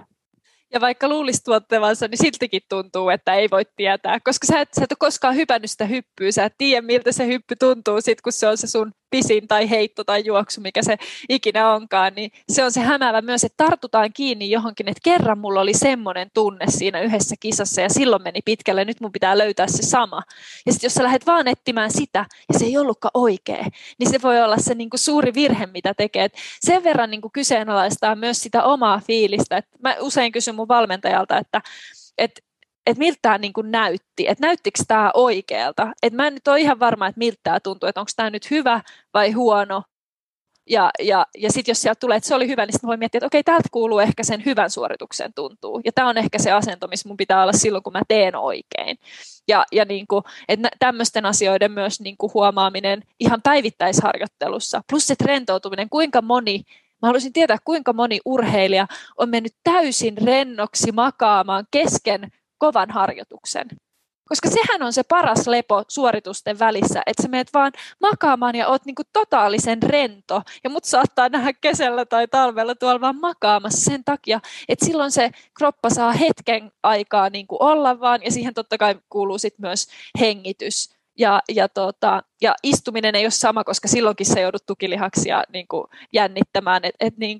Ja 0.72 0.80
vaikka 0.80 1.08
luulisi 1.08 1.44
tuottavansa, 1.44 2.08
niin 2.08 2.18
siltikin 2.18 2.62
tuntuu, 2.68 3.08
että 3.08 3.34
ei 3.34 3.48
voi 3.50 3.62
tietää, 3.76 4.18
koska 4.24 4.46
sä 4.46 4.60
et, 4.60 4.68
sä 4.74 4.84
et 4.84 4.92
ole 4.92 4.96
koskaan 4.98 5.36
hypännyt 5.36 5.70
sitä 5.70 5.84
hyppyä, 5.84 6.32
sä 6.32 6.44
et 6.44 6.54
tiedä 6.58 6.86
miltä 6.86 7.12
se 7.12 7.26
hyppy 7.26 7.56
tuntuu 7.56 8.00
sit, 8.00 8.20
kun 8.20 8.32
se 8.32 8.48
on 8.48 8.56
se 8.56 8.66
sun 8.66 8.92
pisin 9.10 9.48
tai 9.48 9.70
heitto 9.70 10.04
tai 10.04 10.22
juoksu, 10.24 10.60
mikä 10.60 10.82
se 10.82 10.96
ikinä 11.28 11.70
onkaan, 11.70 12.12
niin 12.14 12.30
se 12.48 12.64
on 12.64 12.72
se 12.72 12.80
hämäävä 12.80 13.22
myös, 13.22 13.44
että 13.44 13.64
tartutaan 13.64 14.12
kiinni 14.12 14.50
johonkin, 14.50 14.88
että 14.88 15.00
kerran 15.04 15.38
mulla 15.38 15.60
oli 15.60 15.74
semmoinen 15.74 16.30
tunne 16.34 16.64
siinä 16.68 17.00
yhdessä 17.00 17.34
kisassa 17.40 17.80
ja 17.80 17.88
silloin 17.88 18.22
meni 18.22 18.40
pitkälle, 18.44 18.84
nyt 18.84 19.00
mun 19.00 19.12
pitää 19.12 19.38
löytää 19.38 19.66
se 19.66 19.82
sama. 19.82 20.22
Ja 20.66 20.72
sitten 20.72 20.88
jos 20.88 20.94
sä 20.94 21.02
lähdet 21.02 21.26
vaan 21.26 21.48
etsimään 21.48 21.90
sitä 21.90 22.26
ja 22.52 22.58
se 22.58 22.64
ei 22.64 22.78
ollutkaan 22.78 23.10
oikea, 23.14 23.64
niin 23.98 24.10
se 24.10 24.22
voi 24.22 24.42
olla 24.42 24.56
se 24.56 24.74
niinku 24.74 24.96
suuri 24.96 25.34
virhe, 25.34 25.66
mitä 25.66 25.94
tekee. 25.94 26.24
Et 26.24 26.34
sen 26.60 26.84
verran 26.84 27.10
niinku 27.10 27.30
kyseenalaistaa 27.32 28.14
myös 28.14 28.40
sitä 28.40 28.62
omaa 28.62 29.00
fiilistä. 29.06 29.56
Et 29.56 29.66
mä 29.82 29.96
usein 30.00 30.32
kysyn 30.32 30.54
mun 30.54 30.68
valmentajalta, 30.68 31.38
että 31.38 31.62
et 32.18 32.44
että 32.90 32.98
miltä 32.98 33.18
tämä 33.22 33.38
niin 33.38 33.52
näytti, 33.62 34.28
että 34.28 34.46
näyttikö 34.46 34.82
tämä 34.88 35.10
oikealta. 35.14 35.92
Että 36.02 36.16
mä 36.16 36.26
en 36.26 36.34
nyt 36.34 36.48
ole 36.48 36.60
ihan 36.60 36.80
varma, 36.80 37.06
että 37.06 37.18
miltä 37.18 37.40
tämä 37.42 37.60
tuntuu, 37.60 37.88
että 37.88 38.00
onko 38.00 38.10
tämä 38.16 38.30
nyt 38.30 38.50
hyvä 38.50 38.80
vai 39.14 39.32
huono. 39.32 39.82
Ja, 40.70 40.90
ja, 40.98 41.26
ja 41.38 41.52
sitten 41.52 41.70
jos 41.70 41.82
sieltä 41.82 42.00
tulee, 42.00 42.16
että 42.16 42.28
se 42.28 42.34
oli 42.34 42.48
hyvä, 42.48 42.66
niin 42.66 42.72
sitten 42.72 42.88
voi 42.88 42.96
miettiä, 42.96 43.18
että 43.18 43.26
okei, 43.26 43.42
täältä 43.42 43.68
kuuluu 43.72 43.98
ehkä 43.98 44.22
sen 44.24 44.44
hyvän 44.44 44.70
suorituksen 44.70 45.34
tuntuu. 45.34 45.80
Ja 45.84 45.92
tämä 45.92 46.08
on 46.08 46.18
ehkä 46.18 46.38
se 46.38 46.52
asento, 46.52 46.88
missä 46.88 47.08
mun 47.08 47.16
pitää 47.16 47.42
olla 47.42 47.52
silloin, 47.52 47.82
kun 47.82 47.92
mä 47.92 48.02
teen 48.08 48.36
oikein. 48.36 48.98
Ja, 49.48 49.64
ja 49.72 49.84
niin 49.84 50.06
kuin, 50.06 50.22
että 50.48 50.68
tämmöisten 50.78 51.26
asioiden 51.26 51.72
myös 51.72 52.00
niin 52.00 52.16
kuin 52.16 52.34
huomaaminen 52.34 53.02
ihan 53.20 53.42
päivittäisharjoittelussa. 53.42 54.82
Plus 54.90 55.06
se 55.06 55.14
rentoutuminen, 55.24 55.90
kuinka 55.90 56.22
moni 56.22 56.64
Mä 57.02 57.08
haluaisin 57.08 57.32
tietää, 57.32 57.56
kuinka 57.64 57.92
moni 57.92 58.20
urheilija 58.24 58.86
on 59.18 59.28
mennyt 59.28 59.54
täysin 59.64 60.18
rennoksi 60.18 60.92
makaamaan 60.92 61.66
kesken 61.70 62.32
kovan 62.60 62.90
harjoituksen. 62.90 63.68
Koska 64.30 64.50
sehän 64.50 64.82
on 64.82 64.92
se 64.92 65.02
paras 65.02 65.46
lepo 65.46 65.82
suoritusten 65.88 66.58
välissä, 66.58 67.02
että 67.06 67.22
sä 67.22 67.28
meet 67.28 67.54
vaan 67.54 67.72
makaamaan 68.00 68.54
ja 68.54 68.68
oot 68.68 68.84
niinku 68.84 69.02
totaalisen 69.12 69.82
rento. 69.82 70.42
Ja 70.64 70.70
mut 70.70 70.84
saattaa 70.84 71.28
nähdä 71.28 71.52
kesällä 71.52 72.04
tai 72.04 72.28
talvella 72.28 72.74
tuolla 72.74 73.00
vaan 73.00 73.20
makaamassa 73.20 73.90
sen 73.90 74.04
takia, 74.04 74.40
että 74.68 74.86
silloin 74.86 75.10
se 75.10 75.30
kroppa 75.58 75.90
saa 75.90 76.12
hetken 76.12 76.72
aikaa 76.82 77.30
niinku 77.30 77.56
olla 77.60 78.00
vaan, 78.00 78.20
ja 78.24 78.30
siihen 78.30 78.54
totta 78.54 78.78
kai 78.78 78.94
kuuluu 79.08 79.38
sit 79.38 79.58
myös 79.58 79.86
hengitys. 80.20 80.90
Ja, 81.18 81.40
ja, 81.48 81.68
tota, 81.68 82.22
ja 82.42 82.54
istuminen 82.62 83.14
ei 83.14 83.24
ole 83.24 83.30
sama, 83.30 83.64
koska 83.64 83.88
silloinkin 83.88 84.26
se 84.26 84.40
joudut 84.40 84.66
tukilihaksia 84.66 85.44
niin 85.52 85.66
jännittämään. 86.12 86.84
Et, 86.84 86.94
et 87.00 87.16
niin 87.16 87.38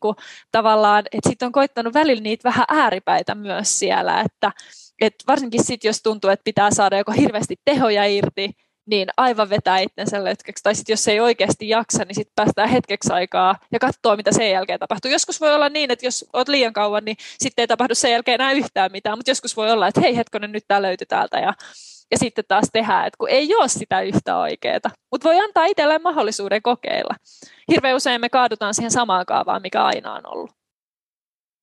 tavallaan, 0.53 1.05
et 1.13 1.25
sit 1.29 1.43
on 1.43 1.53
koittanut 1.53 1.95
välillä 1.95 2.23
niitä 2.23 2.49
vähän 2.49 2.65
ääripäitä 2.69 3.35
myös 3.35 3.79
siellä, 3.79 4.21
että 4.21 4.53
et 5.01 5.15
varsinkin 5.27 5.65
sitten, 5.65 5.89
jos 5.89 6.03
tuntuu, 6.03 6.31
että 6.31 6.45
pitää 6.45 6.71
saada 6.71 6.99
joko 6.99 7.13
hirveästi 7.13 7.57
tehoja 7.65 8.05
irti, 8.05 8.51
niin 8.87 9.09
aivan 9.17 9.51
vetää 9.51 9.79
itsensä 9.79 10.25
lötköksi. 10.25 10.63
Tai 10.63 10.75
sitten 10.75 10.93
jos 10.93 11.09
ei 11.09 11.21
oikeasti 11.21 11.69
jaksa, 11.69 12.05
niin 12.05 12.15
sitten 12.15 12.33
päästään 12.37 12.69
hetkeksi 12.69 13.13
aikaa 13.13 13.57
ja 13.73 13.79
katsoo, 13.79 14.17
mitä 14.17 14.33
sen 14.33 14.51
jälkeen 14.51 14.81
tapahtuu. 14.81 15.11
Joskus 15.11 15.41
voi 15.41 15.55
olla 15.55 15.69
niin, 15.69 15.91
että 15.91 16.07
jos 16.07 16.25
olet 16.33 16.49
liian 16.49 16.73
kauan, 16.73 17.05
niin 17.05 17.17
sitten 17.39 17.63
ei 17.63 17.67
tapahdu 17.67 17.95
sen 17.95 18.13
jälkeen 18.13 18.35
enää 18.35 18.53
yhtään 18.53 18.93
mitään. 18.93 19.19
Mutta 19.19 19.31
joskus 19.31 19.57
voi 19.57 19.71
olla, 19.71 19.89
että 19.89 20.01
hei 20.01 20.17
hetkonen, 20.17 20.53
nyt 20.53 20.65
tämä 20.69 20.83
löytyi 20.83 21.07
täältä. 21.07 21.39
Ja, 21.39 21.55
ja 22.11 22.19
sitten 22.19 22.45
taas 22.49 22.69
tehdään, 22.73 23.07
että 23.07 23.17
kun 23.19 23.29
ei 23.29 23.55
ole 23.55 23.69
sitä 23.69 24.01
yhtä 24.01 24.39
oikeaa. 24.39 24.81
Mutta 25.11 25.29
voi 25.29 25.41
antaa 25.41 25.65
itselleen 25.65 26.03
mahdollisuuden 26.03 26.63
kokeilla. 26.63 27.15
Hirveän 27.71 27.97
usein 27.97 28.21
me 28.21 28.29
kaadutaan 28.29 28.75
siihen 28.75 28.91
samaan 28.91 29.27
kaavaan, 29.27 29.63
mikä 29.63 29.85
aina 29.85 30.13
on 30.15 30.23
ollut. 30.25 30.60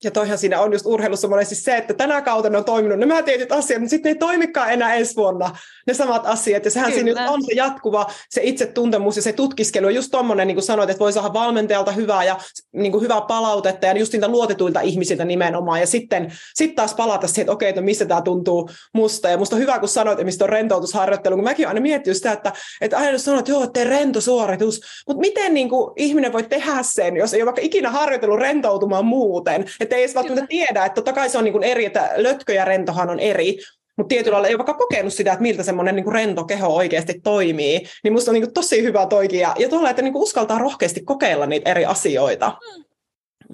Ja 0.04 0.12
toihan 0.12 0.38
siinä 0.38 0.62
on 0.62 0.74
just 0.74 0.86
urheilussa 0.86 1.28
monesti 1.28 1.56
se, 1.56 1.78
että 1.78 1.94
tänä 1.94 2.22
kautena 2.22 2.58
on 2.58 2.66
toiminut 2.66 3.00
nämä 3.00 3.24
tietyt 3.24 3.52
asiat, 3.52 3.82
mutta 3.82 3.90
sitten 3.90 4.10
ei 4.10 4.16
toimikaan 4.16 4.74
enää 4.74 4.96
ensi 4.96 5.16
vuonna 5.16 5.56
ne 5.88 5.94
samat 5.94 6.26
asiat. 6.26 6.66
Ja 6.66 6.72
sehän 6.72 6.92
Kyllä. 6.92 7.04
siinä 7.04 7.32
on 7.32 7.44
se 7.44 7.54
jatkuva, 7.54 8.08
se 8.30 8.42
itsetuntemus 8.44 9.16
ja 9.16 9.22
se 9.22 9.34
tutkiskelu. 9.34 9.90
Ja 9.90 9.96
just 9.96 10.12
tuommoinen, 10.12 10.48
niin 10.48 10.56
kuin 10.56 10.64
sanoit, 10.64 10.90
että 10.90 11.00
voi 11.00 11.14
saada 11.14 11.34
valmentajalta 11.34 11.92
hyvää 11.92 12.24
ja 12.24 12.38
niin 12.74 12.92
kuin 12.92 13.02
hyvää 13.02 13.22
palautetta 13.22 13.86
ja 13.86 13.98
just 13.98 14.14
niitä 14.14 14.28
luotetuilta 14.28 14.82
ihmisiltä 14.82 15.26
nimenomaan. 15.26 15.80
Ja 15.80 15.88
sitten 15.88 16.34
sit 16.56 16.76
taas 16.76 16.94
palata 16.94 17.28
siihen, 17.28 17.42
että 17.42 17.52
okei, 17.52 17.70
että 17.70 17.82
missä 17.82 18.06
tämä 18.06 18.22
tuntuu 18.22 18.70
musta. 18.94 19.30
Ja 19.30 19.38
musta 19.38 19.56
on 19.56 19.62
hyvä, 19.62 19.80
kun 19.80 19.90
sanoit, 19.90 20.14
että 20.14 20.26
mistä 20.26 20.46
on 20.46 20.50
rentoutusharjoittelu, 20.50 21.36
kun 21.36 21.44
mäkin 21.44 21.68
aina 21.68 21.82
miettinyt 21.82 22.18
sitä, 22.18 22.32
että, 22.32 22.54
että 22.82 22.98
aina 22.98 23.18
sanoit, 23.18 23.40
että 23.40 23.52
joo, 23.52 23.68
tee 23.68 23.84
rentosuoritus. 23.84 24.82
Mutta 25.08 25.22
miten 25.22 25.54
niin 25.54 25.70
kuin, 25.70 25.92
ihminen 25.96 26.34
voi 26.34 26.44
tehdä 26.44 26.78
sen, 26.82 27.18
jos 27.18 27.34
ei 27.34 27.42
ole 27.42 27.46
vaikka 27.46 27.62
ikinä 27.62 27.92
harjoitellut 27.92 28.40
rentoutumaan 28.40 29.06
muuten? 29.06 29.66
Että 29.88 29.96
ei 29.96 30.04
edes 30.04 30.16
välttämättä 30.16 30.48
tiedä, 30.48 30.86
että 30.86 30.96
totta 30.96 31.14
kai 31.14 31.30
se 31.30 31.38
on 31.38 31.44
niin 31.44 31.52
kuin 31.52 31.64
eri, 31.64 31.86
että 31.86 32.10
lötkö 32.16 32.54
ja 32.54 32.66
rentohan 32.66 33.10
on 33.10 33.20
eri, 33.20 33.58
mutta 33.98 34.10
tietyllä 34.10 34.36
lailla 34.36 34.48
ei 34.48 34.54
ole 34.54 34.58
vaikka 34.58 34.74
kokenut 34.74 35.14
sitä, 35.14 35.32
että 35.32 35.42
miltä 35.42 35.64
semmoinen 35.64 35.96
niin 35.96 36.12
rento 36.12 36.44
keho 36.44 36.76
oikeasti 36.76 37.20
toimii, 37.24 37.82
niin 38.04 38.14
musta 38.14 38.32
on 38.32 38.34
niin 38.34 38.44
kuin 38.44 38.54
tosi 38.54 38.84
hyvä 38.84 39.06
toikin. 39.06 39.40
Ja, 39.40 39.56
ja 39.60 39.70
tuolla, 39.70 39.90
että 39.90 40.02
niin 40.02 40.14
kuin 40.14 40.24
uskaltaa 40.24 40.60
rohkeasti 40.60 41.02
kokeilla 41.02 41.46
niitä 41.46 41.72
eri 41.72 41.86
asioita. 41.86 42.58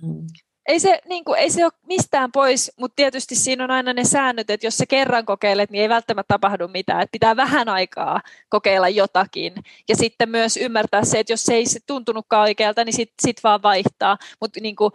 Mm. 0.01 0.27
Ei 0.67 0.79
se, 0.79 0.99
niin 1.09 1.23
kuin, 1.23 1.39
ei 1.39 1.49
se 1.49 1.65
ole 1.65 1.71
mistään 1.87 2.31
pois, 2.31 2.71
mutta 2.79 2.95
tietysti 2.95 3.35
siinä 3.35 3.63
on 3.63 3.71
aina 3.71 3.93
ne 3.93 4.03
säännöt, 4.03 4.49
että 4.49 4.67
jos 4.67 4.77
sä 4.77 4.85
kerran 4.85 5.25
kokeilet, 5.25 5.69
niin 5.69 5.81
ei 5.81 5.89
välttämättä 5.89 6.33
tapahdu 6.33 6.67
mitään. 6.67 7.01
Että 7.01 7.11
pitää 7.11 7.35
vähän 7.35 7.69
aikaa 7.69 8.21
kokeilla 8.49 8.89
jotakin. 8.89 9.53
Ja 9.89 9.95
sitten 9.95 10.29
myös 10.29 10.57
ymmärtää 10.57 11.05
se, 11.05 11.19
että 11.19 11.33
jos 11.33 11.43
se 11.43 11.53
ei 11.53 11.65
se 11.65 11.79
tuntunutkaan 11.87 12.41
oikealta, 12.41 12.83
niin 12.83 12.93
sitten 12.93 13.15
sit 13.21 13.43
vaan 13.43 13.63
vaihtaa. 13.63 14.17
Mutta 14.41 14.59
niin 14.59 14.75
kuin, 14.75 14.91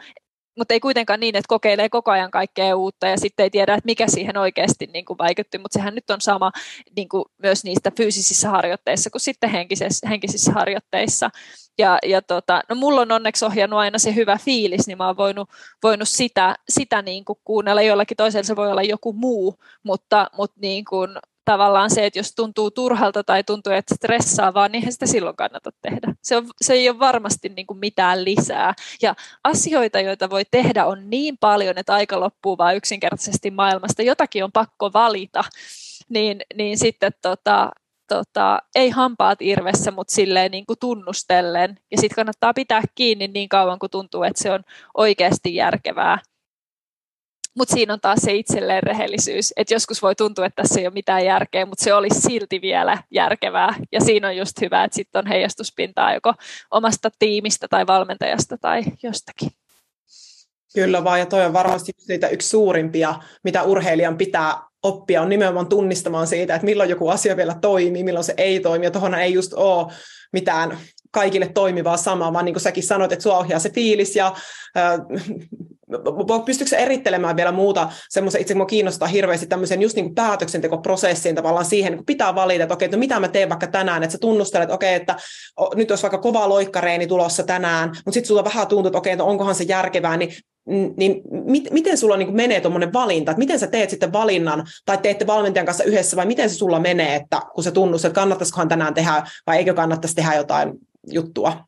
mutta 0.59 0.75
ei 0.75 0.81
kuitenkaan 0.81 1.21
niin, 1.21 1.37
että 1.37 1.49
kokeilee 1.49 1.89
koko 1.89 2.11
ajan 2.11 2.31
kaikkea 2.31 2.77
uutta 2.77 3.07
ja 3.07 3.17
sitten 3.17 3.45
ei 3.45 3.51
tiedä, 3.51 3.75
että 3.75 3.87
mikä 3.87 4.09
siihen 4.09 4.37
oikeasti 4.37 4.87
niin 4.93 5.05
kuin 5.05 5.19
vaikutti, 5.19 5.59
mutta 5.59 5.79
sehän 5.79 5.95
nyt 5.95 6.11
on 6.11 6.21
sama 6.21 6.53
niin 6.97 7.09
kuin 7.09 7.25
myös 7.43 7.65
niistä 7.65 7.93
fyysisissä 7.97 8.51
harjoitteissa 8.51 9.11
kuin 9.11 9.21
sitten 9.21 9.51
henkisissä, 9.51 10.09
henkisissä 10.09 10.53
harjoitteissa. 10.53 11.31
Ja, 11.79 11.99
ja 12.07 12.23
tota, 12.23 12.63
no 12.69 12.75
mulla 12.75 13.01
on 13.01 13.13
onneksi 13.13 13.45
ohjannut 13.45 13.79
aina 13.79 13.99
se 13.99 14.15
hyvä 14.15 14.39
fiilis, 14.45 14.87
niin 14.87 14.99
mä 14.99 15.07
oon 15.07 15.17
voinut, 15.17 15.51
voinut 15.83 16.09
sitä, 16.09 16.55
sitä 16.69 17.03
niin 17.03 17.25
kuin 17.25 17.39
kuunnella. 17.45 17.83
Jollakin 17.83 18.17
toisella 18.17 18.45
se 18.45 18.57
voi 18.57 18.71
olla 18.71 18.83
joku 18.83 19.13
muu, 19.13 19.55
mutta, 19.83 20.31
mutta 20.37 20.61
niin 20.61 20.85
kuin 20.85 21.11
tavallaan 21.49 21.91
se, 21.91 22.07
että 22.07 22.19
jos 22.19 22.35
tuntuu 22.35 22.71
turhalta 22.71 23.25
tai 23.25 23.45
tuntuu, 23.45 23.73
että 23.73 23.95
stressaa, 23.95 24.55
vaan 24.55 24.73
niin 24.73 24.93
sitä 24.93 25.07
silloin 25.07 25.37
kannata 25.37 25.71
tehdä. 25.83 26.15
Se, 26.23 26.37
on, 26.37 26.47
se 26.63 26.73
ei 26.73 26.89
ole 26.89 26.99
varmasti 26.99 27.49
niin 27.49 27.67
kuin 27.67 27.79
mitään 27.79 28.25
lisää. 28.25 28.75
Ja 29.03 29.15
asioita, 29.45 30.01
joita 30.01 30.31
voi 30.31 30.43
tehdä, 30.51 30.87
on 30.87 31.11
niin 31.11 31.39
paljon, 31.39 31.79
että 31.79 31.95
aika 31.95 32.21
loppuu 32.21 32.59
vain 32.59 32.77
yksinkertaisesti 32.77 33.51
maailmasta. 33.51 34.03
Jotakin 34.03 34.45
on 34.45 34.53
pakko 34.53 34.91
valita. 34.93 35.45
Niin, 36.09 36.41
niin 36.55 36.79
sitten 36.79 37.13
tota, 37.23 37.71
tota, 38.09 38.59
ei 38.75 38.91
hampaat 38.91 39.43
irvessä, 39.43 39.91
mutta 39.91 40.15
silleen 40.15 40.51
niin 40.51 40.67
kuin 40.67 40.79
tunnustellen. 40.79 41.79
Ja 41.91 41.99
sitten 41.99 42.17
kannattaa 42.17 42.55
pitää 42.55 42.83
kiinni 42.95 43.29
niin 43.29 43.49
kauan, 43.49 43.79
kun 43.79 43.91
tuntuu, 43.91 44.23
että 44.23 44.43
se 44.43 44.51
on 44.51 44.61
oikeasti 44.97 45.55
järkevää. 45.55 46.19
Mutta 47.59 47.75
siinä 47.75 47.93
on 47.93 48.01
taas 48.01 48.19
se 48.23 48.33
itselleen 48.33 48.83
rehellisyys, 48.83 49.53
että 49.57 49.75
joskus 49.75 50.03
voi 50.03 50.15
tuntua, 50.15 50.47
että 50.47 50.63
tässä 50.63 50.81
ei 50.81 50.87
ole 50.87 50.95
mitään 50.95 51.25
järkeä, 51.25 51.67
mutta 51.67 51.85
se 51.85 51.95
olisi 51.95 52.21
silti 52.21 52.61
vielä 52.61 52.99
järkevää. 53.11 53.75
Ja 53.93 54.01
siinä 54.01 54.29
on 54.29 54.37
just 54.37 54.61
hyvä, 54.61 54.85
että 54.85 54.95
sitten 54.95 55.19
on 55.19 55.27
heijastuspintaa 55.27 56.15
joko 56.15 56.35
omasta 56.71 57.11
tiimistä 57.19 57.67
tai 57.71 57.87
valmentajasta 57.87 58.59
tai 58.61 58.83
jostakin. 59.03 59.51
Kyllä 60.75 61.05
vaan, 61.05 61.19
ja 61.19 61.27
toi 61.27 61.45
on 61.45 61.53
varmasti 61.53 61.93
niitä 62.09 62.29
yksi 62.29 62.49
suurimpia, 62.49 63.15
mitä 63.45 63.63
urheilijan 63.63 64.19
pitää 64.19 64.55
oppia, 64.83 65.23
on 65.23 65.29
nimenomaan 65.29 65.69
tunnistamaan 65.69 66.27
siitä, 66.27 66.55
että 66.55 66.65
milloin 66.65 66.91
joku 66.91 67.09
asia 67.09 67.37
vielä 67.37 67.55
toimii, 67.61 68.05
milloin 68.05 68.25
se 68.25 68.35
ei 68.37 68.61
toimi, 68.61 68.87
ja 68.87 68.91
tuohon 68.91 69.15
ei 69.15 69.33
just 69.33 69.53
ole 69.55 69.93
mitään 70.33 70.79
kaikille 71.11 71.49
toimivaa 71.49 71.97
samaa, 71.97 72.33
vaan 72.33 72.45
niin 72.45 72.55
kuin 72.55 72.63
säkin 72.63 72.83
sanoit, 72.83 73.13
että 73.13 73.23
sua 73.23 73.39
ohjaa 73.39 73.59
se 73.59 73.71
fiilis 73.71 74.17
ja 74.17 74.35
pystyykö 76.47 76.77
erittelemään 76.77 77.37
vielä 77.37 77.53
muuta 77.53 77.89
semmoisen, 78.09 78.41
itse 78.41 78.55
kiinnostaa 78.69 79.09
hirveästi 79.09 79.47
tämmöisen 79.47 79.83
just 79.83 79.97
niin 79.97 80.15
päätöksentekoprosessiin 80.15 81.35
tavallaan 81.35 81.65
siihen, 81.65 81.97
kun 81.97 82.07
pitää 82.07 82.35
valita, 82.35 82.63
että 82.63 82.75
okei, 82.75 82.87
että 82.87 82.97
no 82.97 83.01
mitä 83.01 83.21
mä 83.21 83.29
teen 83.29 83.49
vaikka 83.49 83.67
tänään, 83.67 84.03
että 84.03 84.13
sä 84.13 84.19
tunnustelet, 84.19 84.63
että 84.63 84.75
okei, 84.75 84.95
että 84.95 85.17
nyt 85.75 85.91
olisi 85.91 86.03
vaikka 86.03 86.19
kova 86.19 86.49
loikkareeni 86.49 87.07
tulossa 87.07 87.43
tänään, 87.43 87.89
mutta 87.89 88.13
sitten 88.13 88.29
sulla 88.29 88.45
vähän 88.45 88.67
tuntuu, 88.67 88.87
että 88.89 88.99
okei, 88.99 89.13
että 89.13 89.25
onkohan 89.25 89.55
se 89.55 89.65
järkevää, 89.65 90.17
niin 90.17 90.33
niin 90.97 91.23
mit, 91.31 91.71
miten 91.71 91.99
sulla 91.99 92.17
niin 92.17 92.35
menee 92.35 92.61
tuommoinen 92.61 92.93
valinta, 92.93 93.31
että 93.31 93.39
miten 93.39 93.59
sä 93.59 93.67
teet 93.67 93.91
sitten 93.91 94.13
valinnan, 94.13 94.67
tai 94.87 94.99
teette 94.99 95.27
valmentajan 95.27 95.67
kanssa 95.67 95.85
yhdessä, 95.85 96.17
vai 96.17 96.27
miten 96.27 96.51
se 96.51 96.57
sulla 96.57 96.81
menee, 96.81 97.15
että 97.15 97.41
kun 97.55 97.65
se 97.65 97.71
tunnustat, 97.71 98.09
että 98.09 98.21
kannattaisikohan 98.21 98.69
tänään 98.69 98.95
tehdä, 98.95 99.23
vai 99.47 99.57
eikö 99.57 99.75
kannattaisi 99.75 100.15
tehdä 100.15 100.35
jotain 100.35 100.73
juttua? 101.11 101.65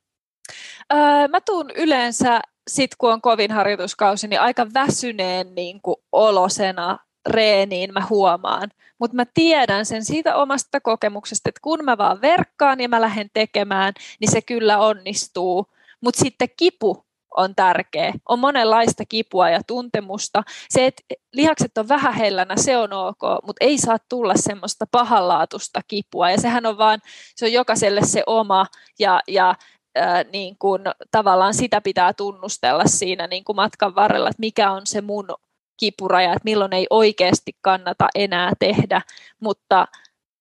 Öö, 0.93 1.29
mä 1.29 1.41
tuun 1.41 1.71
yleensä, 1.71 2.41
sit 2.71 2.91
kun 2.99 3.13
on 3.13 3.21
kovin 3.21 3.51
harjoituskausi, 3.51 4.29
niin 4.29 4.41
aika 4.41 4.67
väsyneen 4.75 5.55
niin 5.55 5.81
kuin 5.83 5.97
olosena 6.13 6.99
reeniin 7.29 7.93
mä 7.93 8.07
huomaan. 8.11 8.71
Mutta 8.99 9.17
mä 9.17 9.25
tiedän 9.35 9.87
sen 9.87 10.05
siitä 10.05 10.37
omasta 10.37 10.81
kokemuksesta, 10.81 11.49
että 11.49 11.61
kun 11.63 11.85
mä 11.85 11.99
vaan 11.99 12.21
verkkaan 12.21 12.81
ja 12.81 12.89
mä 12.89 13.01
lähden 13.01 13.31
tekemään, 13.35 13.95
niin 14.21 14.31
se 14.31 14.43
kyllä 14.43 14.79
onnistuu. 14.79 15.67
Mutta 16.01 16.21
sitten 16.21 16.49
kipu 16.57 17.05
on 17.37 17.55
tärkeä. 17.55 18.13
On 18.29 18.39
monenlaista 18.39 19.05
kipua 19.05 19.51
ja 19.51 19.61
tuntemusta. 19.67 20.43
Se, 20.69 20.87
että 20.87 21.03
lihakset 21.33 21.79
on 21.79 21.89
vähän 21.89 22.15
hellänä, 22.15 22.55
se 22.57 22.77
on 22.77 22.93
ok, 22.93 23.21
mutta 23.47 23.65
ei 23.65 23.79
saa 23.79 23.99
tulla 24.09 24.35
semmoista 24.37 24.85
pahanlaatusta 24.91 25.81
kipua. 25.89 26.31
Ja 26.31 26.41
sehän 26.41 26.67
on 26.67 26.79
vaan, 26.79 27.01
se 27.37 27.45
on 27.45 27.53
jokaiselle 27.53 28.01
se 28.05 28.23
oma 28.27 28.67
ja, 28.99 29.21
ja 29.29 29.55
ää, 30.01 30.25
niin 30.33 30.57
kun, 30.59 30.81
tavallaan 31.11 31.55
sitä 31.55 31.81
pitää 31.81 32.13
tunnustella 32.13 32.85
siinä 32.87 33.27
niin 33.27 33.45
kun 33.45 33.57
matkan 33.57 33.95
varrella, 33.95 34.29
että 34.29 34.41
mikä 34.41 34.73
on 34.73 34.87
se 34.87 35.01
mun 35.01 35.29
kipuraja, 35.77 36.33
että 36.33 36.45
milloin 36.45 36.73
ei 36.73 36.87
oikeasti 36.91 37.53
kannata 37.63 38.09
enää 38.15 38.53
tehdä, 38.59 39.03
mutta 39.41 39.87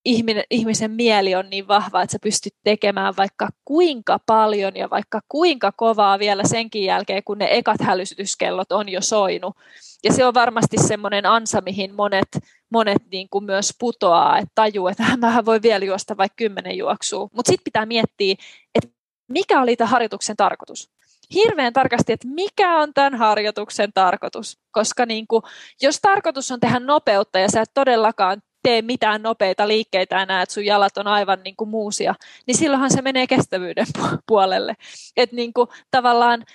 ihminen, 0.06 0.44
ihmisen 0.50 0.92
mieli 0.92 1.36
on 1.36 1.50
niin 1.50 1.68
vahva, 1.68 2.02
että 2.02 2.12
sä 2.12 2.18
pystyt 2.22 2.54
tekemään 2.64 3.14
vaikka 3.18 3.48
kuinka 3.66 4.20
paljon 4.26 4.76
ja 4.76 4.90
vaikka 4.90 5.22
kuinka 5.28 5.72
kovaa 5.72 6.20
vielä 6.20 6.44
senkin 6.46 6.84
jälkeen, 6.84 7.24
kun 7.24 7.38
ne 7.38 7.48
ekat 7.52 7.82
hälytyskellot 7.82 8.72
on 8.72 8.90
jo 8.90 9.02
soinut. 9.02 9.56
Ja 10.04 10.14
se 10.14 10.26
on 10.26 10.34
varmasti 10.34 10.78
semmoinen 10.78 11.26
ansa, 11.26 11.62
mihin 11.62 11.96
monet, 11.96 12.28
monet 12.72 13.02
niin 13.12 13.28
kuin 13.30 13.44
myös 13.44 13.74
putoaa, 13.80 14.38
että 14.38 14.52
tajuu, 14.56 14.88
että 14.88 15.04
mä 15.18 15.46
voi 15.46 15.62
vielä 15.62 15.86
juosta 15.86 16.18
vaikka 16.18 16.36
kymmenen 16.36 16.78
juoksua. 16.78 17.30
Mutta 17.34 17.50
sitten 17.50 17.64
pitää 17.64 17.86
miettiä, 17.86 18.36
että 18.76 18.99
mikä 19.30 19.62
oli 19.62 19.76
tämä 19.76 19.90
harjoituksen 19.90 20.38
tarkoitus 20.38 20.90
hirveän 21.34 21.74
tarkasti, 21.74 22.14
että 22.14 22.28
mikä 22.28 22.78
on 22.78 22.94
tämän 22.94 23.16
harjoituksen 23.16 23.94
tarkoitus. 23.94 24.58
Koska 24.72 25.06
niin 25.06 25.28
kuin, 25.28 25.44
jos 25.82 26.00
tarkoitus 26.02 26.52
on 26.52 26.60
tehdä 26.60 26.80
nopeutta 26.80 27.40
ja 27.40 27.52
sä 27.52 27.62
et 27.62 27.72
todellakaan 27.74 28.42
tee 28.64 28.82
mitään 28.82 29.22
nopeita 29.22 29.68
liikkeitä 29.68 30.22
enää, 30.22 30.42
että 30.42 30.54
sun 30.54 30.66
jalat 30.66 30.98
on 30.98 31.08
aivan 31.08 31.40
niin 31.44 31.56
kuin 31.56 31.70
muusia, 31.70 32.16
niin 32.48 32.58
silloinhan 32.58 32.92
se 32.92 33.02
menee 33.02 33.28
kestävyyden 33.28 33.88
puolelle. 34.28 34.74
Että 35.18 35.36
niin 35.36 35.54
kuin, 35.54 35.68
tavallaan 35.92 36.46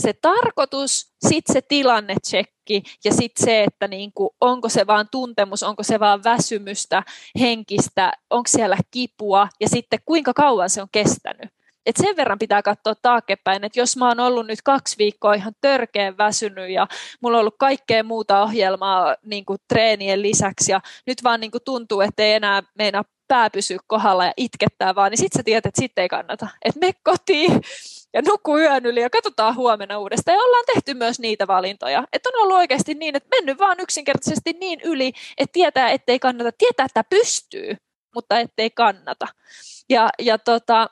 se 0.00 0.12
tarkoitus, 0.12 1.12
sitten 1.28 1.52
se 1.52 1.62
tilannetsekki 1.62 2.82
ja 3.04 3.12
sitten 3.14 3.44
se, 3.44 3.64
että 3.64 3.88
niin 3.88 4.12
kuin, 4.14 4.30
onko 4.40 4.68
se 4.68 4.86
vaan 4.86 5.08
tuntemus, 5.10 5.62
onko 5.62 5.82
se 5.82 6.00
vaan 6.00 6.24
väsymystä, 6.24 7.02
henkistä, 7.40 8.12
onko 8.30 8.48
siellä 8.48 8.76
kipua 8.90 9.48
ja 9.60 9.68
sitten 9.68 9.98
kuinka 10.04 10.34
kauan 10.34 10.70
se 10.70 10.82
on 10.82 10.88
kestänyt. 10.92 11.50
Et 11.86 11.96
sen 11.96 12.16
verran 12.16 12.38
pitää 12.38 12.62
katsoa 12.62 12.94
taaksepäin, 13.02 13.64
että 13.64 13.80
jos 13.80 13.96
mä 13.96 14.08
oon 14.08 14.20
ollut 14.20 14.46
nyt 14.46 14.62
kaksi 14.62 14.98
viikkoa 14.98 15.34
ihan 15.34 15.52
törkeän 15.60 16.18
väsynyt 16.18 16.70
ja 16.70 16.86
mulla 17.20 17.36
on 17.36 17.40
ollut 17.40 17.56
kaikkea 17.58 18.02
muuta 18.02 18.42
ohjelmaa 18.42 19.16
niin 19.24 19.44
kuin 19.44 19.58
treenien 19.68 20.22
lisäksi 20.22 20.72
ja 20.72 20.80
nyt 21.06 21.24
vaan 21.24 21.40
niin 21.40 21.50
kuin 21.50 21.64
tuntuu, 21.64 22.00
että 22.00 22.22
ei 22.22 22.32
enää 22.32 22.62
meinaa 22.78 23.04
pää 23.28 23.50
pysyä 23.50 23.78
kohdalla 23.86 24.24
ja 24.24 24.32
itkettää 24.36 24.94
vaan, 24.94 25.10
niin 25.10 25.18
sitten 25.18 25.38
sä 25.38 25.42
tiedät, 25.42 25.66
että 25.66 25.80
sitten 25.80 26.02
ei 26.02 26.08
kannata. 26.08 26.48
Että 26.64 26.80
me 26.80 26.92
kotiin 27.02 27.60
ja 28.14 28.22
nuku 28.22 28.58
yön 28.58 28.86
yli 28.86 29.00
ja 29.00 29.10
katsotaan 29.10 29.56
huomenna 29.56 29.98
uudestaan. 29.98 30.36
Ja 30.36 30.42
ollaan 30.42 30.64
tehty 30.74 30.94
myös 30.94 31.20
niitä 31.20 31.46
valintoja. 31.46 32.04
Että 32.12 32.28
on 32.28 32.42
ollut 32.42 32.56
oikeasti 32.56 32.94
niin, 32.94 33.16
että 33.16 33.28
mennyt 33.30 33.58
vaan 33.58 33.80
yksinkertaisesti 33.80 34.52
niin 34.52 34.80
yli, 34.84 35.12
että 35.38 35.52
tietää, 35.52 35.90
ettei 35.90 36.18
kannata. 36.18 36.50
Tietää, 36.58 36.86
että 36.86 37.04
pystyy, 37.10 37.76
mutta 38.14 38.38
ettei 38.38 38.70
kannata. 38.70 39.26
Ja, 39.88 40.10
ja 40.18 40.38
tota, 40.38 40.90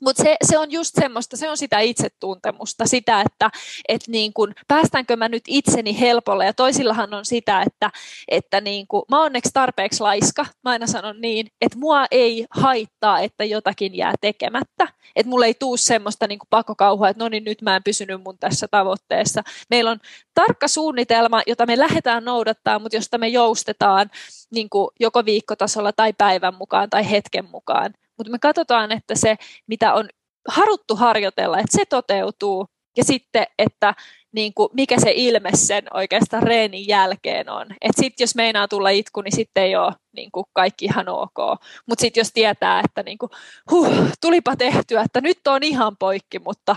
mutta 0.00 0.22
se, 0.22 0.36
se 0.44 0.58
on 0.58 0.70
just 0.70 0.94
semmoista, 1.00 1.36
se 1.36 1.50
on 1.50 1.56
sitä 1.56 1.80
itsetuntemusta, 1.80 2.86
sitä, 2.86 3.20
että 3.20 3.50
et 3.88 4.02
niin 4.08 4.32
kun, 4.32 4.54
päästäänkö 4.68 5.16
mä 5.16 5.28
nyt 5.28 5.42
itseni 5.46 6.00
helpolle. 6.00 6.46
Ja 6.46 6.52
toisillahan 6.52 7.14
on 7.14 7.24
sitä, 7.24 7.62
että, 7.66 7.90
että 8.28 8.60
niin 8.60 8.86
kun, 8.86 9.02
mä 9.10 9.22
onneksi 9.22 9.50
tarpeeksi 9.54 10.00
laiska, 10.00 10.46
mä 10.64 10.70
aina 10.70 10.86
sanon 10.86 11.20
niin, 11.20 11.46
että 11.60 11.78
mua 11.78 12.06
ei 12.10 12.46
haittaa, 12.50 13.20
että 13.20 13.44
jotakin 13.44 13.96
jää 13.96 14.14
tekemättä. 14.20 14.88
Että 15.16 15.30
mulla 15.30 15.46
ei 15.46 15.54
tuu 15.54 15.76
semmoista 15.76 16.26
niin 16.26 16.38
pakokauhua, 16.50 17.08
että 17.08 17.24
no 17.24 17.28
niin 17.28 17.44
nyt 17.44 17.62
mä 17.62 17.76
en 17.76 17.82
pysynyt 17.82 18.22
mun 18.22 18.38
tässä 18.38 18.68
tavoitteessa. 18.68 19.42
Meillä 19.70 19.90
on 19.90 20.00
tarkka 20.34 20.68
suunnitelma, 20.68 21.42
jota 21.46 21.66
me 21.66 21.78
lähdetään 21.78 22.24
noudattaa, 22.24 22.78
mutta 22.78 22.96
josta 22.96 23.18
me 23.18 23.28
joustetaan 23.28 24.10
niin 24.50 24.68
joko 25.00 25.24
viikkotasolla 25.24 25.92
tai 25.92 26.12
päivän 26.12 26.54
mukaan 26.54 26.90
tai 26.90 27.10
hetken 27.10 27.44
mukaan 27.44 27.94
mutta 28.18 28.30
me 28.30 28.38
katsotaan, 28.38 28.92
että 28.92 29.14
se, 29.14 29.36
mitä 29.66 29.94
on 29.94 30.08
haruttu 30.48 30.96
harjoitella, 30.96 31.58
että 31.58 31.76
se 31.78 31.84
toteutuu, 31.86 32.66
ja 32.96 33.04
sitten, 33.04 33.46
että 33.58 33.94
niin 34.32 34.54
kuin, 34.54 34.68
mikä 34.72 35.00
se 35.00 35.12
ilme 35.14 35.50
sen 35.54 35.84
oikeastaan 35.94 36.42
reenin 36.42 36.88
jälkeen 36.88 37.50
on. 37.50 37.66
Että 37.80 38.02
sitten 38.02 38.24
jos 38.24 38.34
meinaa 38.34 38.68
tulla 38.68 38.88
itku, 38.88 39.20
niin 39.20 39.36
sitten 39.36 39.64
ei 39.64 39.76
ole 39.76 39.92
niin 40.16 40.30
kuin, 40.32 40.44
kaikki 40.52 40.84
ihan 40.84 41.08
ok. 41.08 41.60
Mutta 41.86 42.00
sitten 42.02 42.20
jos 42.20 42.30
tietää, 42.34 42.80
että 42.84 43.02
niin 43.02 43.18
kuin, 43.18 43.30
huh, 43.70 43.94
tulipa 44.20 44.56
tehtyä, 44.56 45.02
että 45.02 45.20
nyt 45.20 45.46
on 45.46 45.62
ihan 45.62 45.96
poikki, 45.96 46.38
mutta, 46.38 46.76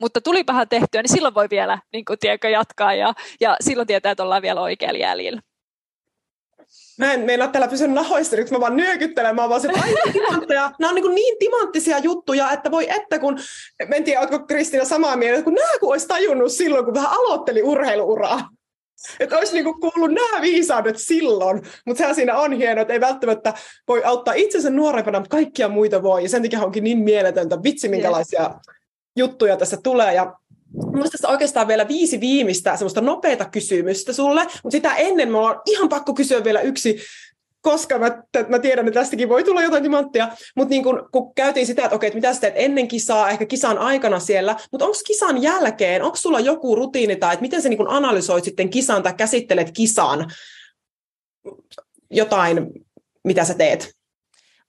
mutta 0.00 0.20
tulipahan 0.20 0.68
tehtyä, 0.68 1.02
niin 1.02 1.12
silloin 1.12 1.34
voi 1.34 1.46
vielä 1.50 1.78
niin 1.92 2.04
kuin, 2.04 2.18
tiedätkö, 2.18 2.48
jatkaa 2.48 2.94
ja, 2.94 3.14
ja 3.40 3.56
silloin 3.60 3.86
tietää, 3.86 4.12
että 4.12 4.22
ollaan 4.22 4.42
vielä 4.42 4.60
oikealla 4.60 4.98
jäljellä. 4.98 5.40
Mä 6.98 7.12
en 7.12 7.20
meinaa 7.20 7.48
täällä 7.48 7.68
pysyä 7.68 7.86
nahoissa, 7.86 8.36
mä 8.50 8.60
vaan 8.60 8.76
nyökyttelen, 8.76 9.34
mä 9.34 9.48
vaan 9.48 9.60
se, 9.60 9.68
timantteja. 10.12 10.70
Nämä 10.80 10.90
on 10.90 10.94
niin, 10.94 11.14
niin 11.14 11.38
timanttisia 11.38 11.98
juttuja, 11.98 12.50
että 12.50 12.70
voi 12.70 12.90
että 12.90 13.18
kun, 13.18 13.38
en 13.94 14.04
tiedä, 14.04 14.20
oletko 14.20 14.38
Kristiina 14.38 14.84
samaa 14.84 15.16
mieltä, 15.16 15.42
kun 15.42 15.54
nämä 15.54 15.78
kun 15.80 15.90
olisi 15.90 16.08
tajunnut 16.08 16.52
silloin, 16.52 16.84
kun 16.84 16.94
vähän 16.94 17.10
aloitteli 17.10 17.62
urheiluuraa. 17.62 18.48
Että 19.20 19.38
olisi 19.38 19.52
niinku 19.52 19.74
kuullut 19.74 20.12
nämä 20.12 20.42
viisaudet 20.42 20.98
silloin, 20.98 21.62
mutta 21.86 21.98
sehän 21.98 22.14
siinä 22.14 22.38
on 22.38 22.52
hienoa, 22.52 22.82
että 22.82 22.94
ei 22.94 23.00
välttämättä 23.00 23.54
voi 23.88 24.04
auttaa 24.04 24.34
itsensä 24.34 24.70
nuorempana, 24.70 25.20
mutta 25.20 25.36
kaikkia 25.36 25.68
muita 25.68 26.02
voi. 26.02 26.22
Ja 26.22 26.28
sen 26.28 26.42
takia 26.42 26.60
onkin 26.60 26.84
niin 26.84 26.98
mieletöntä, 26.98 27.62
vitsi 27.62 27.88
minkälaisia 27.88 28.50
juttuja 29.16 29.56
tässä 29.56 29.76
tulee. 29.82 30.14
Ja 30.14 30.34
Minusta 30.92 31.10
tässä 31.10 31.28
oikeastaan 31.28 31.68
vielä 31.68 31.88
viisi 31.88 32.20
viimeistä 32.20 32.76
semmoista 32.76 33.00
nopeata 33.00 33.44
kysymystä 33.44 34.12
sulle, 34.12 34.44
mutta 34.44 34.70
sitä 34.70 34.94
ennen 34.94 35.32
mulla 35.32 35.50
on 35.50 35.60
ihan 35.66 35.88
pakko 35.88 36.14
kysyä 36.14 36.44
vielä 36.44 36.60
yksi 36.60 37.00
koska 37.64 37.98
mä, 37.98 38.22
mä 38.48 38.58
tiedän, 38.58 38.88
että 38.88 39.00
tästäkin 39.00 39.28
voi 39.28 39.44
tulla 39.44 39.62
jotain 39.62 39.82
timanttia, 39.82 40.28
mutta 40.56 40.70
niin 40.70 40.82
kun, 40.82 41.08
kun 41.12 41.34
käytiin 41.34 41.66
sitä, 41.66 41.84
että 41.84 41.96
okei, 41.96 42.06
että 42.06 42.14
mitä 42.14 42.34
sä 42.34 42.40
teet 42.40 42.54
ennen 42.56 42.88
kisaa, 42.88 43.30
ehkä 43.30 43.46
kisan 43.46 43.78
aikana 43.78 44.20
siellä, 44.20 44.56
mutta 44.72 44.84
onko 44.84 44.98
kisan 45.06 45.42
jälkeen, 45.42 46.02
onko 46.02 46.16
sulla 46.16 46.40
joku 46.40 46.76
rutiini 46.76 47.16
tai 47.16 47.32
että 47.32 47.42
miten 47.42 47.62
sä 47.62 47.68
niin 47.68 47.88
analysoit 47.88 48.44
sitten 48.44 48.70
kisan 48.70 49.02
tai 49.02 49.14
käsittelet 49.14 49.70
kisan 49.76 50.32
jotain, 52.10 52.70
mitä 53.24 53.44
sä 53.44 53.54
teet? 53.54 53.94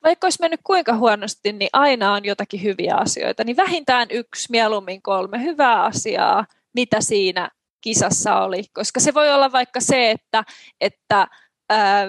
Vaikka 0.06 0.26
olisi 0.26 0.42
mennyt 0.42 0.60
kuinka 0.64 0.98
huonosti, 0.98 1.54
niin 1.54 1.70
aina 1.74 2.14
on 2.14 2.26
jotakin 2.26 2.64
hyviä 2.64 2.96
asioita. 2.96 3.44
Niin 3.44 3.58
vähintään 3.58 4.08
yksi, 4.12 4.48
mieluummin 4.50 5.02
kolme 5.02 5.44
hyvää 5.44 5.84
asiaa, 5.84 6.46
mitä 6.76 7.02
siinä 7.02 7.50
kisassa 7.82 8.40
oli. 8.42 8.64
Koska 8.74 9.00
se 9.00 9.14
voi 9.14 9.34
olla 9.34 9.52
vaikka 9.52 9.80
se, 9.80 10.12
että, 10.12 10.44
että 10.82 11.28
ää, 11.70 12.08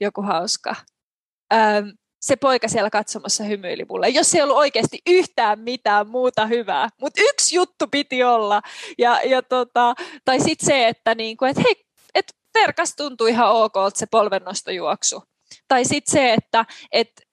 joku 0.00 0.22
hauska, 0.22 0.74
ää, 1.50 1.82
se 2.20 2.36
poika 2.36 2.68
siellä 2.68 2.90
katsomassa 2.90 3.44
hymyili 3.44 3.84
mulle, 3.88 4.08
jos 4.08 4.34
ei 4.34 4.42
ollut 4.42 4.56
oikeasti 4.56 4.98
yhtään 5.06 5.60
mitään 5.60 6.08
muuta 6.08 6.46
hyvää. 6.46 6.88
Mutta 7.00 7.20
yksi 7.24 7.56
juttu 7.56 7.86
piti 7.90 8.24
olla. 8.24 8.62
Ja, 8.98 9.20
ja 9.24 9.42
tota, 9.42 9.94
tai 10.24 10.40
sitten 10.40 10.66
se, 10.66 10.88
että 10.88 11.14
niinku, 11.14 11.44
et 11.44 11.56
hei, 11.56 11.86
et 12.14 12.36
verkas 12.54 12.96
tuntui 12.96 13.30
ihan 13.30 13.50
ok, 13.50 13.74
se 13.94 14.06
polvennostojuoksu. 14.06 15.22
Tai 15.68 15.84
sitten 15.84 16.12
se, 16.12 16.32
että 16.32 16.64
et 16.92 17.25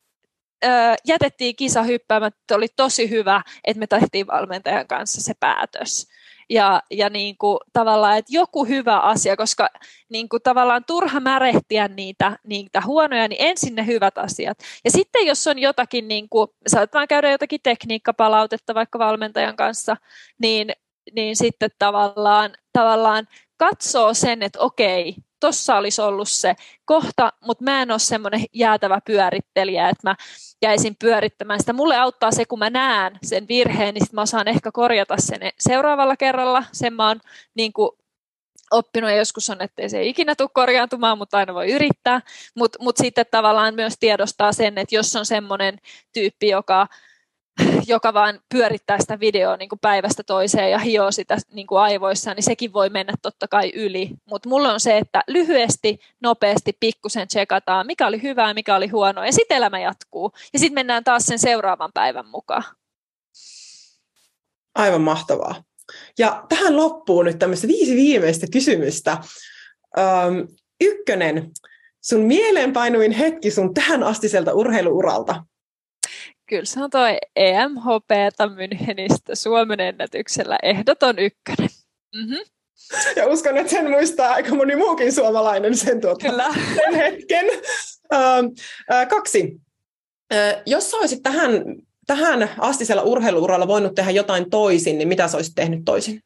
jätettiin 1.06 1.56
kisa 1.56 1.84
hyppäämättä, 1.84 2.56
oli 2.56 2.68
tosi 2.76 3.10
hyvä, 3.10 3.42
että 3.64 3.80
me 3.80 3.88
tehtiin 3.88 4.28
valmentajan 4.28 4.88
kanssa 4.88 5.22
se 5.22 5.34
päätös. 5.40 6.08
Ja, 6.50 6.82
ja 6.92 7.10
niin 7.10 7.38
kuin, 7.38 7.58
tavallaan, 7.74 8.18
että 8.18 8.34
joku 8.34 8.66
hyvä 8.66 9.00
asia, 9.00 9.38
koska 9.38 9.70
niin 10.10 10.30
kuin, 10.30 10.42
tavallaan 10.42 10.84
turha 10.88 11.20
märehtiä 11.20 11.88
niitä, 11.88 12.38
niitä 12.44 12.82
huonoja, 12.86 13.28
niin 13.28 13.42
ensin 13.42 13.76
ne 13.76 13.86
hyvät 13.86 14.18
asiat. 14.18 14.58
Ja 14.86 14.92
sitten 14.92 15.26
jos 15.26 15.48
on 15.48 15.60
jotakin, 15.60 16.08
niin 16.08 16.30
kuin, 16.30 16.48
saat 16.68 16.94
vaan 16.94 17.08
käydä 17.08 17.32
jotakin 17.32 17.60
tekniikkapalautetta 17.64 18.76
vaikka 18.76 19.00
valmentajan 19.00 19.56
kanssa, 19.56 19.98
niin, 20.42 20.72
niin 21.16 21.36
sitten 21.36 21.70
tavallaan, 21.80 22.54
tavallaan 22.74 23.28
katsoo 23.58 24.14
sen, 24.14 24.44
että 24.44 24.60
okei, 24.60 25.16
tossa 25.48 25.76
olisi 25.76 26.02
ollut 26.02 26.30
se 26.30 26.56
kohta, 26.86 27.34
mutta 27.42 27.64
mä 27.64 27.82
en 27.82 27.92
ole 27.92 28.00
semmoinen 28.00 28.46
jäätävä 28.54 29.00
pyörittelijä, 29.06 29.90
että 29.90 30.10
mä 30.10 30.16
jäisin 30.62 30.96
pyörittämään 31.00 31.60
sitä. 31.60 31.74
Mulle 31.74 31.98
auttaa 31.98 32.32
se, 32.32 32.46
kun 32.46 32.60
mä 32.60 32.70
näen 32.70 33.20
sen 33.24 33.48
virheen, 33.48 33.94
niin 33.94 34.06
sit 34.06 34.14
mä 34.14 34.22
osaan 34.22 34.48
ehkä 34.48 34.72
korjata 34.72 35.16
sen 35.20 35.40
seuraavalla 35.60 36.18
kerralla. 36.18 36.64
Sen 36.72 36.94
mä 36.94 37.08
oon 37.08 37.20
niin 37.56 37.72
oppinut 38.72 39.10
ja 39.10 39.16
joskus 39.16 39.50
on, 39.50 39.62
että 39.62 39.90
se 39.90 40.04
ikinä 40.04 40.36
tule 40.36 40.50
korjaantumaan, 40.54 41.18
mutta 41.18 41.38
aina 41.38 41.54
voi 41.54 41.72
yrittää. 41.72 42.22
Mutta 42.56 42.80
mut 42.82 42.98
sitten 42.98 43.26
tavallaan 43.32 43.76
myös 43.76 43.94
tiedostaa 44.00 44.54
sen, 44.54 44.78
että 44.78 44.96
jos 44.96 45.16
on 45.16 45.26
semmoinen 45.26 45.80
tyyppi, 46.14 46.48
joka 46.48 46.88
joka 47.88 48.14
vaan 48.14 48.40
pyörittää 48.50 49.00
sitä 49.00 49.20
videoa 49.20 49.58
niin 49.58 49.70
kuin 49.70 49.80
päivästä 49.80 50.24
toiseen 50.24 50.72
ja 50.72 50.80
hioo 50.80 51.12
sitä 51.12 51.38
niin 51.54 51.68
kuin 51.68 51.80
aivoissaan, 51.80 52.36
niin 52.36 52.44
sekin 52.44 52.74
voi 52.74 52.90
mennä 52.90 53.14
totta 53.22 53.48
kai 53.48 53.72
yli. 53.76 54.10
Mutta 54.30 54.50
mulla 54.50 54.74
on 54.74 54.80
se, 54.80 54.98
että 54.98 55.24
lyhyesti, 55.28 56.00
nopeasti, 56.22 56.78
pikkusen 56.80 57.28
tsekataan, 57.28 57.88
mikä 57.88 58.08
oli 58.08 58.22
hyvää, 58.22 58.54
mikä 58.54 58.76
oli 58.76 58.88
huonoa, 58.88 59.26
ja 59.26 59.34
sitten 59.34 59.58
elämä 59.58 59.80
jatkuu. 59.80 60.32
Ja 60.54 60.60
sitten 60.60 60.76
mennään 60.76 61.04
taas 61.04 61.26
sen 61.26 61.40
seuraavan 61.40 61.92
päivän 61.94 62.28
mukaan. 62.28 62.64
Aivan 64.76 65.02
mahtavaa. 65.02 65.64
Ja 66.20 66.46
tähän 66.50 66.78
loppuu 66.78 67.24
nyt 67.24 67.40
tämmöistä 67.40 67.68
viisi 67.68 67.96
viimeistä 67.96 68.48
kysymystä. 68.52 69.18
Öm, 69.98 70.48
ykkönen, 70.82 71.52
sun 72.02 72.22
mieleenpainuin 72.22 73.12
hetki 73.12 73.52
sun 73.52 73.74
tähän 73.74 74.04
astiselta 74.04 74.54
urheiluuralta? 74.54 75.44
Kyllä 76.46 76.66
se 76.66 76.84
on 76.84 76.90
toi 76.90 77.18
EMHP 77.36 78.12
Münchenistä 78.56 79.36
Suomen 79.36 79.80
ennätyksellä 79.80 80.58
ehdoton 80.64 81.20
ykkönen. 81.20 81.70
Mm-hmm. 82.16 82.40
Ja 83.16 83.28
uskon, 83.28 83.58
että 83.58 83.72
sen 83.72 83.90
muistaa 83.90 84.34
aika 84.34 84.56
moni 84.56 84.76
muukin 84.76 85.14
suomalainen 85.14 85.78
sen, 85.78 86.02
tuota, 86.02 86.30
Kyllä. 86.30 86.54
sen 86.84 86.96
hetken. 86.96 87.46
Uh, 88.14 88.46
uh, 88.46 89.08
kaksi. 89.10 89.62
Uh, 90.34 90.62
jos 90.66 90.92
sä 90.92 90.98
olisit 90.98 91.24
tähän, 91.24 91.52
tähän 92.08 92.50
astisella 92.60 93.02
urheiluuralla 93.02 93.68
voinut 93.68 93.96
tehdä 93.96 94.12
jotain 94.12 94.50
toisin, 94.50 94.98
niin 94.98 95.08
mitä 95.08 95.28
sä 95.28 95.38
olisit 95.38 95.56
tehnyt 95.56 95.80
toisin? 95.86 96.22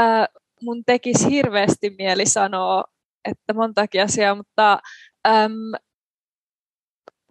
Uh, 0.00 0.42
mun 0.62 0.84
tekisi 0.84 1.30
hirveästi 1.30 1.94
mieli 1.98 2.26
sanoa, 2.26 2.84
että 3.24 3.54
montakin 3.54 4.02
asiaa, 4.02 4.34
mutta 4.34 4.78
um, 5.28 5.80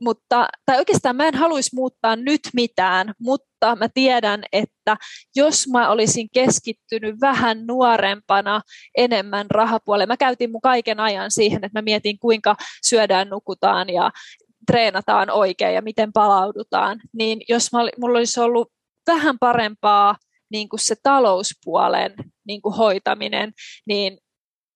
mutta, 0.02 0.48
tai 0.66 0.78
oikeastaan 0.78 1.16
mä 1.16 1.28
en 1.28 1.36
haluaisi 1.36 1.76
muuttaa 1.76 2.16
nyt 2.16 2.42
mitään, 2.54 3.14
mutta 3.20 3.76
mä 3.76 3.90
tiedän, 3.94 4.44
että 4.52 4.98
jos 5.36 5.68
mä 5.68 5.90
olisin 5.90 6.28
keskittynyt 6.34 7.16
vähän 7.22 7.68
nuorempana 7.68 8.62
enemmän 8.98 9.46
rahapuolelle, 9.52 10.06
mä 10.06 10.18
käytin 10.18 10.52
mun 10.52 10.62
kaiken 10.62 11.00
ajan 11.00 11.32
siihen, 11.32 11.64
että 11.64 11.80
mä 11.80 11.82
mietin 11.82 12.20
kuinka 12.20 12.56
syödään, 12.86 13.30
nukutaan 13.30 13.90
ja 13.90 14.12
treenataan 14.68 15.30
oikein 15.30 15.76
ja 15.76 15.82
miten 15.82 16.14
palaudutaan, 16.14 17.02
niin 17.14 17.42
jos 17.50 17.72
mä, 17.74 17.80
mulla 18.00 18.18
olisi 18.18 18.40
ollut 18.40 18.72
vähän 19.08 19.40
parempaa 19.40 20.16
niin 20.52 20.70
kuin 20.70 20.80
se 20.80 20.96
talouspuolen 21.04 22.14
niin 22.48 22.62
kuin 22.62 22.76
hoitaminen, 22.76 23.54
niin 23.86 24.18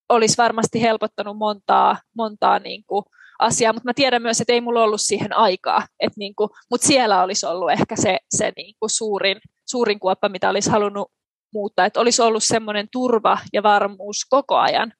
olisi 0.09 0.37
varmasti 0.37 0.81
helpottanut 0.81 1.37
montaa, 1.37 1.97
montaa 2.15 2.59
niin 2.59 2.83
kuin 2.87 3.05
asiaa, 3.39 3.73
mutta 3.73 3.89
mä 3.89 3.93
tiedän 3.93 4.21
myös, 4.21 4.41
että 4.41 4.53
ei 4.53 4.61
mulla 4.61 4.83
ollut 4.83 5.01
siihen 5.01 5.37
aikaa, 5.37 5.87
että 5.99 6.19
niin 6.19 6.35
kuin, 6.35 6.49
mutta 6.71 6.87
siellä 6.87 7.23
olisi 7.23 7.45
ollut 7.45 7.71
ehkä 7.71 7.95
se, 7.95 8.17
se 8.35 8.51
niin 8.55 8.75
kuin 8.79 8.89
suurin, 8.89 9.37
suurin 9.65 9.99
kuoppa, 9.99 10.29
mitä 10.29 10.49
olisi 10.49 10.69
halunnut 10.69 11.11
muuttaa, 11.53 11.85
että 11.85 11.99
olisi 11.99 12.21
ollut 12.21 12.43
semmoinen 12.43 12.87
turva 12.91 13.37
ja 13.53 13.63
varmuus 13.63 14.25
koko 14.29 14.55
ajan. 14.55 14.93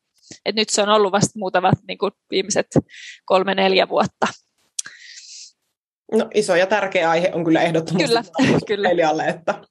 Et 0.45 0.55
nyt 0.55 0.69
se 0.69 0.81
on 0.81 0.89
ollut 0.89 1.11
vasta 1.11 1.39
muutamat 1.39 1.73
niin 1.88 1.97
kuin 1.97 2.11
viimeiset 2.31 2.67
kolme-neljä 3.25 3.89
vuotta. 3.89 4.27
No 6.11 6.27
iso 6.33 6.55
ja 6.55 6.67
tärkeä 6.67 7.09
aihe 7.09 7.31
on 7.33 7.43
kyllä 7.43 7.61
ehdottomasti 7.61 8.07
kyllä, 8.67 8.89
kyllä. 9.07 9.25
että 9.25 9.61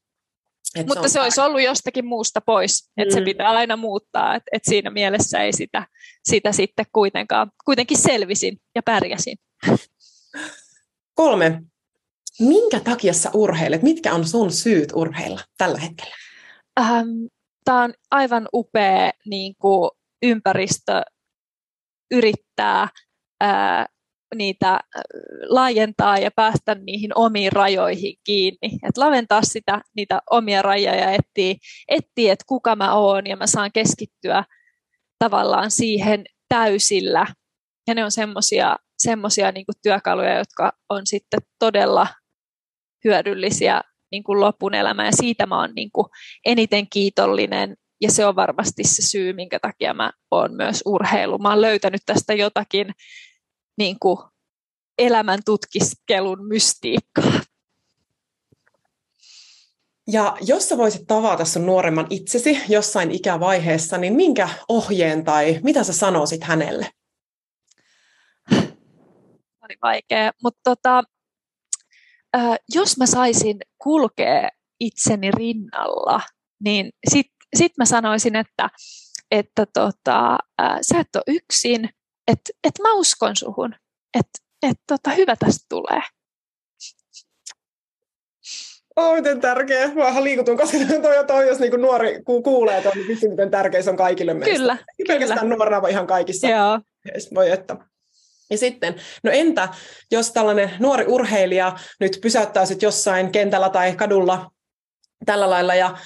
et 0.75 0.87
Mutta 0.87 1.09
se, 1.09 1.13
se 1.13 1.21
olisi 1.21 1.41
ollut 1.41 1.63
jostakin 1.63 2.07
muusta 2.07 2.41
pois, 2.41 2.91
että 2.97 3.15
mm. 3.15 3.19
se 3.19 3.25
pitää 3.25 3.51
aina 3.51 3.77
muuttaa, 3.77 4.35
että 4.35 4.51
et 4.53 4.63
siinä 4.65 4.91
mielessä 4.91 5.39
ei 5.39 5.53
sitä, 5.53 5.87
sitä 6.25 6.53
sitten 6.53 6.87
kuitenkaan, 6.93 7.51
kuitenkin 7.65 7.99
selvisin 7.99 8.61
ja 8.75 8.83
pärjäsin. 8.83 9.39
Kolme. 11.15 11.63
Minkä 12.41 12.81
takia 12.81 13.13
sä 13.13 13.31
urheilet? 13.35 13.83
Mitkä 13.83 14.15
on 14.15 14.27
sun 14.27 14.53
syyt 14.53 14.93
urheilla 14.95 15.41
tällä 15.59 15.79
hetkellä? 15.79 16.15
Ähm, 16.81 17.09
Tämä 17.65 17.83
on 17.83 17.95
aivan 18.11 18.49
upea 18.55 19.11
niin 19.27 19.55
kuin 19.59 19.91
ympäristö 20.23 21.03
yrittää 22.11 22.89
ää, 23.41 23.87
niitä 24.35 24.81
laajentaa 25.49 26.19
ja 26.19 26.31
päästä 26.31 26.75
niihin 26.75 27.11
omiin 27.15 27.53
rajoihin 27.53 28.15
kiinni. 28.25 28.79
Et 28.89 28.97
laventaa 28.97 29.43
sitä, 29.43 29.81
niitä 29.97 30.21
omia 30.31 30.63
rajoja 30.63 31.01
ja 31.01 31.11
etsiä, 31.11 31.55
etsiä 31.89 32.33
että 32.33 32.45
kuka 32.49 32.77
mä 32.77 32.95
oon 32.95 33.27
ja 33.27 33.37
mä 33.37 33.47
saan 33.47 33.71
keskittyä 33.73 34.45
tavallaan 35.19 35.71
siihen 35.71 36.25
täysillä. 36.49 37.27
Ja 37.89 37.95
ne 37.95 38.05
on 38.05 38.11
semmoisia 38.11 38.77
semmosia 38.99 39.53
niin 39.53 39.65
työkaluja, 39.83 40.39
jotka 40.39 40.73
on 40.89 41.03
sitten 41.05 41.41
todella 41.59 42.07
hyödyllisiä 43.05 43.81
niin 44.11 44.25
kuin 44.25 44.41
lopun 44.41 44.75
elämään. 44.75 45.07
Ja 45.07 45.13
siitä 45.13 45.47
mä 45.47 45.61
oon 45.61 45.73
niin 45.77 45.91
kuin 45.93 46.07
eniten 46.45 46.87
kiitollinen 46.89 47.77
ja 48.01 48.11
se 48.11 48.27
on 48.27 48.37
varmasti 48.37 48.85
se 48.85 49.03
syy, 49.03 49.33
minkä 49.33 49.59
takia 49.59 49.95
mä 49.95 50.11
oon 50.31 50.55
myös 50.55 50.83
urheilu. 50.87 51.39
Mä 51.39 51.51
oon 51.51 51.61
löytänyt 51.61 52.03
tästä 52.07 52.35
jotakin 52.35 52.87
niin 53.79 53.97
kuin 54.01 54.19
elämän 54.99 55.41
tutkiskelun 55.45 56.47
mystiikkaa. 56.49 57.41
Ja 60.07 60.37
jos 60.41 60.69
sä 60.69 60.79
voisit 60.79 61.07
tavata 61.07 61.45
sun 61.45 61.67
nuoremman 61.67 62.07
itsesi 62.11 62.61
jossain 62.69 63.11
ikävaiheessa, 63.11 63.99
niin 63.99 64.15
minkä 64.15 64.49
ohjeen 64.69 65.25
tai 65.25 65.61
mitä 65.63 65.85
sä 65.85 65.93
sanoisit 65.93 66.45
hänelle? 66.45 66.91
Oli 69.63 69.77
vaikea, 69.83 70.33
mutta 70.43 70.61
tota, 70.65 71.03
äh, 72.37 72.57
jos 72.75 72.99
mä 72.99 73.07
saisin 73.07 73.59
kulkea 73.79 74.49
itseni 74.81 75.31
rinnalla, 75.31 76.21
niin 76.65 76.91
sit, 77.11 77.27
sit 77.57 77.73
mä 77.79 77.85
sanoisin, 77.85 78.37
että, 78.37 78.71
että 79.31 79.67
tota, 79.67 80.39
äh, 80.63 80.79
sä 80.83 81.01
et 81.01 81.17
ole 81.17 81.25
yksin, 81.27 81.89
että 82.29 82.53
et 82.65 82.75
mä 82.83 82.93
uskon 82.93 83.37
suhun, 83.37 83.75
että 84.19 84.39
et 84.63 84.79
tota, 84.87 85.11
hyvä 85.11 85.37
tästä 85.37 85.67
tulee. 85.69 86.01
Oh, 88.97 89.15
miten 89.15 89.41
tärkeä. 89.41 89.95
Mä 89.95 90.25
liikutun, 90.25 90.57
koska 90.57 90.79
toi, 91.03 91.27
toi 91.27 91.49
jos 91.49 91.59
niin 91.59 91.81
nuori 91.81 92.23
kuulee 92.45 92.83
tuon, 92.83 92.95
niin 92.97 93.09
vitsi, 93.09 93.29
miten 93.29 93.51
tärkeä 93.51 93.83
se 93.83 93.91
on 93.91 93.97
kaikille 93.97 94.35
meistä. 94.35 94.57
Kyllä. 94.57 94.79
Ei 94.99 95.05
pelkästään 95.09 95.41
kyllä. 95.41 95.55
nuorena, 95.55 95.83
vaan 95.83 95.91
ihan 95.91 96.07
kaikissa. 96.07 96.49
Joo. 96.49 96.81
Voi 97.35 97.51
että. 97.51 97.77
Ja 98.51 98.59
sitten, 98.59 98.95
no 99.23 99.31
entä 99.31 99.69
jos 100.11 100.33
tällainen 100.33 100.71
nuori 100.79 101.05
urheilija 101.09 101.77
nyt 102.01 102.19
pysäyttäisit 102.23 102.83
jossain 102.83 103.33
kentällä 103.33 103.71
tai 103.71 103.97
kadulla 103.97 104.51
tällä 105.27 105.51
lailla 105.51 105.75
ja 105.75 105.97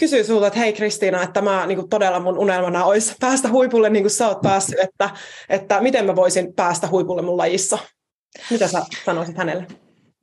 kysyy 0.00 0.24
sulta, 0.24 0.46
että 0.46 0.58
hei 0.58 0.72
Kristiina, 0.72 1.22
että 1.22 1.42
mä 1.42 1.66
niin 1.66 1.88
todella 1.88 2.20
mun 2.20 2.38
unelmana 2.38 2.84
olisi 2.84 3.14
päästä 3.20 3.48
huipulle 3.48 3.90
niin 3.90 4.02
kuin 4.02 4.10
sä 4.10 4.28
oot 4.28 4.40
päässyt, 4.40 4.78
että, 4.78 5.10
että 5.48 5.80
miten 5.80 6.06
mä 6.06 6.16
voisin 6.16 6.54
päästä 6.54 6.88
huipulle 6.88 7.22
mun 7.22 7.36
lajissa. 7.36 7.78
Mitä 8.50 8.68
sä 8.68 8.82
sanoisit 9.04 9.36
hänelle? 9.36 9.66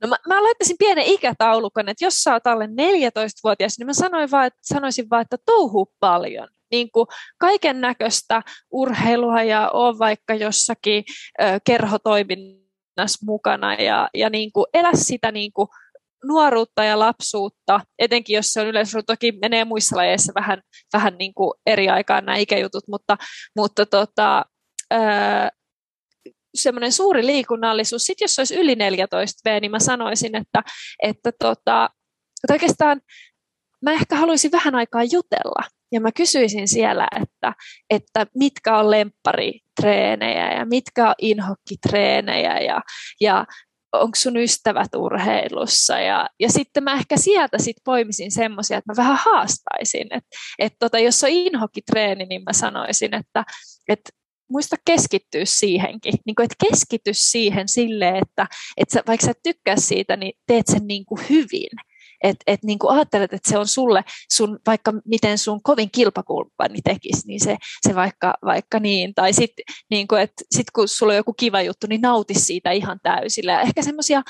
No 0.02 0.08
mä, 0.08 0.16
mä 0.26 0.42
laittaisin 0.42 0.76
pienen 0.78 1.04
ikätaulukon, 1.04 1.88
että 1.88 2.04
jos 2.04 2.14
sä 2.14 2.32
oot 2.32 2.46
alle 2.46 2.66
14-vuotias, 2.66 3.78
niin 3.78 3.86
mä 3.86 3.92
sanoin 3.92 4.30
vaan, 4.30 4.46
että, 4.46 4.58
sanoisin 4.62 5.10
vaan, 5.10 5.22
että 5.22 5.36
touhuu 5.46 5.92
paljon. 6.00 6.48
Niin 6.70 6.88
kaiken 7.38 7.80
näköistä 7.80 8.42
urheilua 8.72 9.42
ja 9.42 9.70
on 9.72 9.98
vaikka 9.98 10.34
jossakin 10.34 11.04
ö, 11.40 11.44
kerhotoiminnassa 11.64 13.26
mukana 13.26 13.74
ja, 13.74 14.08
ja 14.14 14.30
niin 14.30 14.50
elä 14.74 14.90
sitä 14.94 15.32
niin 15.32 15.52
kuin 15.52 15.68
nuoruutta 16.24 16.84
ja 16.84 16.98
lapsuutta, 16.98 17.80
etenkin 17.98 18.36
jos 18.36 18.46
se 18.46 18.60
on 18.60 18.66
yleensä, 18.66 19.02
toki 19.06 19.32
menee 19.32 19.64
muissa 19.64 19.96
lajeissa 19.96 20.32
vähän, 20.34 20.62
vähän 20.92 21.16
niin 21.18 21.34
kuin 21.34 21.52
eri 21.66 21.88
aikaan 21.88 22.24
nämä 22.24 22.36
ikäjutut, 22.36 22.84
mutta, 22.88 23.16
mutta 23.56 23.86
tota, 23.86 24.44
semmoinen 26.54 26.92
suuri 26.92 27.26
liikunnallisuus. 27.26 28.02
Sitten 28.02 28.24
jos 28.24 28.38
olisi 28.38 28.54
yli 28.54 28.74
14 28.74 29.50
V, 29.50 29.60
niin 29.60 29.70
mä 29.70 29.78
sanoisin, 29.78 30.36
että, 30.36 30.62
että, 31.02 31.32
tota, 31.38 31.90
että 32.44 32.52
oikeastaan 32.52 33.00
mä 33.82 33.92
ehkä 33.92 34.16
haluaisin 34.16 34.52
vähän 34.52 34.74
aikaa 34.74 35.04
jutella. 35.04 35.68
Ja 35.92 36.00
mä 36.00 36.12
kysyisin 36.12 36.68
siellä, 36.68 37.08
että, 37.22 37.52
että 37.90 38.26
mitkä 38.34 38.78
on 38.78 38.90
lempparitreenejä 38.90 40.52
ja 40.52 40.66
mitkä 40.66 41.08
on 41.08 41.14
inhokkitreenejä 41.18 42.58
ja, 42.58 42.80
ja 43.20 43.46
onko 43.92 44.16
sun 44.16 44.36
ystävät 44.36 44.94
urheilussa? 44.96 45.98
Ja, 45.98 46.28
ja 46.40 46.52
sitten 46.52 46.84
mä 46.84 46.94
ehkä 46.94 47.16
sieltä 47.16 47.58
sit 47.58 47.76
poimisin 47.84 48.32
semmoisia, 48.32 48.78
että 48.78 48.92
mä 48.92 48.96
vähän 48.96 49.18
haastaisin, 49.24 50.06
että 50.10 50.28
et 50.58 50.72
tota, 50.78 50.98
jos 50.98 51.24
on 51.24 51.30
inhokitreeni, 51.30 52.24
niin 52.24 52.42
mä 52.42 52.52
sanoisin, 52.52 53.14
että 53.14 53.44
et 53.88 54.00
muista 54.50 54.76
keskittyä 54.84 55.42
siihenkin, 55.44 56.14
niin 56.26 56.34
kuin, 56.34 56.44
että 56.44 56.66
keskity 56.70 57.10
siihen 57.12 57.68
silleen, 57.68 58.16
että, 58.16 58.46
että 58.76 58.92
sä, 58.92 59.02
vaikka 59.06 59.26
sä 59.26 59.32
tykkää 59.42 59.76
siitä, 59.76 60.16
niin 60.16 60.32
teet 60.46 60.66
sen 60.66 60.86
niin 60.86 61.04
kuin 61.04 61.20
hyvin, 61.30 61.70
että 62.22 62.42
et 62.46 62.62
niin 62.62 62.78
kuin 62.78 62.94
ajattelet, 62.94 63.32
että 63.32 63.50
se 63.50 63.58
on 63.58 63.68
sulle, 63.68 64.04
sun, 64.32 64.58
vaikka 64.66 64.92
miten 65.04 65.38
sun 65.38 65.62
kovin 65.62 65.90
kilpakulppani 65.90 66.78
tekisi, 66.84 67.26
niin 67.26 67.44
se, 67.44 67.56
se 67.88 67.94
vaikka, 67.94 68.34
vaikka 68.44 68.78
niin. 68.78 69.14
Tai 69.14 69.32
sitten 69.32 69.64
niin 69.90 70.06
että 70.22 70.44
sit 70.50 70.70
kun 70.70 70.88
sulla 70.88 71.12
on 71.12 71.16
joku 71.16 71.32
kiva 71.32 71.62
juttu, 71.62 71.86
niin 71.86 72.00
nauti 72.00 72.34
siitä 72.34 72.70
ihan 72.70 73.00
täysillä. 73.02 73.52
Ja 73.52 73.60
ehkä 73.60 73.82
semmoisia 73.82 74.22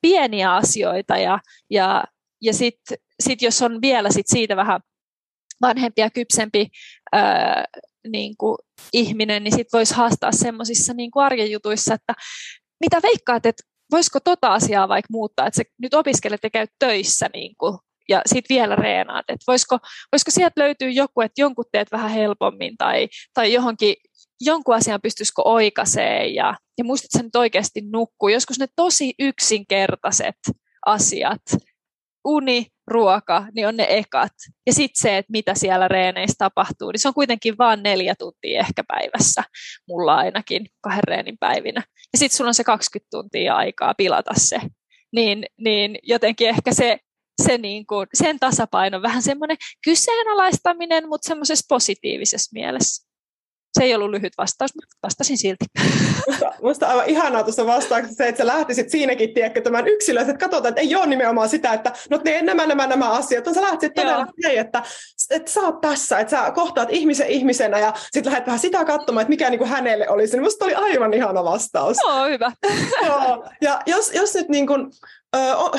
pieniä 0.00 0.54
asioita 0.54 1.18
ja, 1.18 1.38
ja, 1.70 2.04
ja 2.42 2.54
sitten 2.54 2.98
sit 3.22 3.42
jos 3.42 3.62
on 3.62 3.82
vielä 3.82 4.10
sit 4.10 4.26
siitä 4.28 4.56
vähän 4.56 4.80
vanhempi 5.60 6.00
ja 6.00 6.10
kypsempi 6.10 6.68
ää, 7.12 7.64
niin 8.08 8.36
kuin 8.36 8.58
ihminen, 8.92 9.44
niin 9.44 9.54
sitten 9.54 9.78
voisi 9.78 9.94
haastaa 9.94 10.32
semmoisissa 10.32 10.94
niin 10.94 11.10
arjen 11.14 11.50
jutuissa, 11.50 11.94
että 11.94 12.14
mitä 12.80 13.02
veikkaat, 13.02 13.46
että 13.46 13.62
voisiko 13.90 14.20
tota 14.20 14.54
asiaa 14.54 14.88
vaikka 14.88 15.08
muuttaa, 15.10 15.46
että 15.46 15.56
sä 15.56 15.62
nyt 15.82 15.94
opiskelet 15.94 16.40
ja 16.42 16.50
käyt 16.50 16.70
töissä 16.78 17.30
niin 17.32 17.54
kuin, 17.58 17.78
ja 18.08 18.22
sitten 18.26 18.54
vielä 18.54 18.76
reenaat, 18.76 19.24
että 19.28 19.44
voisiko, 19.46 19.78
voisiko 20.12 20.30
sieltä 20.30 20.60
löytyä 20.60 20.88
joku, 20.88 21.20
että 21.20 21.40
jonkun 21.40 21.64
teet 21.72 21.92
vähän 21.92 22.10
helpommin 22.10 22.76
tai, 22.76 23.08
tai 23.34 23.52
johonkin, 23.52 23.94
jonkun 24.40 24.74
asian 24.74 25.00
pystyisikö 25.02 25.42
oikaisee 25.44 26.26
ja, 26.26 26.54
ja 26.78 26.84
muistat 26.84 27.10
sen 27.10 27.24
nyt 27.24 27.36
oikeasti 27.36 27.80
nukkuu. 27.92 28.28
Joskus 28.28 28.58
ne 28.58 28.66
tosi 28.76 29.14
yksinkertaiset 29.18 30.36
asiat, 30.86 31.42
uni, 32.24 32.66
ruoka, 32.86 33.46
niin 33.54 33.68
on 33.68 33.76
ne 33.76 33.86
ekat. 33.88 34.32
Ja 34.66 34.72
sitten 34.72 35.02
se, 35.02 35.18
että 35.18 35.32
mitä 35.32 35.54
siellä 35.54 35.88
reeneissä 35.88 36.34
tapahtuu, 36.38 36.90
niin 36.90 37.00
se 37.00 37.08
on 37.08 37.14
kuitenkin 37.14 37.58
vain 37.58 37.82
neljä 37.82 38.14
tuntia 38.18 38.60
ehkä 38.60 38.84
päivässä, 38.88 39.42
mulla 39.88 40.14
ainakin 40.14 40.66
kahden 40.80 41.04
reenin 41.08 41.38
päivinä. 41.40 41.82
Ja 42.12 42.18
sitten 42.18 42.36
sulla 42.36 42.48
on 42.48 42.54
se 42.54 42.64
20 42.64 43.08
tuntia 43.10 43.56
aikaa 43.56 43.94
pilata 43.94 44.32
se. 44.36 44.60
Niin, 45.12 45.46
niin 45.58 45.98
jotenkin 46.02 46.48
ehkä 46.48 46.74
se, 46.74 46.98
se 47.42 47.58
niin 47.58 47.86
kuin, 47.86 48.06
sen 48.14 48.38
tasapaino 48.38 49.02
vähän 49.02 49.22
semmoinen 49.22 49.56
kyseenalaistaminen, 49.84 51.08
mutta 51.08 51.28
semmoisessa 51.28 51.66
positiivisessa 51.68 52.50
mielessä. 52.54 53.13
Se 53.78 53.84
ei 53.84 53.94
ollut 53.94 54.10
lyhyt 54.10 54.32
vastaus, 54.38 54.74
mutta 54.74 54.96
vastasin 55.02 55.38
silti. 55.38 55.64
Musta, 56.28 56.52
musta 56.62 56.86
aivan 56.86 57.08
ihanaa 57.08 57.42
tuossa 57.42 57.66
vastauksessa 57.66 58.16
se, 58.16 58.28
että 58.28 58.42
sä 58.42 58.46
lähtisit 58.46 58.90
siinäkin, 58.90 59.34
tiedätkö, 59.34 59.60
tämän 59.60 59.88
yksilöön, 59.88 60.30
että 60.30 60.44
katsotaan, 60.46 60.68
että 60.68 60.80
ei 60.80 60.94
ole 60.94 61.06
nimenomaan 61.06 61.48
sitä, 61.48 61.72
että 61.72 61.92
no 62.10 62.20
ne, 62.24 62.42
nämä, 62.42 62.66
nämä, 62.66 62.86
nämä 62.86 63.10
asiat, 63.10 63.44
vaan 63.44 63.54
sä 63.54 63.62
lähtisit 63.62 63.94
todella 63.94 64.26
hei, 64.44 64.58
että, 64.58 64.82
että 65.30 65.50
sä 65.50 65.60
oot 65.60 65.80
tässä, 65.80 66.18
että 66.18 66.30
sä 66.30 66.50
kohtaat 66.50 66.88
ihmisen 66.90 67.26
ihmisenä 67.26 67.78
ja 67.78 67.92
sitten 68.10 68.32
lähdet 68.32 68.46
vähän 68.46 68.60
sitä 68.60 68.84
katsomaan, 68.84 69.22
että 69.22 69.30
mikä 69.30 69.50
niin 69.50 69.58
kuin 69.58 69.70
hänelle 69.70 70.08
olisi. 70.08 70.32
Niin 70.32 70.42
musta 70.42 70.64
oli 70.64 70.74
aivan 70.74 71.14
ihana 71.14 71.44
vastaus. 71.44 71.96
Joo, 72.06 72.24
hyvä. 72.28 72.52
Joo. 73.06 73.46
Ja 73.60 73.80
jos, 73.86 74.12
jos 74.14 74.34
nyt 74.34 74.48
niin 74.48 74.66
kuin, 74.66 74.90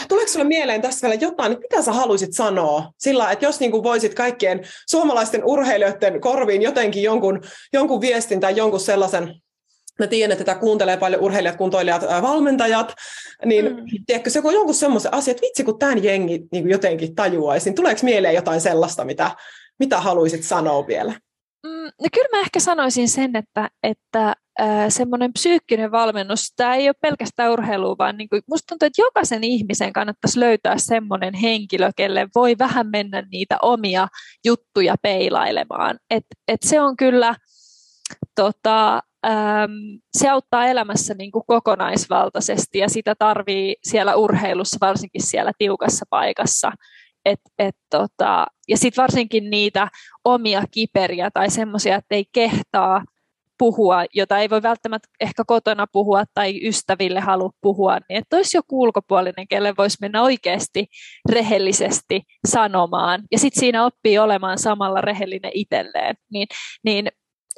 tuleeko 0.08 0.32
sinulle 0.32 0.48
mieleen 0.48 0.82
tässä 0.82 1.08
vielä 1.08 1.22
jotain, 1.22 1.52
että 1.52 1.66
mitä 1.72 1.82
sä 1.82 1.92
haluaisit 1.92 2.34
sanoa 2.34 2.92
sillä, 2.98 3.32
että 3.32 3.46
jos 3.46 3.60
niin 3.60 3.72
kuin 3.72 3.84
voisit 3.84 4.14
kaikkien 4.14 4.62
suomalaisten 4.90 5.46
urheilijoiden 5.46 6.22
korviin 6.22 6.62
jotenkin 6.62 7.04
jonkun, 7.04 7.42
jonkun 7.74 8.02
viestin 8.02 8.40
tai 8.40 8.56
jonkun 8.56 8.80
sellaisen 8.80 9.36
Mä 10.00 10.08
tiedän, 10.08 10.32
että 10.32 10.44
tätä 10.44 10.60
kuuntelee 10.60 10.98
paljon 10.98 11.22
urheilijat, 11.22 11.56
kuntoilijat, 11.56 12.02
valmentajat, 12.22 12.94
niin 13.46 13.66
mm. 13.66 13.86
tiedätkö, 14.06 14.30
se 14.30 14.42
on 14.44 14.54
jonkun 14.54 14.76
semmoisen 14.76 15.14
asian, 15.14 15.36
että 15.36 15.42
vitsi 15.42 15.64
kun 15.64 15.80
tämän 15.80 16.04
jengi 16.04 16.38
niin 16.52 16.64
kuin 16.64 16.72
jotenkin 16.72 17.16
tajuaisi, 17.16 17.70
niin 17.70 17.76
tuleeko 17.76 18.02
mieleen 18.04 18.36
jotain 18.36 18.62
sellaista, 18.62 19.06
mitä, 19.06 19.32
mitä 19.80 20.00
haluaisit 20.00 20.44
sanoa 20.44 20.88
vielä? 20.88 21.14
Mm, 21.66 21.86
no 22.02 22.08
kyllä 22.14 22.28
mä 22.32 22.42
ehkä 22.42 22.60
sanoisin 22.60 23.10
sen, 23.10 23.36
että, 23.36 23.70
että 23.84 24.36
semmoinen 24.90 25.34
psyykkinen 25.34 25.92
valmennus, 25.92 26.54
tämä 26.56 26.76
ei 26.76 26.90
ole 26.90 26.96
pelkästään 27.02 27.52
urheilu, 27.52 27.98
vaan 27.98 28.18
niin 28.18 28.30
kuin, 28.30 28.42
musta 28.50 28.66
tuntuu, 28.70 28.86
että 28.86 29.02
jokaisen 29.02 29.44
ihmisen 29.44 29.94
kannattaisi 29.94 30.40
löytää 30.40 30.78
semmoinen 30.78 31.34
henkilö, 31.34 31.92
kelle 31.96 32.28
voi 32.36 32.56
vähän 32.60 32.88
mennä 32.90 33.24
niitä 33.32 33.58
omia 33.62 34.08
juttuja 34.46 34.96
peilailemaan. 35.02 36.00
Et, 36.10 36.26
et 36.48 36.62
se 36.64 36.82
on 36.82 36.98
kyllä, 36.98 37.36
tota, 38.36 39.02
äm, 39.26 39.72
se 40.18 40.30
auttaa 40.30 40.66
elämässä 40.66 41.14
niin 41.14 41.32
kuin 41.32 41.44
kokonaisvaltaisesti 41.48 42.78
ja 42.78 42.90
sitä 42.90 43.16
tarvii 43.20 43.76
siellä 43.84 44.16
urheilussa, 44.16 44.78
varsinkin 44.82 45.24
siellä 45.24 45.52
tiukassa 45.58 46.06
paikassa. 46.10 46.72
Et, 47.26 47.42
et, 47.60 47.76
tota, 47.90 48.48
ja 48.68 48.78
sitten 48.78 49.02
varsinkin 49.02 49.50
niitä 49.50 49.88
omia 50.24 50.64
kiperiä 50.72 51.30
tai 51.34 51.50
semmoisia, 51.50 51.96
että 51.96 52.16
ei 52.16 52.26
kehtaa 52.32 53.04
puhua, 53.58 54.06
jota 54.14 54.40
ei 54.40 54.50
voi 54.50 54.62
välttämättä 54.64 55.08
ehkä 55.20 55.44
kotona 55.48 55.88
puhua 55.92 56.24
tai 56.34 56.68
ystäville 56.68 57.20
halua 57.20 57.50
puhua, 57.62 57.98
niin 58.10 58.18
että 58.18 58.36
olisi 58.36 58.58
joku 58.58 58.82
ulkopuolinen, 58.82 59.48
kelle 59.48 59.74
voisi 59.78 59.98
mennä 60.02 60.22
oikeasti 60.22 60.88
rehellisesti 61.32 62.22
sanomaan. 62.48 63.24
Ja 63.32 63.40
sitten 63.40 63.60
siinä 63.60 63.86
oppii 63.86 64.18
olemaan 64.18 64.58
samalla 64.58 65.02
rehellinen 65.02 65.52
itselleen. 65.54 66.16
Niin, 66.32 66.48
niin 66.84 67.08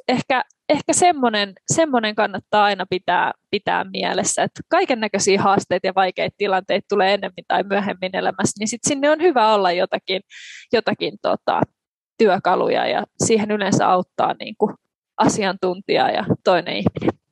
ehkä, 0.08 0.44
ehkä 0.68 0.92
semmoinen, 0.92 1.52
semmoinen 1.72 2.14
kannattaa 2.14 2.64
aina 2.64 2.86
pitää, 2.90 3.32
pitää 3.50 3.84
mielessä, 3.84 4.42
että 4.42 4.60
kaiken 4.68 5.00
näköisiä 5.00 5.42
haasteita 5.42 5.86
ja 5.86 5.94
vaikeita 5.94 6.34
tilanteita 6.38 6.86
tulee 6.88 7.14
enemmän 7.14 7.44
tai 7.48 7.62
myöhemmin 7.62 8.16
elämässä, 8.16 8.54
niin 8.58 8.68
sit 8.68 8.80
sinne 8.86 9.10
on 9.10 9.22
hyvä 9.22 9.54
olla 9.54 9.72
jotakin, 9.72 10.20
jotakin 10.72 11.14
tota, 11.22 11.60
työkaluja 12.18 12.86
ja 12.86 13.04
siihen 13.24 13.50
yleensä 13.50 13.88
auttaa 13.88 14.34
niin 14.40 14.54
kuin 14.58 14.74
asiantuntija 15.16 16.10
ja 16.10 16.24
toinen 16.44 16.76
ihminen. 16.76 17.27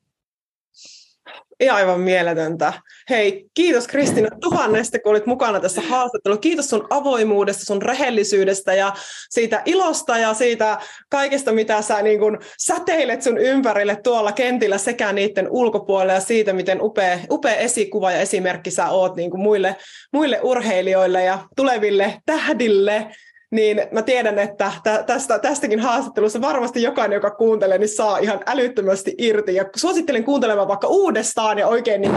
Aivan 1.72 2.00
mieletöntä. 2.00 2.72
Hei, 3.10 3.46
kiitos 3.54 3.88
Kristina 3.88 4.28
tuhannesta, 4.40 4.98
kun 4.98 5.10
olit 5.10 5.26
mukana 5.26 5.60
tässä 5.60 5.80
haastattelussa. 5.80 6.40
Kiitos 6.40 6.70
sun 6.70 6.86
avoimuudesta, 6.90 7.64
sun 7.64 7.82
rehellisyydestä 7.82 8.74
ja 8.74 8.92
siitä 9.30 9.62
ilosta 9.64 10.18
ja 10.18 10.34
siitä 10.34 10.78
kaikesta, 11.08 11.52
mitä 11.52 11.82
sä 11.82 12.02
niin 12.02 12.18
kun 12.18 12.38
säteilet 12.58 13.22
sun 13.22 13.38
ympärille 13.38 13.96
tuolla 13.96 14.32
kentillä 14.32 14.78
sekä 14.78 15.12
niiden 15.12 15.46
ulkopuolella 15.50 16.12
ja 16.12 16.20
siitä, 16.20 16.52
miten 16.52 16.82
upea, 16.82 17.18
upea 17.30 17.56
esikuva 17.56 18.12
ja 18.12 18.20
esimerkki 18.20 18.70
sä 18.70 18.88
oot 18.88 19.16
niin 19.16 19.40
muille, 19.40 19.76
muille 20.12 20.40
urheilijoille 20.42 21.24
ja 21.24 21.38
tuleville 21.56 22.18
tähdille 22.26 23.06
niin 23.50 23.82
mä 23.90 24.02
tiedän, 24.02 24.38
että 24.38 24.72
tästä, 25.06 25.38
tästäkin 25.38 25.80
haastattelussa 25.80 26.40
varmasti 26.40 26.82
jokainen, 26.82 27.16
joka 27.16 27.30
kuuntelee, 27.30 27.78
niin 27.78 27.88
saa 27.88 28.18
ihan 28.18 28.40
älyttömästi 28.46 29.14
irti. 29.18 29.54
Ja 29.54 29.64
suosittelen 29.76 30.24
kuuntelemaan 30.24 30.68
vaikka 30.68 30.86
uudestaan 30.86 31.58
ja 31.58 31.66
oikein 31.66 32.00
niin 32.00 32.12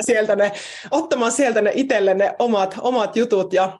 sieltä 0.00 0.36
ne, 0.36 0.52
ottamaan 0.90 1.32
sieltä 1.32 1.60
ne 1.60 1.70
itselle 1.74 2.14
ne 2.14 2.34
omat, 2.38 2.74
omat 2.80 3.16
jutut 3.16 3.52
ja 3.52 3.78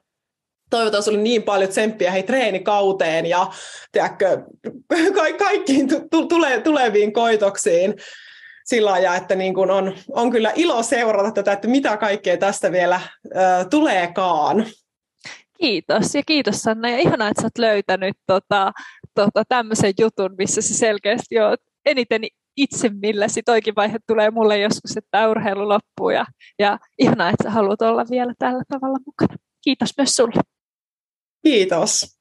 toivotan 0.69 1.03
sinulle 1.03 1.23
niin 1.23 1.43
paljon 1.43 1.69
tsemppiä 1.69 2.11
hei 2.11 2.23
treenikauteen 2.23 3.25
ja 3.25 3.47
tiedätkö, 3.91 4.41
ka- 5.15 5.37
kaikkiin 5.45 5.87
tule- 6.29 6.61
tuleviin 6.61 7.13
koitoksiin 7.13 7.93
sillä 8.65 8.91
lailla, 8.91 9.15
että 9.15 9.35
niin 9.35 9.53
kuin 9.53 9.71
on, 9.71 9.95
on 10.11 10.31
kyllä 10.31 10.51
ilo 10.55 10.83
seurata 10.83 11.31
tätä, 11.31 11.51
että 11.51 11.67
mitä 11.67 11.97
kaikkea 11.97 12.37
tästä 12.37 12.71
vielä 12.71 12.95
äh, 12.95 13.67
tuleekaan. 13.69 14.65
Kiitos 15.59 16.15
ja 16.15 16.21
kiitos 16.25 16.55
Sanna 16.55 16.89
ja 16.89 16.97
ihanaa, 16.99 17.27
että 17.27 17.41
sä 17.41 17.45
oot 17.45 17.57
löytänyt 17.57 18.17
tota, 18.27 18.71
tota, 19.15 19.43
tämmöisen 19.49 19.93
jutun, 19.99 20.35
missä 20.37 20.61
se 20.61 20.73
selkeästi 20.73 21.39
oot 21.39 21.59
eniten 21.85 22.21
itse, 22.57 22.89
millä 22.89 23.27
sit 23.27 23.49
oikein 23.49 23.75
vaihe 23.75 23.97
tulee 24.07 24.31
mulle 24.31 24.59
joskus, 24.59 24.97
että 24.97 25.29
urheilu 25.29 25.69
loppuu 25.69 26.09
ja, 26.09 26.25
ja 26.59 26.79
ihanaa, 26.99 27.29
että 27.29 27.43
sä 27.43 27.49
haluat 27.49 27.81
olla 27.81 28.05
vielä 28.09 28.33
tällä 28.39 28.63
tavalla 28.67 28.97
mukana. 29.05 29.35
Kiitos 29.63 29.89
myös 29.97 30.15
sulle. 30.15 30.41
Kiitos. 31.43 32.15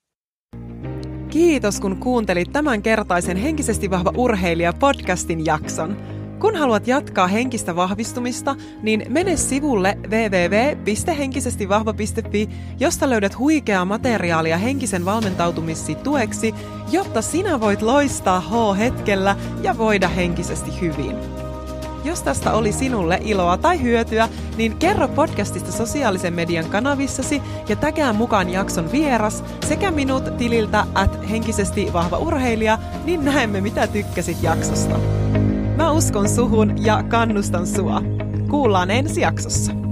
Kiitos 1.31 1.81
kun 1.81 1.97
kuuntelit 1.97 2.53
tämän 2.53 2.83
kertaisen 2.83 3.37
Henkisesti 3.37 3.91
vahva 3.91 4.13
urheilija 4.17 4.73
podcastin 4.73 5.47
jakson. 5.47 6.14
Kun 6.45 6.57
haluat 6.57 6.89
jatkaa 6.89 7.27
henkistä 7.27 7.77
vahvistumista, 7.77 8.57
niin 8.83 9.07
mene 9.09 9.37
sivulle 9.37 9.99
www.henkisestivahva.fi, 10.03 12.49
josta 12.81 13.11
löydät 13.11 13.39
huikeaa 13.39 13.85
materiaalia 13.85 14.59
henkisen 14.59 15.05
valmentautumissi 15.05 15.95
tueksi, 15.95 16.55
jotta 16.91 17.23
sinä 17.23 17.61
voit 17.61 17.83
loistaa 17.83 18.41
H-hetkellä 18.41 19.37
ja 19.63 19.79
voida 19.79 20.09
henkisesti 20.09 20.81
hyvin. 20.81 21.17
Jos 22.05 22.23
tästä 22.23 22.53
oli 22.53 22.73
sinulle 22.73 23.19
iloa 23.23 23.57
tai 23.57 23.83
hyötyä, 23.83 24.29
niin 24.57 24.77
kerro 24.77 25.09
podcastista 25.09 25.73
sosiaalisen 25.73 26.35
median 26.35 26.71
kanavissasi 26.71 27.43
ja 27.69 27.77
täkää 27.77 28.13
mukaan 28.13 28.51
jakson 28.51 28.93
vieras 28.93 29.45
sekä 29.69 29.91
minut 29.91 30.39
tililtä 30.39 30.87
at 30.95 31.31
henkisesti 31.31 31.93
vahva 31.93 32.19
urheilija, 32.19 32.79
niin 33.05 33.25
näemme 33.25 33.61
mitä 33.61 33.87
tykkäsit 33.87 34.43
jaksosta. 34.43 35.01
Mä 35.77 35.93
uskon 35.93 36.29
suhun 36.29 36.85
ja 36.85 37.03
kannustan 37.03 37.67
sua. 37.67 38.03
Kuullaan 38.51 38.91
ensi 38.91 39.21
jaksossa. 39.21 39.84